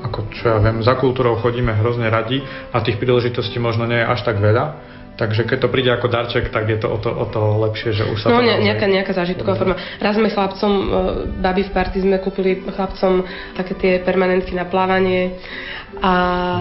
ako 0.05 0.19
čo 0.33 0.43
ja 0.53 0.57
viem, 0.61 0.81
za 0.85 0.93
kultúrou 0.97 1.37
chodíme 1.41 1.73
hrozne 1.77 2.09
radi 2.09 2.41
a 2.73 2.81
tých 2.81 3.01
príležitostí 3.01 3.57
možno 3.57 3.89
nie 3.89 3.97
je 4.01 4.05
až 4.05 4.21
tak 4.21 4.37
veľa. 4.37 4.94
Takže 5.15 5.47
keď 5.47 5.57
to 5.63 5.67
príde 5.71 5.87
ako 5.87 6.11
darček, 6.11 6.51
tak 6.51 6.67
je 6.67 6.75
to 6.75 6.91
o 6.91 6.99
to, 6.99 7.07
o 7.07 7.25
to 7.31 7.41
lepšie, 7.63 7.95
že 7.95 8.03
už 8.03 8.19
sa 8.19 8.27
No, 8.27 8.39
to 8.39 8.43
ne, 8.43 8.59
naozaj- 8.59 8.65
nejaká, 8.67 8.85
nejaká 8.91 9.13
zážitková 9.15 9.55
forma. 9.55 9.75
Raz 10.03 10.19
sme 10.19 10.27
chlapcom, 10.27 10.71
e, 10.71 10.85
babi 11.39 11.63
v 11.63 11.71
party 11.71 11.97
sme 12.03 12.19
kúpili 12.19 12.59
chlapcom 12.59 13.23
také 13.55 13.73
tie 13.79 13.93
permanentky 14.03 14.51
na 14.51 14.67
plávanie. 14.67 15.39
A, 16.03 16.11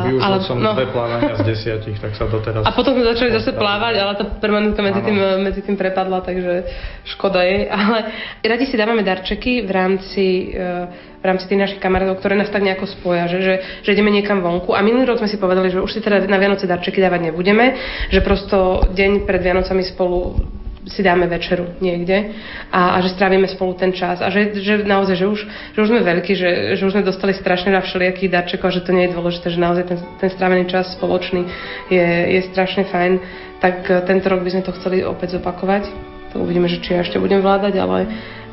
Využil 0.06 0.46
som 0.46 0.62
no, 0.62 0.78
dve 0.78 0.86
plávania 0.94 1.34
z 1.34 1.42
desiatich, 1.42 1.98
tak 1.98 2.14
sa 2.14 2.30
doteraz... 2.30 2.62
a 2.62 2.70
potom 2.70 2.94
sme 2.94 3.02
začali 3.02 3.34
zase 3.34 3.50
plávať, 3.50 3.94
ale 3.98 4.12
tá 4.14 4.24
permanentka 4.38 4.78
medzi 4.78 5.02
tým, 5.02 5.18
medzi 5.42 5.60
tým 5.66 5.74
prepadla, 5.74 6.22
takže 6.22 6.62
škoda 7.02 7.42
jej. 7.42 7.66
Ale 7.66 8.14
radi 8.46 8.64
si 8.70 8.78
dávame 8.78 9.02
darčeky 9.02 9.66
v 9.66 9.70
rámci, 9.74 10.54
e, 10.54 11.12
v 11.24 11.32
rámci 11.32 11.48
tých 11.48 11.56
našich 11.56 11.80
kamarátov, 11.80 12.20
ktoré 12.20 12.36
nás 12.36 12.52
tak 12.52 12.60
nejako 12.60 12.84
spoja, 12.84 13.24
že, 13.32 13.40
že, 13.40 13.54
že 13.80 13.92
ideme 13.96 14.12
niekam 14.12 14.44
vonku. 14.44 14.76
A 14.76 14.84
minulý 14.84 15.08
rok 15.08 15.24
sme 15.24 15.32
si 15.32 15.40
povedali, 15.40 15.72
že 15.72 15.80
už 15.80 15.88
si 15.88 16.04
teda 16.04 16.20
na 16.28 16.36
Vianoce 16.36 16.68
darčeky 16.68 17.00
dávať 17.00 17.32
nebudeme, 17.32 17.80
že 18.12 18.20
prosto 18.20 18.84
deň 18.92 19.24
pred 19.24 19.40
Vianocami 19.40 19.88
spolu 19.88 20.36
si 20.84 21.00
dáme 21.00 21.24
večeru 21.24 21.80
niekde 21.80 22.36
a, 22.68 22.96
a 22.96 23.00
že 23.00 23.16
strávime 23.16 23.48
spolu 23.48 23.72
ten 23.72 23.96
čas 23.96 24.20
a 24.20 24.28
že, 24.28 24.52
že 24.60 24.84
naozaj, 24.84 25.16
že 25.16 25.24
už, 25.24 25.40
že 25.72 25.78
už 25.80 25.88
sme 25.88 26.04
veľkí, 26.04 26.36
že, 26.36 26.76
že 26.76 26.82
už 26.84 26.92
sme 26.92 27.08
dostali 27.08 27.32
strašne 27.32 27.72
na 27.72 27.80
všelijakých 27.80 28.28
darčekov 28.28 28.68
a 28.68 28.74
že 28.76 28.84
to 28.84 28.92
nie 28.92 29.08
je 29.08 29.16
dôležité, 29.16 29.48
že 29.48 29.64
naozaj 29.64 29.84
ten, 29.88 29.98
ten 30.20 30.28
strávený 30.28 30.68
čas 30.68 30.92
spoločný 30.92 31.48
je, 31.88 32.06
je 32.36 32.40
strašne 32.52 32.84
fajn, 32.84 33.12
tak 33.64 33.88
e, 33.88 34.04
tento 34.04 34.28
rok 34.28 34.44
by 34.44 34.50
sme 34.52 34.60
to 34.60 34.76
chceli 34.76 35.00
opäť 35.00 35.40
zopakovať. 35.40 35.88
To 36.36 36.44
uvidíme, 36.44 36.68
že 36.68 36.84
či 36.84 36.92
ja 36.92 37.00
ešte 37.00 37.16
budem 37.16 37.40
vládať, 37.40 37.80
ale, 37.80 38.04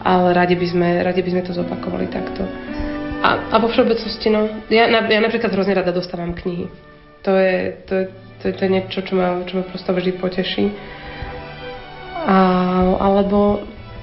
ale 0.02 0.34
radi, 0.34 0.58
by 0.58 0.68
sme, 0.68 0.90
radi 1.06 1.22
by 1.22 1.30
sme 1.32 1.44
to 1.46 1.54
zopakovali 1.54 2.08
takto. 2.10 2.44
A, 3.22 3.54
a 3.54 3.56
vo 3.62 3.70
všeobecnosti, 3.70 4.34
no, 4.34 4.50
ja, 4.74 4.90
ja 4.90 5.20
napríklad 5.22 5.54
hrozne 5.54 5.78
rada 5.78 5.94
dostávam 5.94 6.34
knihy. 6.34 6.66
To 7.22 7.38
je, 7.38 7.78
to 7.86 7.94
je, 7.94 8.06
to 8.42 8.44
je, 8.50 8.54
to 8.58 8.62
je 8.66 8.70
niečo, 8.70 9.00
čo 9.06 9.14
ma, 9.14 9.46
čo 9.46 9.62
ma 9.62 9.64
prosto 9.70 9.94
vždy 9.94 10.12
poteší. 10.18 10.74
A, 12.26 12.38
alebo 12.98 13.62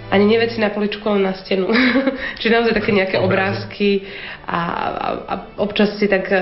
ani 0.08 0.24
nie 0.24 0.38
veci 0.38 0.62
na 0.62 0.70
poličku, 0.70 1.02
ale 1.04 1.20
na 1.20 1.34
stenu. 1.34 1.68
Čiže 2.38 2.54
naozaj 2.54 2.74
také 2.78 2.90
nejaké 2.94 3.16
obrázky 3.18 4.06
a, 4.46 4.58
a, 4.58 5.08
a 5.26 5.34
občas 5.60 5.98
si 6.00 6.06
tak 6.08 6.24
e, 6.32 6.38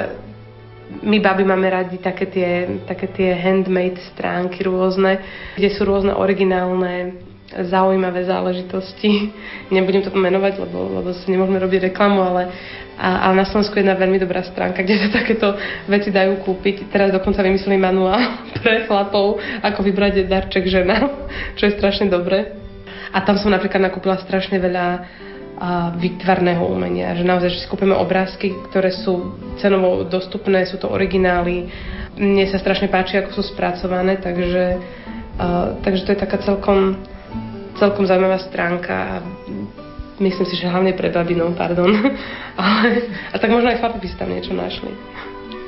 my 1.02 1.18
baby 1.18 1.42
máme 1.42 1.66
radi 1.66 1.98
také 1.98 2.30
tie, 2.30 2.50
také 2.86 3.11
tie 3.11 3.34
handmade 3.34 3.98
stránky 4.14 4.62
rôzne, 4.62 5.18
kde 5.59 5.68
sú 5.74 5.82
rôzne 5.82 6.14
originálne 6.14 7.18
zaujímavé 7.53 8.26
záležitosti. 8.26 9.30
Nebudem 9.74 10.03
to 10.03 10.11
menovať, 10.14 10.59
lebo, 10.62 11.03
lebo 11.03 11.11
si 11.14 11.30
nemôžeme 11.30 11.59
robiť 11.62 11.92
reklamu, 11.92 12.22
ale, 12.22 12.42
a, 12.99 13.28
ale 13.28 13.42
na 13.42 13.47
Slovensku 13.47 13.76
je 13.78 13.86
jedna 13.86 13.94
veľmi 13.94 14.18
dobrá 14.18 14.42
stránka, 14.42 14.82
kde 14.86 15.07
sa 15.07 15.09
takéto 15.22 15.55
veci 15.86 16.11
dajú 16.11 16.42
kúpiť. 16.42 16.90
Teraz 16.90 17.14
dokonca 17.14 17.44
vymysleli 17.44 17.78
manuál 17.78 18.20
pre 18.62 18.84
chlapov, 18.88 19.38
ako 19.62 19.80
vybrať 19.82 20.26
darček 20.26 20.66
žena, 20.66 21.28
čo 21.55 21.70
je 21.70 21.76
strašne 21.78 22.11
dobré. 22.11 22.57
A 23.14 23.22
tam 23.22 23.38
som 23.38 23.55
napríklad 23.55 23.80
nakúpila 23.80 24.18
strašne 24.20 24.61
veľa 24.61 24.86
a 25.57 25.97
výtvarného 25.97 26.68
umenia, 26.68 27.16
že 27.16 27.24
naozaj, 27.24 27.49
že 27.49 27.64
si 27.64 27.70
kúpime 27.72 27.97
obrázky, 27.97 28.53
ktoré 28.68 28.92
sú 28.92 29.40
cenovo 29.57 30.05
dostupné, 30.05 30.68
sú 30.68 30.76
to 30.76 30.92
originály. 30.92 31.72
Mne 32.20 32.44
sa 32.53 32.61
strašne 32.61 32.92
páči, 32.92 33.16
ako 33.16 33.40
sú 33.40 33.57
spracované, 33.57 34.20
takže, 34.20 34.76
uh, 35.40 35.80
takže 35.80 36.05
to 36.05 36.12
je 36.12 36.20
taká 36.20 36.38
celkom, 36.44 37.01
celkom 37.77 38.09
zaujímavá 38.09 38.41
stránka 38.43 38.95
a 38.95 39.14
myslím 40.20 40.47
si, 40.49 40.57
že 40.57 40.68
hlavne 40.68 40.97
pre 40.97 41.12
babinou, 41.12 41.53
pardon. 41.53 41.93
Ale, 42.61 43.12
a 43.33 43.37
tak 43.37 43.53
možno 43.53 43.72
aj 43.72 43.81
chlapi 43.81 43.99
by 44.01 44.09
si 44.09 44.16
tam 44.16 44.33
niečo 44.33 44.53
našli. 44.57 44.93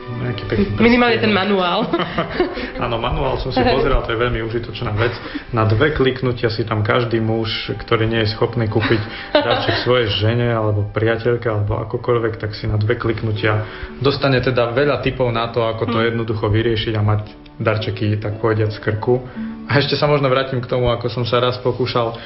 Nejaký 0.09 0.45
pekný 0.49 0.67
Minimálne 0.81 1.21
ten 1.21 1.29
manuál. 1.29 1.85
Áno, 2.85 2.97
manuál 2.97 3.37
som 3.45 3.53
si 3.53 3.61
pozeral, 3.61 4.01
to 4.09 4.17
je 4.17 4.19
veľmi 4.19 4.41
užitočná 4.41 4.97
vec. 4.97 5.13
Na 5.53 5.69
dve 5.69 5.93
kliknutia 5.93 6.49
si 6.49 6.65
tam 6.65 6.81
každý 6.81 7.21
muž, 7.21 7.71
ktorý 7.77 8.09
nie 8.09 8.25
je 8.25 8.33
schopný 8.33 8.73
kúpiť 8.73 9.01
darček 9.37 9.85
svojej 9.85 10.09
žene 10.09 10.49
alebo 10.49 10.89
priateľke 10.89 11.45
alebo 11.45 11.85
akokoľvek, 11.85 12.41
tak 12.41 12.57
si 12.57 12.65
na 12.65 12.81
dve 12.81 12.97
kliknutia 12.97 13.69
dostane 14.01 14.41
teda 14.41 14.73
veľa 14.73 15.05
typov 15.05 15.29
na 15.29 15.53
to, 15.53 15.69
ako 15.69 15.85
to 15.93 15.99
jednoducho 16.01 16.49
vyriešiť 16.49 16.97
a 16.97 17.03
mať 17.05 17.21
darčeky, 17.61 18.17
tak 18.17 18.41
povediať, 18.41 18.71
z 18.75 18.81
krku. 18.81 19.21
A 19.69 19.85
ešte 19.85 20.01
sa 20.01 20.09
možno 20.09 20.33
vrátim 20.33 20.65
k 20.65 20.71
tomu, 20.71 20.89
ako 20.89 21.13
som 21.13 21.29
sa 21.29 21.45
raz 21.45 21.61
pokúšal 21.61 22.17
uh, 22.17 22.19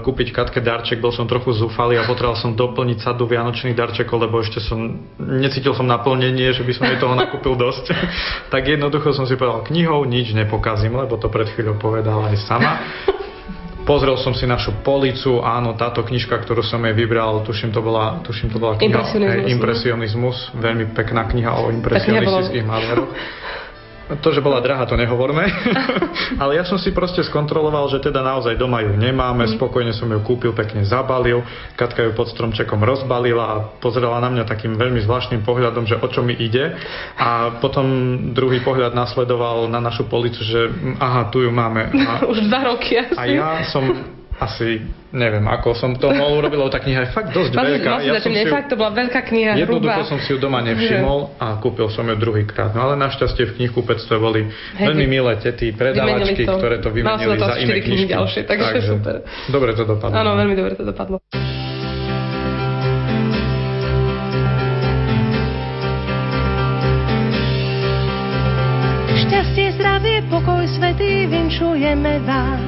kúpiť 0.00 0.32
Katke 0.32 0.64
darček, 0.64 1.04
bol 1.04 1.12
som 1.12 1.28
trochu 1.28 1.52
zúfalý 1.52 2.00
a 2.00 2.08
potreboval 2.08 2.40
som 2.40 2.56
doplniť 2.56 3.04
sadu 3.04 3.28
vianočných 3.28 3.76
darčekov, 3.76 4.16
lebo 4.24 4.40
ešte 4.40 4.64
som, 4.64 4.96
necítil 5.20 5.76
som 5.76 5.84
naplnenie, 5.84 6.48
že 6.56 6.64
by 6.64 6.72
som 6.72 6.88
jej 6.88 6.96
toho 6.96 7.12
nakúpil 7.12 7.60
dosť. 7.60 7.92
tak 8.52 8.64
jednoducho 8.64 9.12
som 9.12 9.28
si 9.28 9.36
povedal, 9.36 9.68
knihou 9.68 10.08
nič 10.08 10.32
nepokazím, 10.32 10.96
lebo 10.96 11.20
to 11.20 11.28
pred 11.28 11.52
chvíľou 11.52 11.76
povedala 11.76 12.32
aj 12.32 12.36
sama. 12.48 12.80
Pozrel 13.84 14.20
som 14.20 14.36
si 14.36 14.44
našu 14.44 14.84
policu, 14.84 15.40
áno, 15.40 15.72
táto 15.72 16.04
knižka, 16.04 16.36
ktorú 16.44 16.60
som 16.60 16.84
jej 16.84 16.92
vybral, 16.92 17.40
tuším 17.40 17.72
to 17.72 17.80
bola, 17.80 18.20
tuším 18.20 18.52
to 18.52 18.60
bola 18.60 18.76
kniha 18.76 19.00
Impresionizmus. 19.00 19.44
eh, 19.44 19.52
Impresionizmus, 19.56 20.36
veľmi 20.60 20.84
pekná 20.92 21.24
kniha 21.24 21.52
o 21.56 21.72
impresionistických 21.72 22.64
maliaroch. 22.68 23.12
To, 24.08 24.32
že 24.32 24.40
bola 24.40 24.58
drahá, 24.58 24.88
to 24.88 24.96
nehovorme. 24.96 25.44
Ale 26.42 26.56
ja 26.56 26.64
som 26.64 26.76
si 26.76 26.90
proste 26.90 27.20
skontroloval, 27.20 27.86
že 27.88 28.00
teda 28.00 28.20
naozaj 28.20 28.56
doma 28.56 28.80
ju 28.80 28.96
nemáme, 28.96 29.44
Mhm. 29.44 29.54
spokojne 29.54 29.92
som 29.92 30.08
ju 30.08 30.20
kúpil, 30.20 30.52
pekne 30.52 30.80
zabalil, 30.82 31.44
Katka 31.74 32.02
ju 32.02 32.12
pod 32.12 32.26
stromčekom 32.28 32.80
rozbalila 32.80 33.44
a 33.44 33.56
pozrela 33.78 34.16
na 34.18 34.28
mňa 34.28 34.44
takým 34.44 34.74
veľmi 34.74 34.98
zvláštnym 35.00 35.44
pohľadom, 35.44 35.84
že 35.84 35.94
o 35.94 36.08
čo 36.08 36.20
mi 36.20 36.32
ide. 36.32 36.72
A 37.14 37.60
potom 37.60 37.84
druhý 38.32 38.60
pohľad 38.60 38.92
nasledoval 38.92 39.68
na 39.68 39.78
našu 39.78 40.04
policu, 40.04 40.40
že 40.40 40.66
mm, 40.66 40.96
aha, 40.96 41.28
tu 41.28 41.44
ju 41.44 41.52
máme. 41.52 41.92
A, 41.92 42.24
Už 42.32 42.48
dva 42.48 42.64
roky 42.66 42.96
asi. 42.96 43.12
a 43.12 43.22
ja 43.24 43.48
som 43.68 43.84
asi 44.38 44.78
neviem, 45.10 45.42
ako 45.42 45.74
som 45.74 45.90
to 45.92 46.08
mohol 46.08 46.36
urobiť, 46.40 46.56
lebo 46.56 46.70
tá 46.70 46.78
kniha 46.78 47.00
je 47.04 47.10
fakt 47.10 47.30
dosť 47.30 47.52
Vlastne, 47.52 47.74
veľká. 47.74 47.90
ja 48.00 48.12
som 48.16 48.30
si 48.30 48.38
ju, 48.38 48.48
fakt, 48.48 48.68
to 48.70 48.76
bola 48.78 48.92
veľká 48.92 49.20
kniha, 49.24 49.52
Jednoducho 49.58 49.98
hrubá. 49.98 50.06
som 50.06 50.18
si 50.18 50.30
ju 50.30 50.38
doma 50.38 50.62
nevšimol 50.62 51.18
a 51.36 51.58
kúpil 51.58 51.88
som 51.88 52.04
ju 52.04 52.14
druhýkrát. 52.14 52.70
No 52.70 52.86
ale 52.86 52.94
našťastie 52.96 53.44
v 53.44 53.52
knihkupectve 53.56 54.14
boli 54.14 54.46
Hej, 54.46 54.86
veľmi 54.86 55.06
milé 55.06 55.32
tety, 55.36 55.74
predávačky, 55.74 56.42
to. 56.42 56.54
ktoré 56.54 56.78
to 56.78 56.88
vymenili 56.88 57.34
to 57.34 57.44
za 57.44 57.56
iné 57.58 57.74
knižky. 57.80 58.06
ďalšie, 58.08 58.40
takže 58.44 58.78
super. 58.86 59.14
Dobre 59.50 59.74
to 59.74 59.82
dopadlo. 59.84 60.14
Áno, 60.14 60.30
veľmi 60.34 60.54
dobre 60.54 60.72
to 60.74 60.86
dopadlo. 60.86 61.18
Šťastie, 69.18 69.74
zdravie, 69.74 70.22
pokoj 70.28 70.64
svetý 70.68 71.26
vinčujeme 71.26 72.22
vám. 72.22 72.60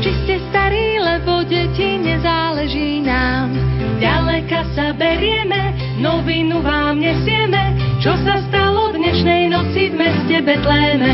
Či 0.00 0.10
ste 0.16 0.34
starí, 0.48 0.89
lebo 1.30 1.46
deti 1.46 1.94
nezáleží 2.02 3.06
nám. 3.06 3.54
Ďaleka 4.02 4.66
sa 4.74 4.90
berieme, 4.90 5.78
novinu 6.02 6.58
vám 6.58 6.98
nesieme, 6.98 7.78
čo 8.02 8.18
sa 8.26 8.42
stalo 8.50 8.90
dnešnej 8.90 9.46
noci 9.46 9.94
v 9.94 9.94
meste 9.94 10.42
Betléme. 10.42 11.12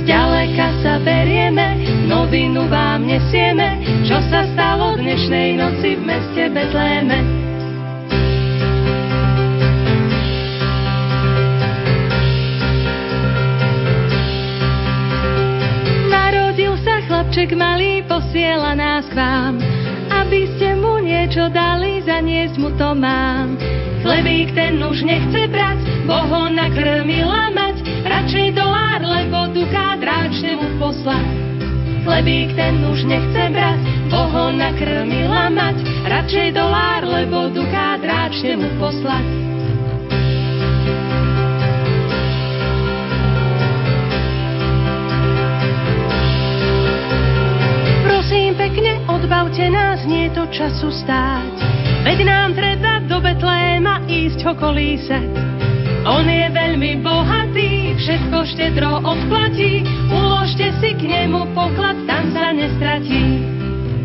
Zďaleka 0.00 0.80
sa 0.80 0.96
berieme, 1.04 1.84
novinu 2.08 2.64
vám 2.72 3.04
nesieme, 3.04 3.76
čo 4.08 4.16
sa 4.32 4.48
stalo 4.56 4.96
dnešnej 4.96 5.60
noci 5.60 6.00
v 6.00 6.02
meste 6.08 6.48
Betléme. 6.48 7.35
Chlapček 17.36 17.52
malý, 17.52 18.00
posiela 18.08 18.72
nás 18.72 19.04
k 19.12 19.20
vám, 19.20 19.60
aby 20.08 20.48
ste 20.56 20.72
mu 20.80 21.04
niečo 21.04 21.52
dali, 21.52 22.00
zaniesť 22.00 22.56
mu 22.56 22.72
to 22.80 22.96
mám. 22.96 23.60
Chlebík 24.00 24.56
ten 24.56 24.80
už 24.80 25.04
nechce 25.04 25.44
brať, 25.52 25.84
bo 26.08 26.16
ho 26.16 26.48
nakrmila 26.48 27.52
mať, 27.52 27.84
radšej 28.08 28.56
dolár, 28.56 29.04
lebo 29.04 29.52
dukát 29.52 30.00
ráčne 30.00 30.56
mu 30.56 30.80
poslať. 30.80 31.28
Chlebík 32.08 32.56
ten 32.56 32.80
už 32.88 33.04
nechce 33.04 33.42
brať, 33.52 33.80
bo 34.08 34.22
ho 34.32 34.44
nakrmila 34.56 35.52
mať, 35.52 35.76
radšej 36.08 36.56
dolár, 36.56 37.04
lebo 37.04 37.52
dukát 37.52 38.00
ráčne 38.00 38.64
mu 38.64 38.72
poslať. 38.80 39.46
Pekne, 48.56 49.04
odbavte 49.06 49.68
nás, 49.68 50.02
nie 50.08 50.32
to 50.32 50.48
času 50.50 50.88
stáť. 50.90 51.54
Veď 52.02 52.18
nám 52.24 52.50
treba 52.56 53.04
do 53.06 53.20
Betléma 53.22 54.02
ísť 54.08 54.40
ho 54.48 54.52
kolísať. 54.56 55.28
On 56.06 56.22
je 56.22 56.46
veľmi 56.54 57.02
bohatý, 57.02 57.98
všetko 57.98 58.38
štedro 58.54 59.02
odplatí, 59.02 59.82
uložte 60.08 60.70
si 60.78 60.94
k 60.94 61.02
nemu 61.02 61.50
poklad, 61.50 61.98
tam 62.06 62.30
sa 62.30 62.54
nestratí. 62.54 63.42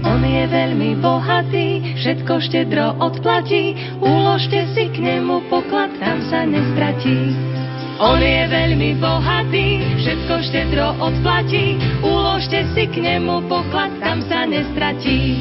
On 0.02 0.18
je 0.18 0.44
veľmi 0.50 0.98
bohatý, 0.98 1.94
všetko 2.02 2.42
štedro 2.42 2.98
odplatí, 2.98 3.78
uložte 4.02 4.66
si 4.74 4.90
k 4.90 4.98
nemu 4.98 5.46
poklad, 5.46 5.94
tam 6.02 6.26
sa 6.26 6.42
nestratí. 6.42 7.38
On 8.02 8.18
je 8.18 8.50
veľmi 8.50 8.98
bohatý, 8.98 9.78
všetko 10.02 10.34
štedro 10.50 10.98
odplatí, 10.98 11.78
uložte 12.02 12.66
si 12.74 12.90
k 12.90 12.98
nemu 12.98 13.46
poklad, 13.46 13.94
tam 14.02 14.26
sa 14.26 14.50
nestratí. 14.50 15.38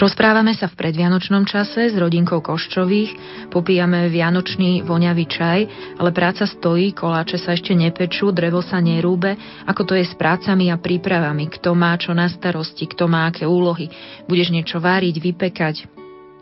Rozprávame 0.00 0.56
sa 0.56 0.64
v 0.64 0.80
predvianočnom 0.80 1.44
čase 1.44 1.92
s 1.92 1.94
rodinkou 2.00 2.40
Koščových, 2.40 3.12
popíjame 3.52 4.08
vianočný 4.08 4.80
voňavý 4.80 5.28
čaj, 5.28 5.60
ale 6.00 6.08
práca 6.08 6.48
stojí, 6.48 6.96
koláče 6.96 7.36
sa 7.36 7.52
ešte 7.52 7.76
nepečú, 7.76 8.32
drevo 8.32 8.64
sa 8.64 8.80
nerúbe, 8.80 9.36
ako 9.68 9.92
to 9.92 9.92
je 10.00 10.08
s 10.08 10.16
prácami 10.16 10.72
a 10.72 10.80
prípravami, 10.80 11.52
kto 11.52 11.76
má 11.76 11.92
čo 12.00 12.16
na 12.16 12.32
starosti, 12.32 12.88
kto 12.88 13.12
má 13.12 13.28
aké 13.28 13.44
úlohy. 13.44 13.92
Budeš 14.24 14.48
niečo 14.56 14.80
váriť, 14.80 15.20
vypekať. 15.20 15.84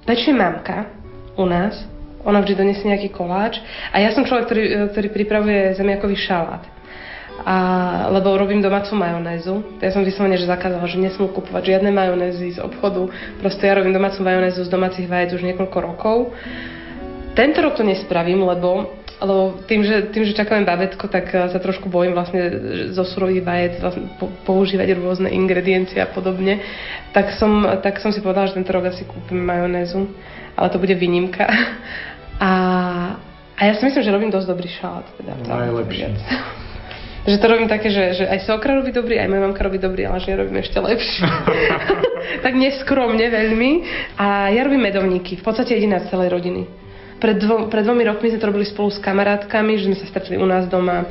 Pečie 0.07 0.31
mamka 0.31 0.95
u 1.35 1.43
nás, 1.43 1.83
ona 2.23 2.39
vždy 2.39 2.55
donesie 2.55 2.87
nejaký 2.87 3.11
koláč 3.11 3.59
a 3.91 3.99
ja 3.99 4.15
som 4.15 4.23
človek, 4.23 4.47
ktorý, 4.47 4.65
ktorý 4.95 5.09
pripravuje 5.11 5.75
zemiakový 5.75 6.15
šalát. 6.15 6.78
A, 7.47 7.57
lebo 8.11 8.35
robím 8.35 8.59
domácu 8.59 8.99
majonézu. 8.99 9.63
Ja 9.79 9.95
som 9.95 10.03
vyslovene, 10.03 10.35
že 10.35 10.51
zakázala, 10.51 10.91
že 10.91 10.99
nesmú 10.99 11.31
kupovať 11.31 11.79
žiadne 11.79 11.95
majonézy 11.95 12.59
z 12.59 12.59
obchodu. 12.59 13.07
Proste 13.39 13.71
ja 13.71 13.79
robím 13.79 13.95
domácu 13.95 14.27
majonézu 14.27 14.67
z 14.67 14.71
domácich 14.71 15.07
vajec 15.07 15.39
už 15.39 15.47
niekoľko 15.47 15.79
rokov. 15.79 16.35
Tento 17.39 17.63
rok 17.63 17.79
to 17.79 17.87
nespravím, 17.87 18.43
lebo, 18.43 18.91
lebo 19.23 19.63
tým, 19.71 19.87
že, 19.87 20.11
tým, 20.11 20.27
že 20.27 20.35
čakáme 20.35 20.67
babetko, 20.67 21.07
tak 21.07 21.31
eh, 21.31 21.47
sa 21.47 21.63
trošku 21.63 21.87
bojím 21.87 22.19
vlastne 22.19 22.43
zo 22.91 23.07
surových 23.07 23.47
vajec 23.47 23.73
vlastne 23.79 24.11
po, 24.19 24.27
používať 24.43 24.99
rôzne 24.99 25.31
ingrediencie 25.31 26.03
a 26.03 26.11
podobne. 26.11 26.59
Tak 27.15 27.39
som, 27.39 27.63
tak 27.79 28.03
som 28.03 28.11
si 28.11 28.19
povedala, 28.19 28.51
že 28.51 28.59
tento 28.59 28.75
rok 28.75 28.91
asi 28.91 29.07
kúpim 29.07 29.39
majonézu, 29.39 30.11
ale 30.59 30.67
to 30.75 30.83
bude 30.83 30.95
výnimka. 30.99 31.47
A, 32.39 32.51
a 33.59 33.67
ja 33.67 33.75
si 33.75 33.83
myslím, 33.83 33.99
že 33.99 34.15
robím 34.15 34.31
dosť 34.31 34.47
dobrý 34.47 34.71
šalát. 34.71 35.03
Teda, 35.19 35.35
Najlepší. 35.43 36.07
Že 37.27 37.37
to 37.43 37.47
robím 37.51 37.69
také, 37.69 37.91
že, 37.91 38.23
že 38.23 38.25
aj 38.31 38.47
sokra 38.47 38.79
robí 38.79 38.95
dobrý, 38.95 39.19
aj 39.19 39.29
moja 39.29 39.43
mamka 39.43 39.67
robí 39.67 39.83
dobrý, 39.83 40.07
ale 40.07 40.23
že 40.23 40.31
ja 40.33 40.37
robím 40.39 40.63
ešte 40.63 40.79
lepšie. 40.79 41.27
tak 42.45 42.53
neskromne 42.55 43.27
veľmi. 43.27 43.71
A 44.17 44.55
ja 44.55 44.63
robím 44.63 44.87
medovníky, 44.87 45.37
v 45.39 45.45
podstate 45.45 45.75
jediná 45.75 45.99
z 46.03 46.15
celej 46.15 46.31
rodiny. 46.31 46.69
Pred, 47.19 47.37
dvo, 47.43 47.67
pred 47.67 47.83
dvomi 47.83 48.07
rokmi 48.07 48.31
sme 48.31 48.39
to 48.39 48.49
robili 48.49 48.67
spolu 48.69 48.95
s 48.95 49.03
kamarátkami, 49.03 49.75
že 49.75 49.91
sme 49.91 49.97
sa 49.99 50.07
stretli 50.07 50.39
u 50.39 50.47
nás 50.47 50.71
doma 50.71 51.03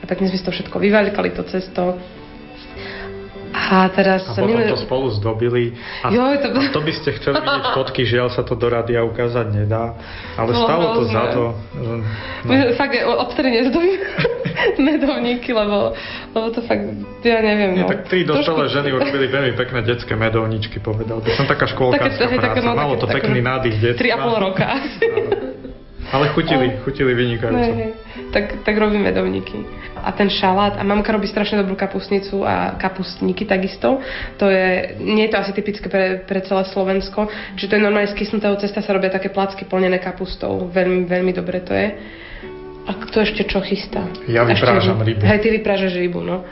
a 0.00 0.04
tak 0.08 0.24
sme 0.24 0.32
si 0.32 0.40
to 0.40 0.48
všetko 0.48 0.80
vyvalikali, 0.80 1.36
to 1.36 1.44
cesto. 1.44 2.00
A 3.50 3.90
teraz... 3.90 4.26
A 4.30 4.34
potom 4.38 4.62
to 4.62 4.78
spolu 4.78 5.10
zdobili. 5.10 5.74
A, 6.02 6.10
Joj, 6.10 6.38
to... 6.38 6.48
a 6.54 6.60
to 6.76 6.80
by 6.82 6.92
ste 6.94 7.08
chceli 7.18 7.34
vidieť 7.38 7.66
fotky, 7.74 8.02
žiaľ 8.06 8.28
sa 8.30 8.46
to 8.46 8.54
do 8.54 8.66
rádia 8.70 9.02
ukázať 9.02 9.46
nedá. 9.50 9.94
Ale 10.38 10.54
Bolo 10.54 10.66
stalo 10.66 10.84
to 10.84 11.02
hrozné. 11.02 11.14
za 11.14 11.24
to. 11.34 11.44
No. 11.78 11.92
No. 12.46 12.52
Fakt, 12.78 12.94
odtedy 12.98 13.48
nezdobím 13.50 13.98
medovníky, 14.90 15.50
lebo, 15.50 15.92
lebo 16.34 16.46
to 16.54 16.60
fakt, 16.62 16.84
ja 17.26 17.38
neviem. 17.42 17.70
Nie, 17.74 17.84
no. 17.86 17.90
tak 17.90 18.06
tri 18.06 18.22
dospelé 18.22 18.70
Trošku- 18.70 18.76
ženy 18.80 18.88
urobili 18.94 19.26
veľmi 19.26 19.52
pekné 19.58 19.80
detské 19.82 20.14
medovničky, 20.14 20.78
povedal 20.78 21.18
by 21.18 21.30
som. 21.34 21.44
Taká 21.50 21.66
škôlkárska 21.66 22.26
práca. 22.30 22.62
no, 22.62 22.74
Malo 22.74 22.94
to 22.98 23.10
také- 23.10 23.26
pekný 23.26 23.42
nádych 23.42 23.76
detstva. 23.82 24.00
Tri 24.00 24.10
a 24.14 24.16
pol 24.22 24.36
roka. 24.38 24.66
Ale 26.10 26.28
chutili, 26.34 26.74
chutili 26.82 27.14
vynikajúco. 27.14 27.62
Hej, 27.62 27.74
hej. 27.74 27.90
Tak, 28.34 28.66
tak 28.66 28.74
robím 28.78 29.06
medovníky. 29.06 29.62
A 30.02 30.10
ten 30.12 30.26
šalát, 30.26 30.74
a 30.74 30.82
mamka 30.82 31.14
robí 31.14 31.30
strašne 31.30 31.62
dobrú 31.62 31.78
kapustnicu 31.78 32.42
a 32.42 32.74
kapustníky 32.74 33.46
takisto. 33.46 34.02
To 34.42 34.50
je, 34.50 34.98
nie 34.98 35.28
je 35.28 35.30
to 35.30 35.38
asi 35.38 35.52
typické 35.54 35.86
pre, 35.86 36.26
pre 36.26 36.42
celé 36.42 36.66
Slovensko. 36.66 37.30
Čiže 37.54 37.68
to 37.70 37.74
je 37.78 37.84
normálne 37.86 38.10
z 38.10 38.18
kysnutého 38.18 38.58
cesta 38.58 38.82
sa 38.82 38.90
robia 38.90 39.12
také 39.14 39.30
placky 39.30 39.62
plnené 39.70 40.02
kapustou. 40.02 40.66
Veľmi, 40.66 41.06
veľmi 41.06 41.32
dobre 41.34 41.62
to 41.62 41.74
je. 41.76 41.94
A 42.88 42.90
kto 42.96 43.22
ešte 43.22 43.46
čo 43.46 43.62
chystá? 43.62 44.02
Ja 44.26 44.42
vyprážam 44.42 44.98
rybu. 44.98 45.22
Hej, 45.22 45.46
ty 45.46 45.48
vyprážaš 45.54 45.94
rybu, 45.94 46.26
no. 46.26 46.42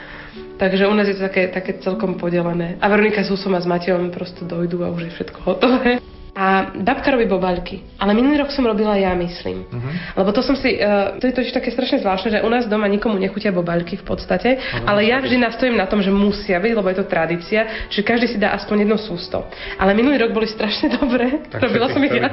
Takže 0.59 0.87
u 0.87 0.93
nás 0.95 1.07
je 1.07 1.15
to 1.15 1.23
také, 1.27 1.47
také 1.51 1.79
celkom 1.79 2.19
podelené. 2.19 2.75
A 2.79 2.87
Veronika 2.87 3.23
s 3.23 3.31
Husom 3.31 3.55
a 3.55 3.63
s 3.63 3.67
Matejom 3.67 4.11
prosto 4.11 4.43
dojdú 4.43 4.83
a 4.83 4.91
už 4.91 5.07
je 5.07 5.11
všetko 5.15 5.39
hotové. 5.47 5.99
A 6.37 6.71
babka 6.77 7.09
robí 7.09 7.25
bobaľky. 7.25 7.81
Ale 7.97 8.13
minulý 8.13 8.45
rok 8.45 8.53
som 8.53 8.61
robila 8.61 8.93
ja, 8.95 9.11
myslím. 9.17 9.65
Mhm. 9.65 9.89
Lebo 10.15 10.29
to 10.29 10.45
som 10.45 10.53
si... 10.53 10.77
Uh, 10.77 11.17
to 11.17 11.25
je 11.25 11.33
totiž 11.33 11.53
také 11.53 11.73
strašne 11.73 11.99
zvláštne, 11.99 12.37
že 12.37 12.45
u 12.45 12.49
nás 12.49 12.69
doma 12.69 12.85
nikomu 12.85 13.17
nechutia 13.17 13.49
bobaľky 13.49 13.97
v 13.97 14.05
podstate, 14.05 14.61
ale 14.85 15.09
ja 15.09 15.17
vždy 15.19 15.41
nastojím 15.41 15.75
na 15.75 15.89
tom, 15.89 15.99
že 16.05 16.13
musia 16.13 16.61
byť, 16.61 16.73
lebo 16.77 16.87
je 16.93 16.97
to 17.01 17.05
tradícia, 17.09 17.89
že 17.89 18.05
každý 18.05 18.29
si 18.29 18.37
dá 18.37 18.53
aspoň 18.53 18.85
jedno 18.85 18.97
sústo. 19.01 19.41
Ale 19.81 19.97
minulý 19.97 20.21
rok 20.21 20.31
boli 20.31 20.45
strašne 20.45 20.93
dobré. 21.01 21.49
Tak 21.49 21.59
Robila 21.65 21.89
som 21.89 22.01
ich 22.05 22.13
ja. 22.13 22.29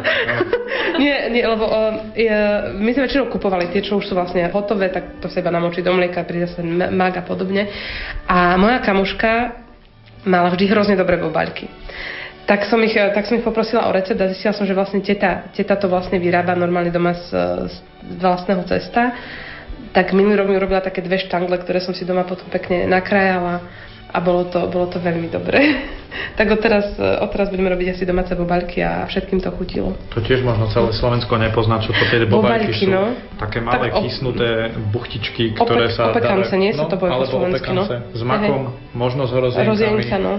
nie, 1.03 1.17
nie, 1.33 1.45
lebo 1.45 1.65
uh, 1.67 2.13
ja, 2.15 2.73
my 2.77 2.91
sme 2.93 3.09
väčšinou 3.09 3.33
kupovali 3.33 3.73
tie, 3.73 3.81
čo 3.81 3.97
už 3.97 4.07
sú 4.07 4.15
vlastne 4.15 4.45
hotové, 4.53 4.93
tak 4.93 5.25
to 5.25 5.33
sa 5.33 5.41
iba 5.41 5.51
namočí 5.51 5.81
do 5.81 5.93
mlieka, 5.97 6.29
príde 6.29 6.53
sa 6.53 6.61
mag 6.93 7.17
a 7.17 7.25
podobne. 7.25 7.69
A 8.29 8.55
moja 8.61 8.79
kamuška 8.85 9.65
mala 10.27 10.51
vždy 10.53 10.65
hrozne 10.69 10.99
dobré 10.99 11.17
bobaľky. 11.17 11.71
Tak 12.47 12.71
som, 12.71 12.79
ich, 12.79 12.95
eh, 12.95 13.11
tak 13.11 13.27
som 13.27 13.35
ich 13.35 13.43
poprosila 13.43 13.91
o 13.91 13.93
recept 13.93 14.23
a 14.23 14.31
zistila 14.31 14.55
som, 14.55 14.63
že 14.63 14.71
vlastne 14.71 15.03
teta, 15.03 15.51
teta 15.51 15.75
to 15.75 15.91
vlastne 15.91 16.23
vyrába 16.23 16.55
normálne 16.55 16.95
doma 16.95 17.11
z, 17.13 17.35
z 17.67 17.75
vlastného 18.23 18.63
cesta. 18.65 19.13
tak 19.91 20.13
minulý 20.13 20.37
rok 20.37 20.49
mi 20.53 20.57
urobila 20.57 20.85
také 20.85 21.01
dve 21.01 21.17
štangle, 21.17 21.57
ktoré 21.57 21.81
som 21.81 21.97
si 21.97 22.05
doma 22.05 22.23
potom 22.23 22.47
pekne 22.53 22.85
nakrajala 22.85 23.65
a 24.13 24.21
bolo 24.21 24.45
to, 24.47 24.69
bolo 24.69 24.87
to 24.93 25.01
veľmi 25.01 25.27
dobré. 25.27 25.59
tak 26.39 26.53
odteraz, 26.53 26.95
odteraz 27.01 27.49
budeme 27.49 27.73
robiť 27.73 27.97
asi 27.97 28.05
domáce 28.05 28.31
bobalky 28.37 28.85
a 28.85 29.09
všetkým 29.09 29.41
to 29.41 29.51
chutilo. 29.57 29.97
To 30.15 30.21
tiež 30.23 30.45
možno 30.45 30.69
celé 30.71 30.93
Slovensko 30.95 31.41
nepozná, 31.41 31.81
čo 31.81 31.91
to 31.97 32.05
tie 32.13 32.23
bobalky, 32.29 32.71
Bobaľky, 32.71 32.87
sú. 32.87 32.93
no. 32.93 33.17
Také 33.41 33.59
malé 33.65 33.91
Tak 33.91 33.99
op- 33.99 34.05
kysnuté 34.07 34.49
buchtičky, 34.93 35.43
ktoré 35.57 35.91
Opek- 35.91 35.97
sa 35.97 36.03
opekance, 36.13 36.55
nie 36.55 36.71
sa 36.77 36.87
to 36.87 36.97
povie 37.01 37.11
po 37.11 37.27
slovensky, 37.27 37.71
no. 37.73 37.85
S 38.15 38.23
makom, 38.23 38.77
možno 38.95 39.27
s 39.27 39.33
horozienkami. 39.33 39.73
Rozienka, 39.73 40.17
no. 40.21 40.35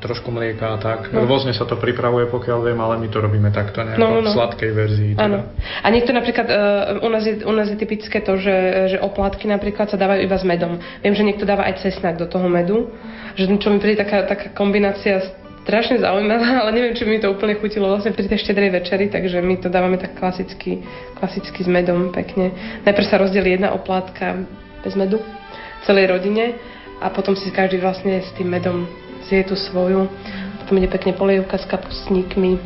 Trošku 0.00 0.32
mlieka 0.32 0.74
a 0.74 0.76
tak. 0.80 1.12
No. 1.12 1.28
Rôzne 1.28 1.52
sa 1.52 1.68
to 1.68 1.76
pripravuje, 1.76 2.26
pokiaľ 2.32 2.58
viem, 2.64 2.80
ale 2.80 2.96
my 2.96 3.08
to 3.12 3.20
robíme 3.20 3.52
takto 3.52 3.84
nejako 3.84 4.00
No, 4.00 4.08
no, 4.18 4.20
no. 4.24 4.30
v 4.32 4.36
sladkej 4.36 4.70
verzii. 4.72 5.10
Teda. 5.14 5.24
Áno. 5.28 5.38
A 5.84 5.86
niekto 5.92 6.10
napríklad, 6.16 6.46
uh, 6.48 7.04
u, 7.04 7.08
nás 7.12 7.22
je, 7.28 7.44
u 7.44 7.52
nás 7.52 7.68
je 7.68 7.76
typické 7.76 8.24
to, 8.24 8.40
že, 8.40 8.88
že 8.90 8.98
oplátky 8.98 9.44
napríklad 9.46 9.92
sa 9.92 10.00
dávajú 10.00 10.24
iba 10.24 10.36
s 10.40 10.44
medom. 10.48 10.80
Viem, 11.04 11.14
že 11.14 11.22
niekto 11.22 11.44
dáva 11.44 11.68
aj 11.68 11.84
cesnak 11.84 12.16
do 12.16 12.24
toho 12.24 12.48
medu, 12.48 12.88
že 13.36 13.46
čo 13.60 13.68
mi 13.68 13.78
príde 13.78 14.00
taká, 14.00 14.24
taká 14.24 14.50
kombinácia 14.56 15.20
strašne 15.68 16.00
zaujímavá, 16.00 16.48
ale 16.64 16.70
neviem, 16.74 16.96
či 16.96 17.04
by 17.04 17.10
mi 17.14 17.20
to 17.20 17.30
úplne 17.30 17.54
chutilo 17.60 17.92
vlastne 17.92 18.16
pri 18.16 18.26
tej 18.26 18.40
štedrej 18.42 18.70
večeri, 18.82 19.06
takže 19.12 19.38
my 19.44 19.54
to 19.60 19.68
dávame 19.68 20.00
tak 20.00 20.16
klasicky, 20.16 20.80
klasicky 21.20 21.60
s 21.62 21.68
medom 21.68 22.10
pekne. 22.10 22.50
Najprv 22.88 23.06
sa 23.06 23.20
rozdelí 23.20 23.54
jedna 23.54 23.76
oplátka 23.76 24.40
bez 24.80 24.96
medu 24.96 25.20
celej 25.84 26.10
rodine 26.10 26.56
a 27.00 27.08
potom 27.12 27.36
si 27.36 27.48
každý 27.52 27.80
vlastne 27.80 28.20
s 28.20 28.32
tým 28.36 28.48
medom 28.52 28.88
tú 29.46 29.54
svoju. 29.54 30.10
Potom 30.62 30.74
ide 30.78 30.90
pekne 30.90 31.14
polievka 31.14 31.58
s 31.58 31.66
kapustníkmi 31.70 32.58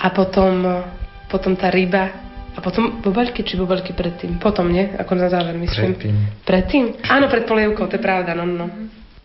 a 0.00 0.06
potom, 0.12 0.84
potom 1.32 1.56
tá 1.56 1.72
ryba 1.72 2.12
a 2.54 2.62
potom 2.62 3.02
bobaľky, 3.02 3.42
či 3.42 3.58
bobaľky 3.58 3.96
predtým? 3.96 4.38
Potom, 4.38 4.70
nie? 4.70 4.86
Ako 4.94 5.18
na 5.18 5.26
záver, 5.26 5.58
myslím. 5.58 5.98
Predtým. 5.98 6.14
Predtým? 6.46 6.84
Áno, 7.10 7.26
pred 7.26 7.42
polievkou, 7.48 7.90
to 7.90 7.98
je 7.98 8.02
pravda, 8.04 8.30
no, 8.38 8.46
no. 8.46 8.70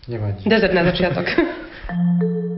Nevadí. 0.09 0.49
Dezert 0.49 0.73
na 0.73 0.81
začiatok. 0.89 1.29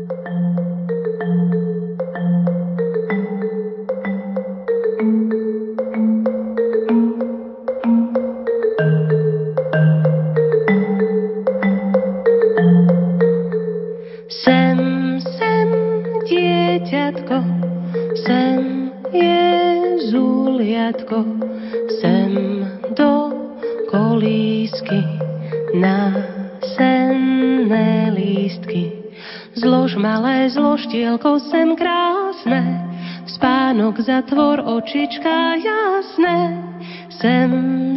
zatvor 34.02 34.62
očička 34.66 35.56
jasné. 35.56 36.64
Sem, 37.10 37.91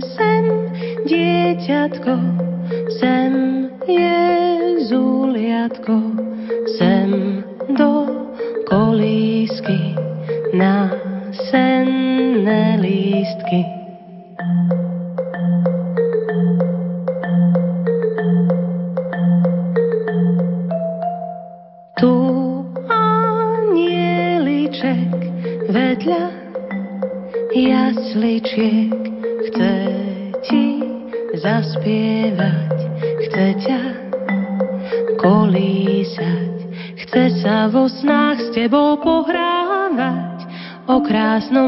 o 41.34 41.40
krásnom 41.40 41.63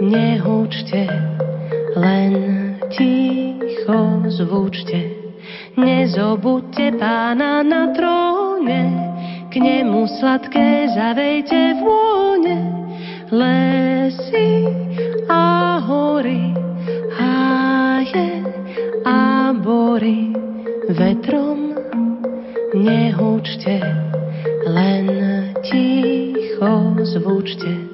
nehučte, 0.00 1.06
len 1.96 2.32
ticho 2.90 4.22
zvučte. 4.28 5.00
Nezobudte 5.76 6.92
pána 6.96 7.62
na 7.62 7.92
tróne, 7.92 8.82
k 9.52 9.60
nemu 9.60 10.08
sladké 10.20 10.92
zavejte 10.96 11.80
vône. 11.80 12.56
Lesy 13.32 14.64
a 15.28 15.80
hory, 15.82 16.54
háje 17.18 18.30
a 19.04 19.52
bory, 19.52 20.32
vetrom 20.94 21.74
nehučte, 22.74 23.82
len 24.66 25.06
ticho 25.66 26.94
zvučte. 27.02 27.85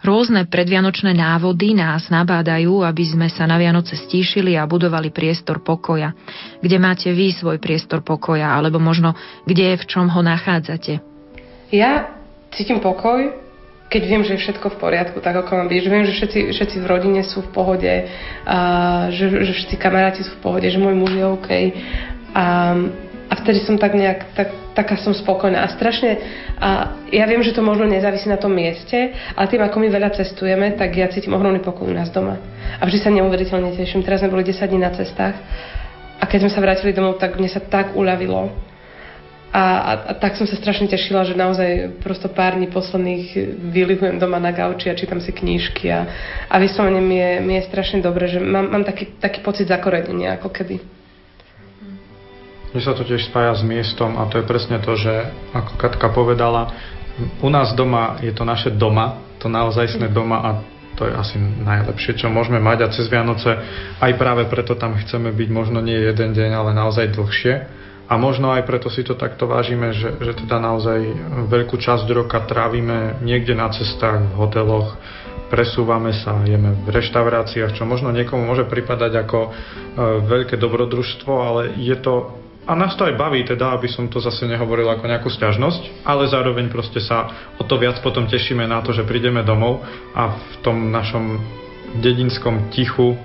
Rôzne 0.00 0.48
predvianočné 0.48 1.12
návody 1.12 1.76
nás 1.76 2.08
nabádajú, 2.08 2.80
aby 2.80 3.04
sme 3.04 3.28
sa 3.28 3.44
na 3.44 3.60
Vianoce 3.60 4.00
stíšili 4.00 4.56
a 4.56 4.64
budovali 4.64 5.12
priestor 5.12 5.60
pokoja. 5.60 6.16
Kde 6.64 6.76
máte 6.80 7.12
vy 7.12 7.36
svoj 7.36 7.60
priestor 7.60 8.00
pokoja, 8.00 8.48
alebo 8.48 8.80
možno 8.80 9.12
kde 9.44 9.76
v 9.76 9.84
čom 9.84 10.08
ho 10.08 10.24
nachádzate? 10.24 11.04
Ja 11.68 12.16
cítim 12.48 12.80
pokoj, 12.80 13.36
keď 13.90 14.02
viem, 14.06 14.22
že 14.24 14.38
je 14.38 14.42
všetko 14.46 14.72
v 14.72 14.80
poriadku, 14.80 15.18
tak 15.20 15.36
ako 15.36 15.50
mám 15.60 15.68
byť. 15.68 15.80
Že 15.84 15.90
viem, 15.90 16.04
že 16.08 16.16
všetci, 16.16 16.40
všetci 16.54 16.76
v 16.80 16.86
rodine 16.86 17.20
sú 17.26 17.44
v 17.44 17.50
pohode, 17.50 17.92
a 18.46 18.58
že, 19.12 19.28
že 19.28 19.52
všetci 19.52 19.76
kamaráti 19.76 20.24
sú 20.24 20.32
v 20.38 20.42
pohode, 20.42 20.66
že 20.70 20.80
môj 20.80 20.94
muž 20.96 21.12
je 21.12 21.24
OK. 21.26 21.48
A, 22.32 22.44
a 23.30 23.38
vtedy 23.38 23.62
som 23.62 23.78
tak 23.78 23.94
nejak, 23.94 24.34
tak, 24.34 24.50
taká 24.74 24.98
som 24.98 25.14
spokojná. 25.14 25.62
A 25.62 25.70
strašne, 25.70 26.18
a 26.58 26.98
ja 27.14 27.30
viem, 27.30 27.46
že 27.46 27.54
to 27.54 27.62
možno 27.62 27.86
nezávisí 27.86 28.26
na 28.26 28.34
tom 28.34 28.50
mieste, 28.50 29.14
ale 29.38 29.46
tým, 29.46 29.62
ako 29.62 29.78
my 29.78 29.86
veľa 29.86 30.10
cestujeme, 30.18 30.74
tak 30.74 30.98
ja 30.98 31.06
cítim 31.06 31.38
ohromný 31.38 31.62
pokoj 31.62 31.86
u 31.86 31.94
nás 31.94 32.10
doma. 32.10 32.42
A 32.76 32.82
vždy 32.82 32.98
sa 32.98 33.14
neuveriteľne 33.14 33.78
teším. 33.78 34.02
Teraz 34.02 34.26
sme 34.26 34.34
boli 34.34 34.42
10 34.42 34.66
dní 34.66 34.82
na 34.82 34.90
cestách 34.90 35.38
a 36.18 36.24
keď 36.26 36.38
sme 36.42 36.50
sa 36.50 36.60
vrátili 36.60 36.90
domov, 36.90 37.22
tak 37.22 37.38
mne 37.38 37.46
sa 37.46 37.62
tak 37.62 37.94
uľavilo. 37.94 38.50
A, 39.50 39.62
a, 39.62 39.92
a 40.10 40.12
tak 40.14 40.34
som 40.38 40.46
sa 40.46 40.54
strašne 40.54 40.86
tešila, 40.90 41.26
že 41.26 41.34
naozaj 41.34 42.02
prosto 42.02 42.30
pár 42.30 42.54
dní 42.54 42.70
posledných 42.70 43.58
vylihujem 43.74 44.18
doma 44.18 44.38
na 44.38 44.54
gauči 44.54 44.90
a 44.90 44.98
čítam 44.98 45.18
si 45.18 45.34
knížky 45.34 45.90
a, 45.90 46.06
a 46.46 46.54
vyslovene 46.62 47.02
mi 47.02 47.18
je, 47.18 47.32
mi 47.42 47.54
je 47.58 47.66
strašne 47.66 47.98
dobre, 47.98 48.30
že 48.30 48.38
mám, 48.38 48.70
mám 48.70 48.86
taký, 48.86 49.18
taký 49.18 49.42
pocit 49.42 49.66
zakorenenia 49.66 50.38
ako 50.38 50.54
kedy. 50.54 50.99
Mne 52.70 52.80
sa 52.86 52.94
to 52.94 53.02
tiež 53.02 53.26
spája 53.26 53.58
s 53.58 53.66
miestom 53.66 54.14
a 54.14 54.30
to 54.30 54.38
je 54.38 54.46
presne 54.46 54.78
to, 54.78 54.94
že 54.94 55.30
ako 55.50 55.72
Katka 55.74 56.08
povedala, 56.14 56.70
u 57.42 57.50
nás 57.50 57.74
doma 57.74 58.22
je 58.22 58.30
to 58.30 58.46
naše 58.46 58.70
doma, 58.70 59.18
to 59.42 59.50
naozaj 59.50 59.90
sme 59.90 60.06
doma 60.06 60.38
a 60.38 60.50
to 60.94 61.08
je 61.08 61.14
asi 61.16 61.36
najlepšie, 61.40 62.20
čo 62.20 62.28
môžeme 62.28 62.60
mať 62.60 62.78
a 62.84 62.92
cez 62.92 63.08
Vianoce 63.08 63.56
aj 63.98 64.12
práve 64.20 64.44
preto 64.46 64.76
tam 64.76 64.94
chceme 65.00 65.32
byť 65.32 65.48
možno 65.48 65.80
nie 65.80 65.96
jeden 65.96 66.36
deň, 66.36 66.50
ale 66.52 66.76
naozaj 66.76 67.16
dlhšie. 67.16 67.54
A 68.10 68.18
možno 68.18 68.50
aj 68.50 68.66
preto 68.66 68.90
si 68.90 69.06
to 69.06 69.14
takto 69.14 69.46
vážime, 69.46 69.94
že, 69.94 70.18
že 70.18 70.34
teda 70.34 70.58
naozaj 70.58 70.98
veľkú 71.46 71.78
časť 71.78 72.10
roka 72.10 72.42
trávime 72.42 73.22
niekde 73.22 73.54
na 73.54 73.70
cestách, 73.70 74.34
v 74.34 74.34
hoteloch, 74.34 74.98
presúvame 75.46 76.10
sa, 76.10 76.42
jeme 76.42 76.74
v 76.74 76.90
reštauráciách, 76.90 77.78
čo 77.78 77.86
možno 77.86 78.10
niekomu 78.10 78.42
môže 78.42 78.66
pripadať 78.66 79.12
ako 79.14 79.38
e, 79.46 79.50
veľké 80.26 80.58
dobrodružstvo, 80.58 81.32
ale 81.38 81.62
je 81.78 81.94
to 82.02 82.39
a 82.70 82.78
nás 82.78 82.94
to 82.94 83.02
aj 83.02 83.18
baví, 83.18 83.42
teda, 83.42 83.74
aby 83.74 83.90
som 83.90 84.06
to 84.06 84.22
zase 84.22 84.46
nehovoril 84.46 84.86
ako 84.94 85.10
nejakú 85.10 85.26
sťažnosť, 85.26 86.06
ale 86.06 86.30
zároveň 86.30 86.70
proste 86.70 87.02
sa 87.02 87.50
o 87.58 87.66
to 87.66 87.74
viac 87.74 87.98
potom 87.98 88.30
tešíme 88.30 88.62
na 88.62 88.78
to, 88.78 88.94
že 88.94 89.02
prídeme 89.02 89.42
domov 89.42 89.82
a 90.14 90.38
v 90.38 90.54
tom 90.62 90.94
našom 90.94 91.42
dedinskom 91.98 92.70
tichu 92.70 93.18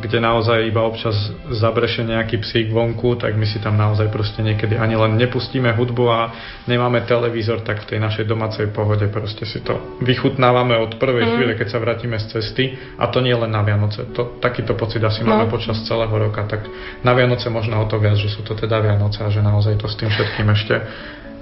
kde 0.00 0.18
naozaj 0.24 0.64
iba 0.64 0.88
občas 0.88 1.14
zabreše 1.52 2.00
nejaký 2.00 2.40
psík 2.40 2.72
vonku, 2.72 3.20
tak 3.20 3.36
my 3.36 3.44
si 3.44 3.60
tam 3.60 3.76
naozaj 3.76 4.08
proste 4.08 4.40
niekedy 4.40 4.80
ani 4.80 4.96
len 4.96 5.20
nepustíme 5.20 5.68
hudbu 5.76 6.04
a 6.08 6.20
nemáme 6.64 7.04
televízor, 7.04 7.60
tak 7.60 7.84
v 7.84 7.96
tej 7.96 7.98
našej 8.00 8.24
domácej 8.24 8.72
pohode 8.72 9.04
proste 9.12 9.44
si 9.44 9.60
to 9.60 10.00
vychutnávame 10.00 10.80
od 10.80 10.96
prvej 10.96 11.28
mm. 11.28 11.32
chvíle, 11.36 11.52
keď 11.60 11.68
sa 11.68 11.78
vrátime 11.78 12.16
z 12.16 12.38
cesty 12.38 12.64
a 12.96 13.12
to 13.12 13.20
nie 13.20 13.36
len 13.36 13.52
na 13.52 13.60
Vianoce. 13.60 14.08
To, 14.16 14.40
takýto 14.40 14.72
pocit 14.74 15.04
asi 15.04 15.20
no. 15.22 15.36
máme 15.36 15.52
počas 15.52 15.76
celého 15.84 16.12
roka, 16.12 16.40
tak 16.48 16.64
na 17.04 17.12
Vianoce 17.12 17.52
možno 17.52 17.76
o 17.82 17.86
to 17.86 18.00
viac, 18.00 18.16
že 18.16 18.32
sú 18.32 18.40
to 18.40 18.56
teda 18.56 18.80
Vianoce 18.80 19.20
a 19.20 19.28
že 19.28 19.44
naozaj 19.44 19.76
to 19.76 19.86
s 19.92 19.96
tým 20.00 20.08
všetkým 20.08 20.48
ešte 20.56 20.74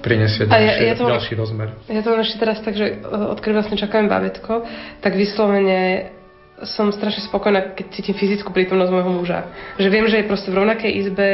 prinesie 0.01 0.49
ďalší, 0.49 0.83
ja, 0.85 0.93
ja 0.93 0.95
to, 0.97 1.05
ďalší 1.07 1.33
rozmer. 1.37 1.69
Ja 1.87 2.01
to 2.01 2.17
ešte 2.17 2.37
teraz 2.41 2.59
tak, 2.65 2.75
že 2.75 3.05
odkedy 3.05 3.53
vlastne 3.53 3.77
čakáme 3.77 4.09
babetko, 4.09 4.65
tak 5.05 5.13
vyslovene 5.13 6.20
som 6.65 6.93
strašne 6.93 7.25
spokojná, 7.25 7.73
keď 7.73 7.87
cítim 7.97 8.17
fyzickú 8.17 8.53
prítomnosť 8.53 8.93
môjho 8.93 9.13
muža. 9.17 9.49
Že 9.81 9.89
viem, 9.89 10.07
že 10.09 10.21
je 10.21 10.29
proste 10.29 10.53
v 10.53 10.59
rovnakej 10.61 10.93
izbe, 10.93 11.29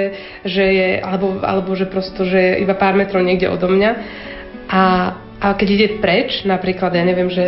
že 0.47 0.65
je, 0.65 0.89
alebo, 1.03 1.43
alebo 1.43 1.75
že 1.75 1.91
prosto, 1.91 2.23
že 2.23 2.39
je 2.39 2.53
iba 2.63 2.79
pár 2.79 2.95
metrov 2.95 3.27
niekde 3.27 3.51
odo 3.51 3.67
mňa. 3.67 3.91
A, 4.71 4.83
a 5.43 5.47
keď 5.59 5.69
ide 5.69 5.89
preč, 5.99 6.47
napríklad, 6.47 6.95
ja 6.95 7.03
neviem, 7.03 7.27
že, 7.27 7.47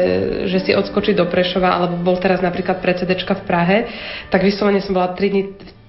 že 0.50 0.58
si 0.58 0.70
odskočí 0.74 1.14
do 1.14 1.30
Prešova, 1.30 1.78
alebo 1.78 2.02
bol 2.02 2.18
teraz 2.18 2.42
napríklad 2.42 2.82
predsedečka 2.82 3.38
v 3.38 3.46
Prahe, 3.46 3.78
tak 4.30 4.42
vyslovene 4.42 4.82
som 4.82 4.94
bola 4.94 5.14
3 5.14 5.32
dní 5.32 5.42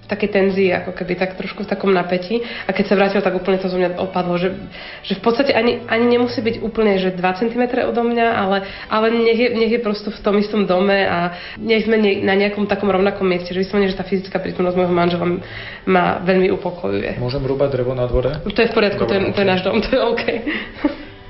také 0.10 0.26
tenzii, 0.26 0.74
ako 0.74 0.98
keby 0.98 1.14
tak 1.14 1.38
trošku 1.38 1.64
v 1.64 1.70
takom 1.70 1.94
napätí. 1.94 2.42
A 2.66 2.74
keď 2.74 2.86
sa 2.90 2.98
vrátil, 2.98 3.22
tak 3.22 3.38
úplne 3.38 3.62
to 3.62 3.70
zo 3.70 3.78
mňa 3.78 4.02
opadlo, 4.02 4.42
že, 4.42 4.58
že 5.06 5.14
v 5.14 5.22
podstate 5.22 5.54
ani, 5.54 5.86
ani 5.86 6.18
nemusí 6.18 6.42
byť 6.42 6.66
úplne, 6.66 6.98
že 6.98 7.14
2 7.14 7.22
cm 7.22 7.62
odo 7.86 8.02
mňa, 8.02 8.28
ale, 8.34 8.58
ale 8.90 9.06
nech, 9.14 9.38
je, 9.38 9.50
nech 9.54 9.72
je 9.78 9.80
prosto 9.80 10.10
v 10.10 10.20
tom 10.26 10.42
istom 10.42 10.66
dome 10.66 11.06
a 11.06 11.38
nech 11.62 11.86
sme 11.86 12.02
nie, 12.02 12.26
na 12.26 12.34
nejakom 12.34 12.66
takom 12.66 12.90
rovnakom 12.90 13.30
mieste, 13.30 13.54
že 13.54 13.62
vyslovene, 13.62 13.94
že 13.94 14.02
tá 14.02 14.04
fyzická 14.04 14.42
prítomnosť 14.42 14.76
môjho 14.76 14.96
manžela 14.98 15.26
ma 15.86 16.18
veľmi 16.26 16.50
upokojuje. 16.58 17.22
Môžem 17.22 17.46
rúbať 17.46 17.78
drevo 17.78 17.94
na 17.94 18.10
dvore? 18.10 18.42
To 18.42 18.60
je 18.60 18.68
v 18.68 18.74
poriadku, 18.74 19.06
to 19.06 19.14
je, 19.14 19.22
to 19.30 19.40
je 19.46 19.48
náš 19.48 19.62
dom, 19.62 19.78
to 19.78 19.94
je 19.94 20.02
OK. 20.02 20.24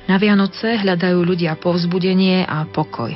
Na 0.07 0.17
Vianoce 0.17 0.80
hľadajú 0.80 1.21
ľudia 1.21 1.53
povzbudenie 1.59 2.47
a 2.47 2.65
pokoj. 2.65 3.13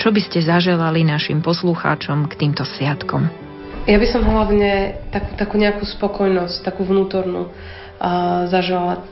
Čo 0.00 0.10
by 0.10 0.20
ste 0.24 0.42
zaželali 0.42 1.06
našim 1.06 1.38
poslucháčom 1.38 2.26
k 2.26 2.34
týmto 2.34 2.66
sviatkom? 2.66 3.41
Ja 3.82 3.98
by 3.98 4.06
som 4.06 4.22
hlavne 4.22 5.02
takú, 5.10 5.30
takú 5.34 5.54
nejakú 5.58 5.82
spokojnosť, 5.82 6.62
takú 6.62 6.86
vnútornú 6.86 7.50
uh, 7.50 8.46
zažila. 8.46 9.02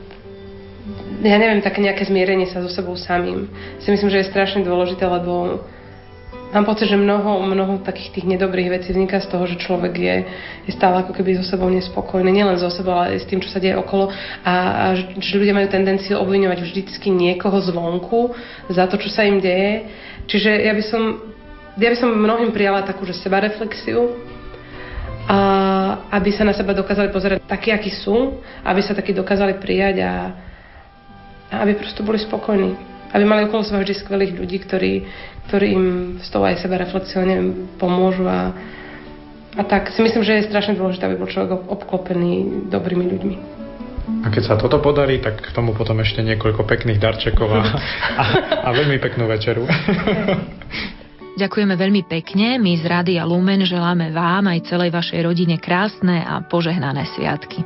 Ja 1.27 1.35
neviem, 1.35 1.59
také 1.59 1.83
nejaké 1.83 2.07
zmierenie 2.07 2.47
sa 2.47 2.63
so 2.63 2.71
sebou 2.71 2.95
samým. 2.95 3.51
Si 3.83 3.91
myslím, 3.91 4.07
že 4.07 4.23
je 4.23 4.31
strašne 4.31 4.63
dôležité, 4.63 5.03
lebo 5.03 5.67
mám 6.55 6.63
pocit, 6.63 6.87
že 6.87 6.95
mnoho, 6.95 7.43
mnoho 7.43 7.83
takých 7.83 8.15
tých 8.15 8.25
nedobrých 8.31 8.79
vecí 8.79 8.95
vzniká 8.95 9.19
z 9.19 9.27
toho, 9.27 9.43
že 9.43 9.59
človek 9.59 9.91
je, 9.91 10.15
je 10.65 10.71
stále 10.71 11.03
ako 11.03 11.19
keby 11.19 11.35
so 11.35 11.43
sebou 11.43 11.67
nespokojný. 11.67 12.31
Nielen 12.31 12.55
so 12.55 12.71
sebou, 12.71 12.95
ale 12.95 13.19
aj 13.19 13.27
s 13.27 13.29
tým, 13.29 13.43
čo 13.43 13.51
sa 13.51 13.59
deje 13.59 13.75
okolo. 13.75 14.07
A, 14.47 14.53
a 14.55 14.85
že 14.95 15.35
ľudia 15.35 15.51
majú 15.51 15.67
tendenciu 15.67 16.15
obviňovať 16.23 16.59
vždycky 16.63 17.11
niekoho 17.11 17.59
zvonku 17.59 18.39
za 18.71 18.87
to, 18.87 18.95
čo 18.95 19.11
sa 19.11 19.27
im 19.27 19.43
deje. 19.43 19.91
Čiže 20.31 20.63
ja 20.63 20.71
by 20.71 20.83
som, 20.87 21.03
ja 21.75 21.91
by 21.91 21.97
som 21.99 22.15
mnohým 22.15 22.55
prijala 22.55 22.87
takú, 22.87 23.03
že 23.03 23.19
sebareflexiu, 23.19 24.30
a 25.27 25.39
aby 26.17 26.29
sa 26.33 26.47
na 26.47 26.53
seba 26.55 26.73
dokázali 26.73 27.13
pozerať 27.13 27.45
takí, 27.45 27.69
akí 27.69 27.93
sú, 27.93 28.41
aby 28.65 28.81
sa 28.81 28.97
takí 28.97 29.13
dokázali 29.13 29.61
prijať 29.61 30.01
a, 30.01 30.13
a 31.51 31.55
aby 31.61 31.77
prosto 31.77 32.01
boli 32.01 32.17
spokojní. 32.17 32.73
Aby 33.11 33.23
mali 33.27 33.41
okolo 33.45 33.67
seba 33.67 33.83
vždy 33.83 33.95
skvelých 34.01 34.33
ľudí, 34.39 34.57
ktorí, 34.63 34.93
ktorí 35.51 35.67
im 35.75 35.87
s 36.23 36.31
tou 36.31 36.41
aj 36.47 36.63
seba 36.63 36.79
reflexiou 36.79 37.27
pomôžu 37.75 38.23
a, 38.23 38.55
a 39.59 39.61
tak 39.67 39.91
si 39.91 39.99
myslím, 39.99 40.23
že 40.23 40.41
je 40.41 40.47
strašne 40.47 40.79
dôležité, 40.79 41.11
aby 41.11 41.19
bol 41.19 41.27
človek 41.27 41.67
obklopený 41.67 42.67
dobrými 42.71 43.05
ľuďmi. 43.11 43.35
A 44.21 44.27
keď 44.31 44.43
sa 44.43 44.55
toto 44.57 44.79
podarí, 44.79 45.21
tak 45.21 45.43
k 45.43 45.51
tomu 45.53 45.75
potom 45.77 45.99
ešte 46.01 46.23
niekoľko 46.23 46.65
pekných 46.65 46.99
darčekov 46.99 47.47
a, 47.51 47.63
a, 48.17 48.23
a 48.65 48.69
veľmi 48.73 48.97
peknú 48.97 49.27
večeru. 49.27 49.67
Ďakujeme 51.41 51.73
veľmi 51.73 52.05
pekne. 52.05 52.61
My 52.61 52.77
z 52.77 52.85
Rádia 52.85 53.25
Lumen 53.25 53.65
želáme 53.65 54.13
vám 54.13 54.45
aj 54.45 54.69
celej 54.69 54.93
vašej 54.93 55.25
rodine 55.25 55.57
krásne 55.57 56.21
a 56.21 56.37
požehnané 56.45 57.09
sviatky. 57.17 57.65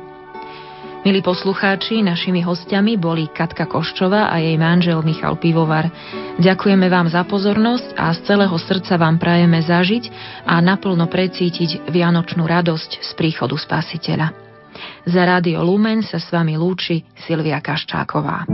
Milí 1.04 1.20
poslucháči, 1.20 2.00
našimi 2.00 2.40
hostiami 2.40 2.96
boli 2.96 3.28
Katka 3.28 3.68
Koščová 3.68 4.32
a 4.32 4.40
jej 4.40 4.56
manžel 4.56 5.04
Michal 5.04 5.36
Pivovar. 5.36 5.92
Ďakujeme 6.40 6.88
vám 6.88 7.12
za 7.12 7.20
pozornosť 7.28 8.00
a 8.00 8.16
z 8.16 8.24
celého 8.24 8.56
srdca 8.56 8.96
vám 8.96 9.20
prajeme 9.20 9.60
zažiť 9.60 10.08
a 10.48 10.56
naplno 10.64 11.04
precítiť 11.04 11.92
vianočnú 11.92 12.48
radosť 12.48 13.04
z 13.04 13.10
príchodu 13.12 13.60
Spasiteľa. 13.60 14.32
Za 15.04 15.20
Rádio 15.20 15.60
Lumen 15.60 16.00
sa 16.00 16.16
s 16.16 16.32
vami 16.32 16.56
lúči 16.56 17.04
Silvia 17.28 17.60
Kaščáková. 17.60 18.48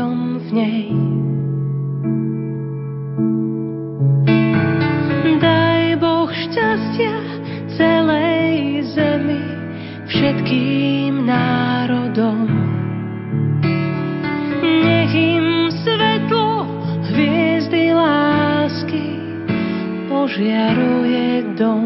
Ľuďom 0.00 0.40
v 0.40 0.48
nej. 0.56 0.84
Daj 5.44 6.00
Boh 6.00 6.32
šťastia 6.32 7.16
celej 7.76 8.88
zemi, 8.96 9.44
všetkým 10.08 11.28
národom. 11.28 12.48
Nech 14.64 15.12
im 15.12 15.68
svetlo 15.68 16.64
hviezdy 17.12 17.92
lásky 17.92 19.20
požiaruje 20.08 21.44
dom. 21.60 21.84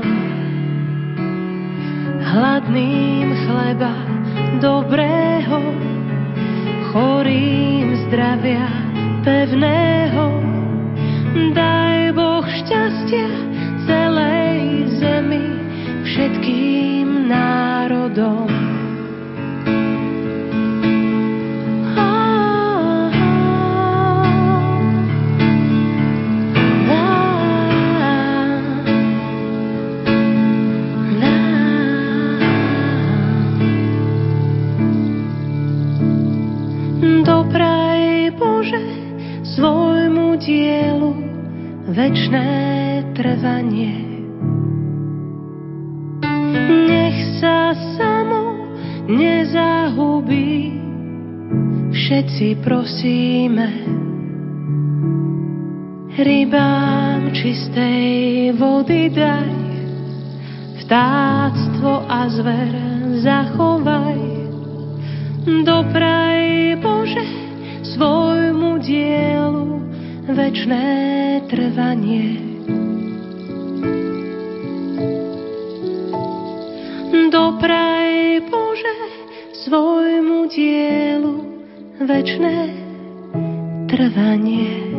Hladným 2.22 3.26
chleba 3.42 3.94
dobrého 4.62 5.13
zdravia 8.14 8.70
pevného. 9.26 10.26
Daj 11.50 11.83
večné 41.94 42.50
trvanie. 43.14 43.94
Nech 46.90 47.18
sa 47.38 47.70
samo 47.94 48.66
nezahubí, 49.06 50.74
všetci 51.94 52.46
prosíme. 52.66 53.68
Rybám 56.14 57.30
čistej 57.30 58.54
vody 58.58 59.14
daj, 59.14 59.54
vtáctvo 60.82 61.92
a 62.10 62.26
zver 62.26 62.74
zachovaj. 63.22 64.18
Dopraj 65.46 66.74
Bože 66.82 67.26
svojmu 67.94 68.82
dielu 68.82 69.43
večné 70.28 70.86
trvanie. 71.52 72.40
Dopraj 77.28 78.40
Bože 78.48 78.96
svojmu 79.66 80.48
dielu 80.48 81.34
večné 82.00 82.56
trvanie. 83.90 84.93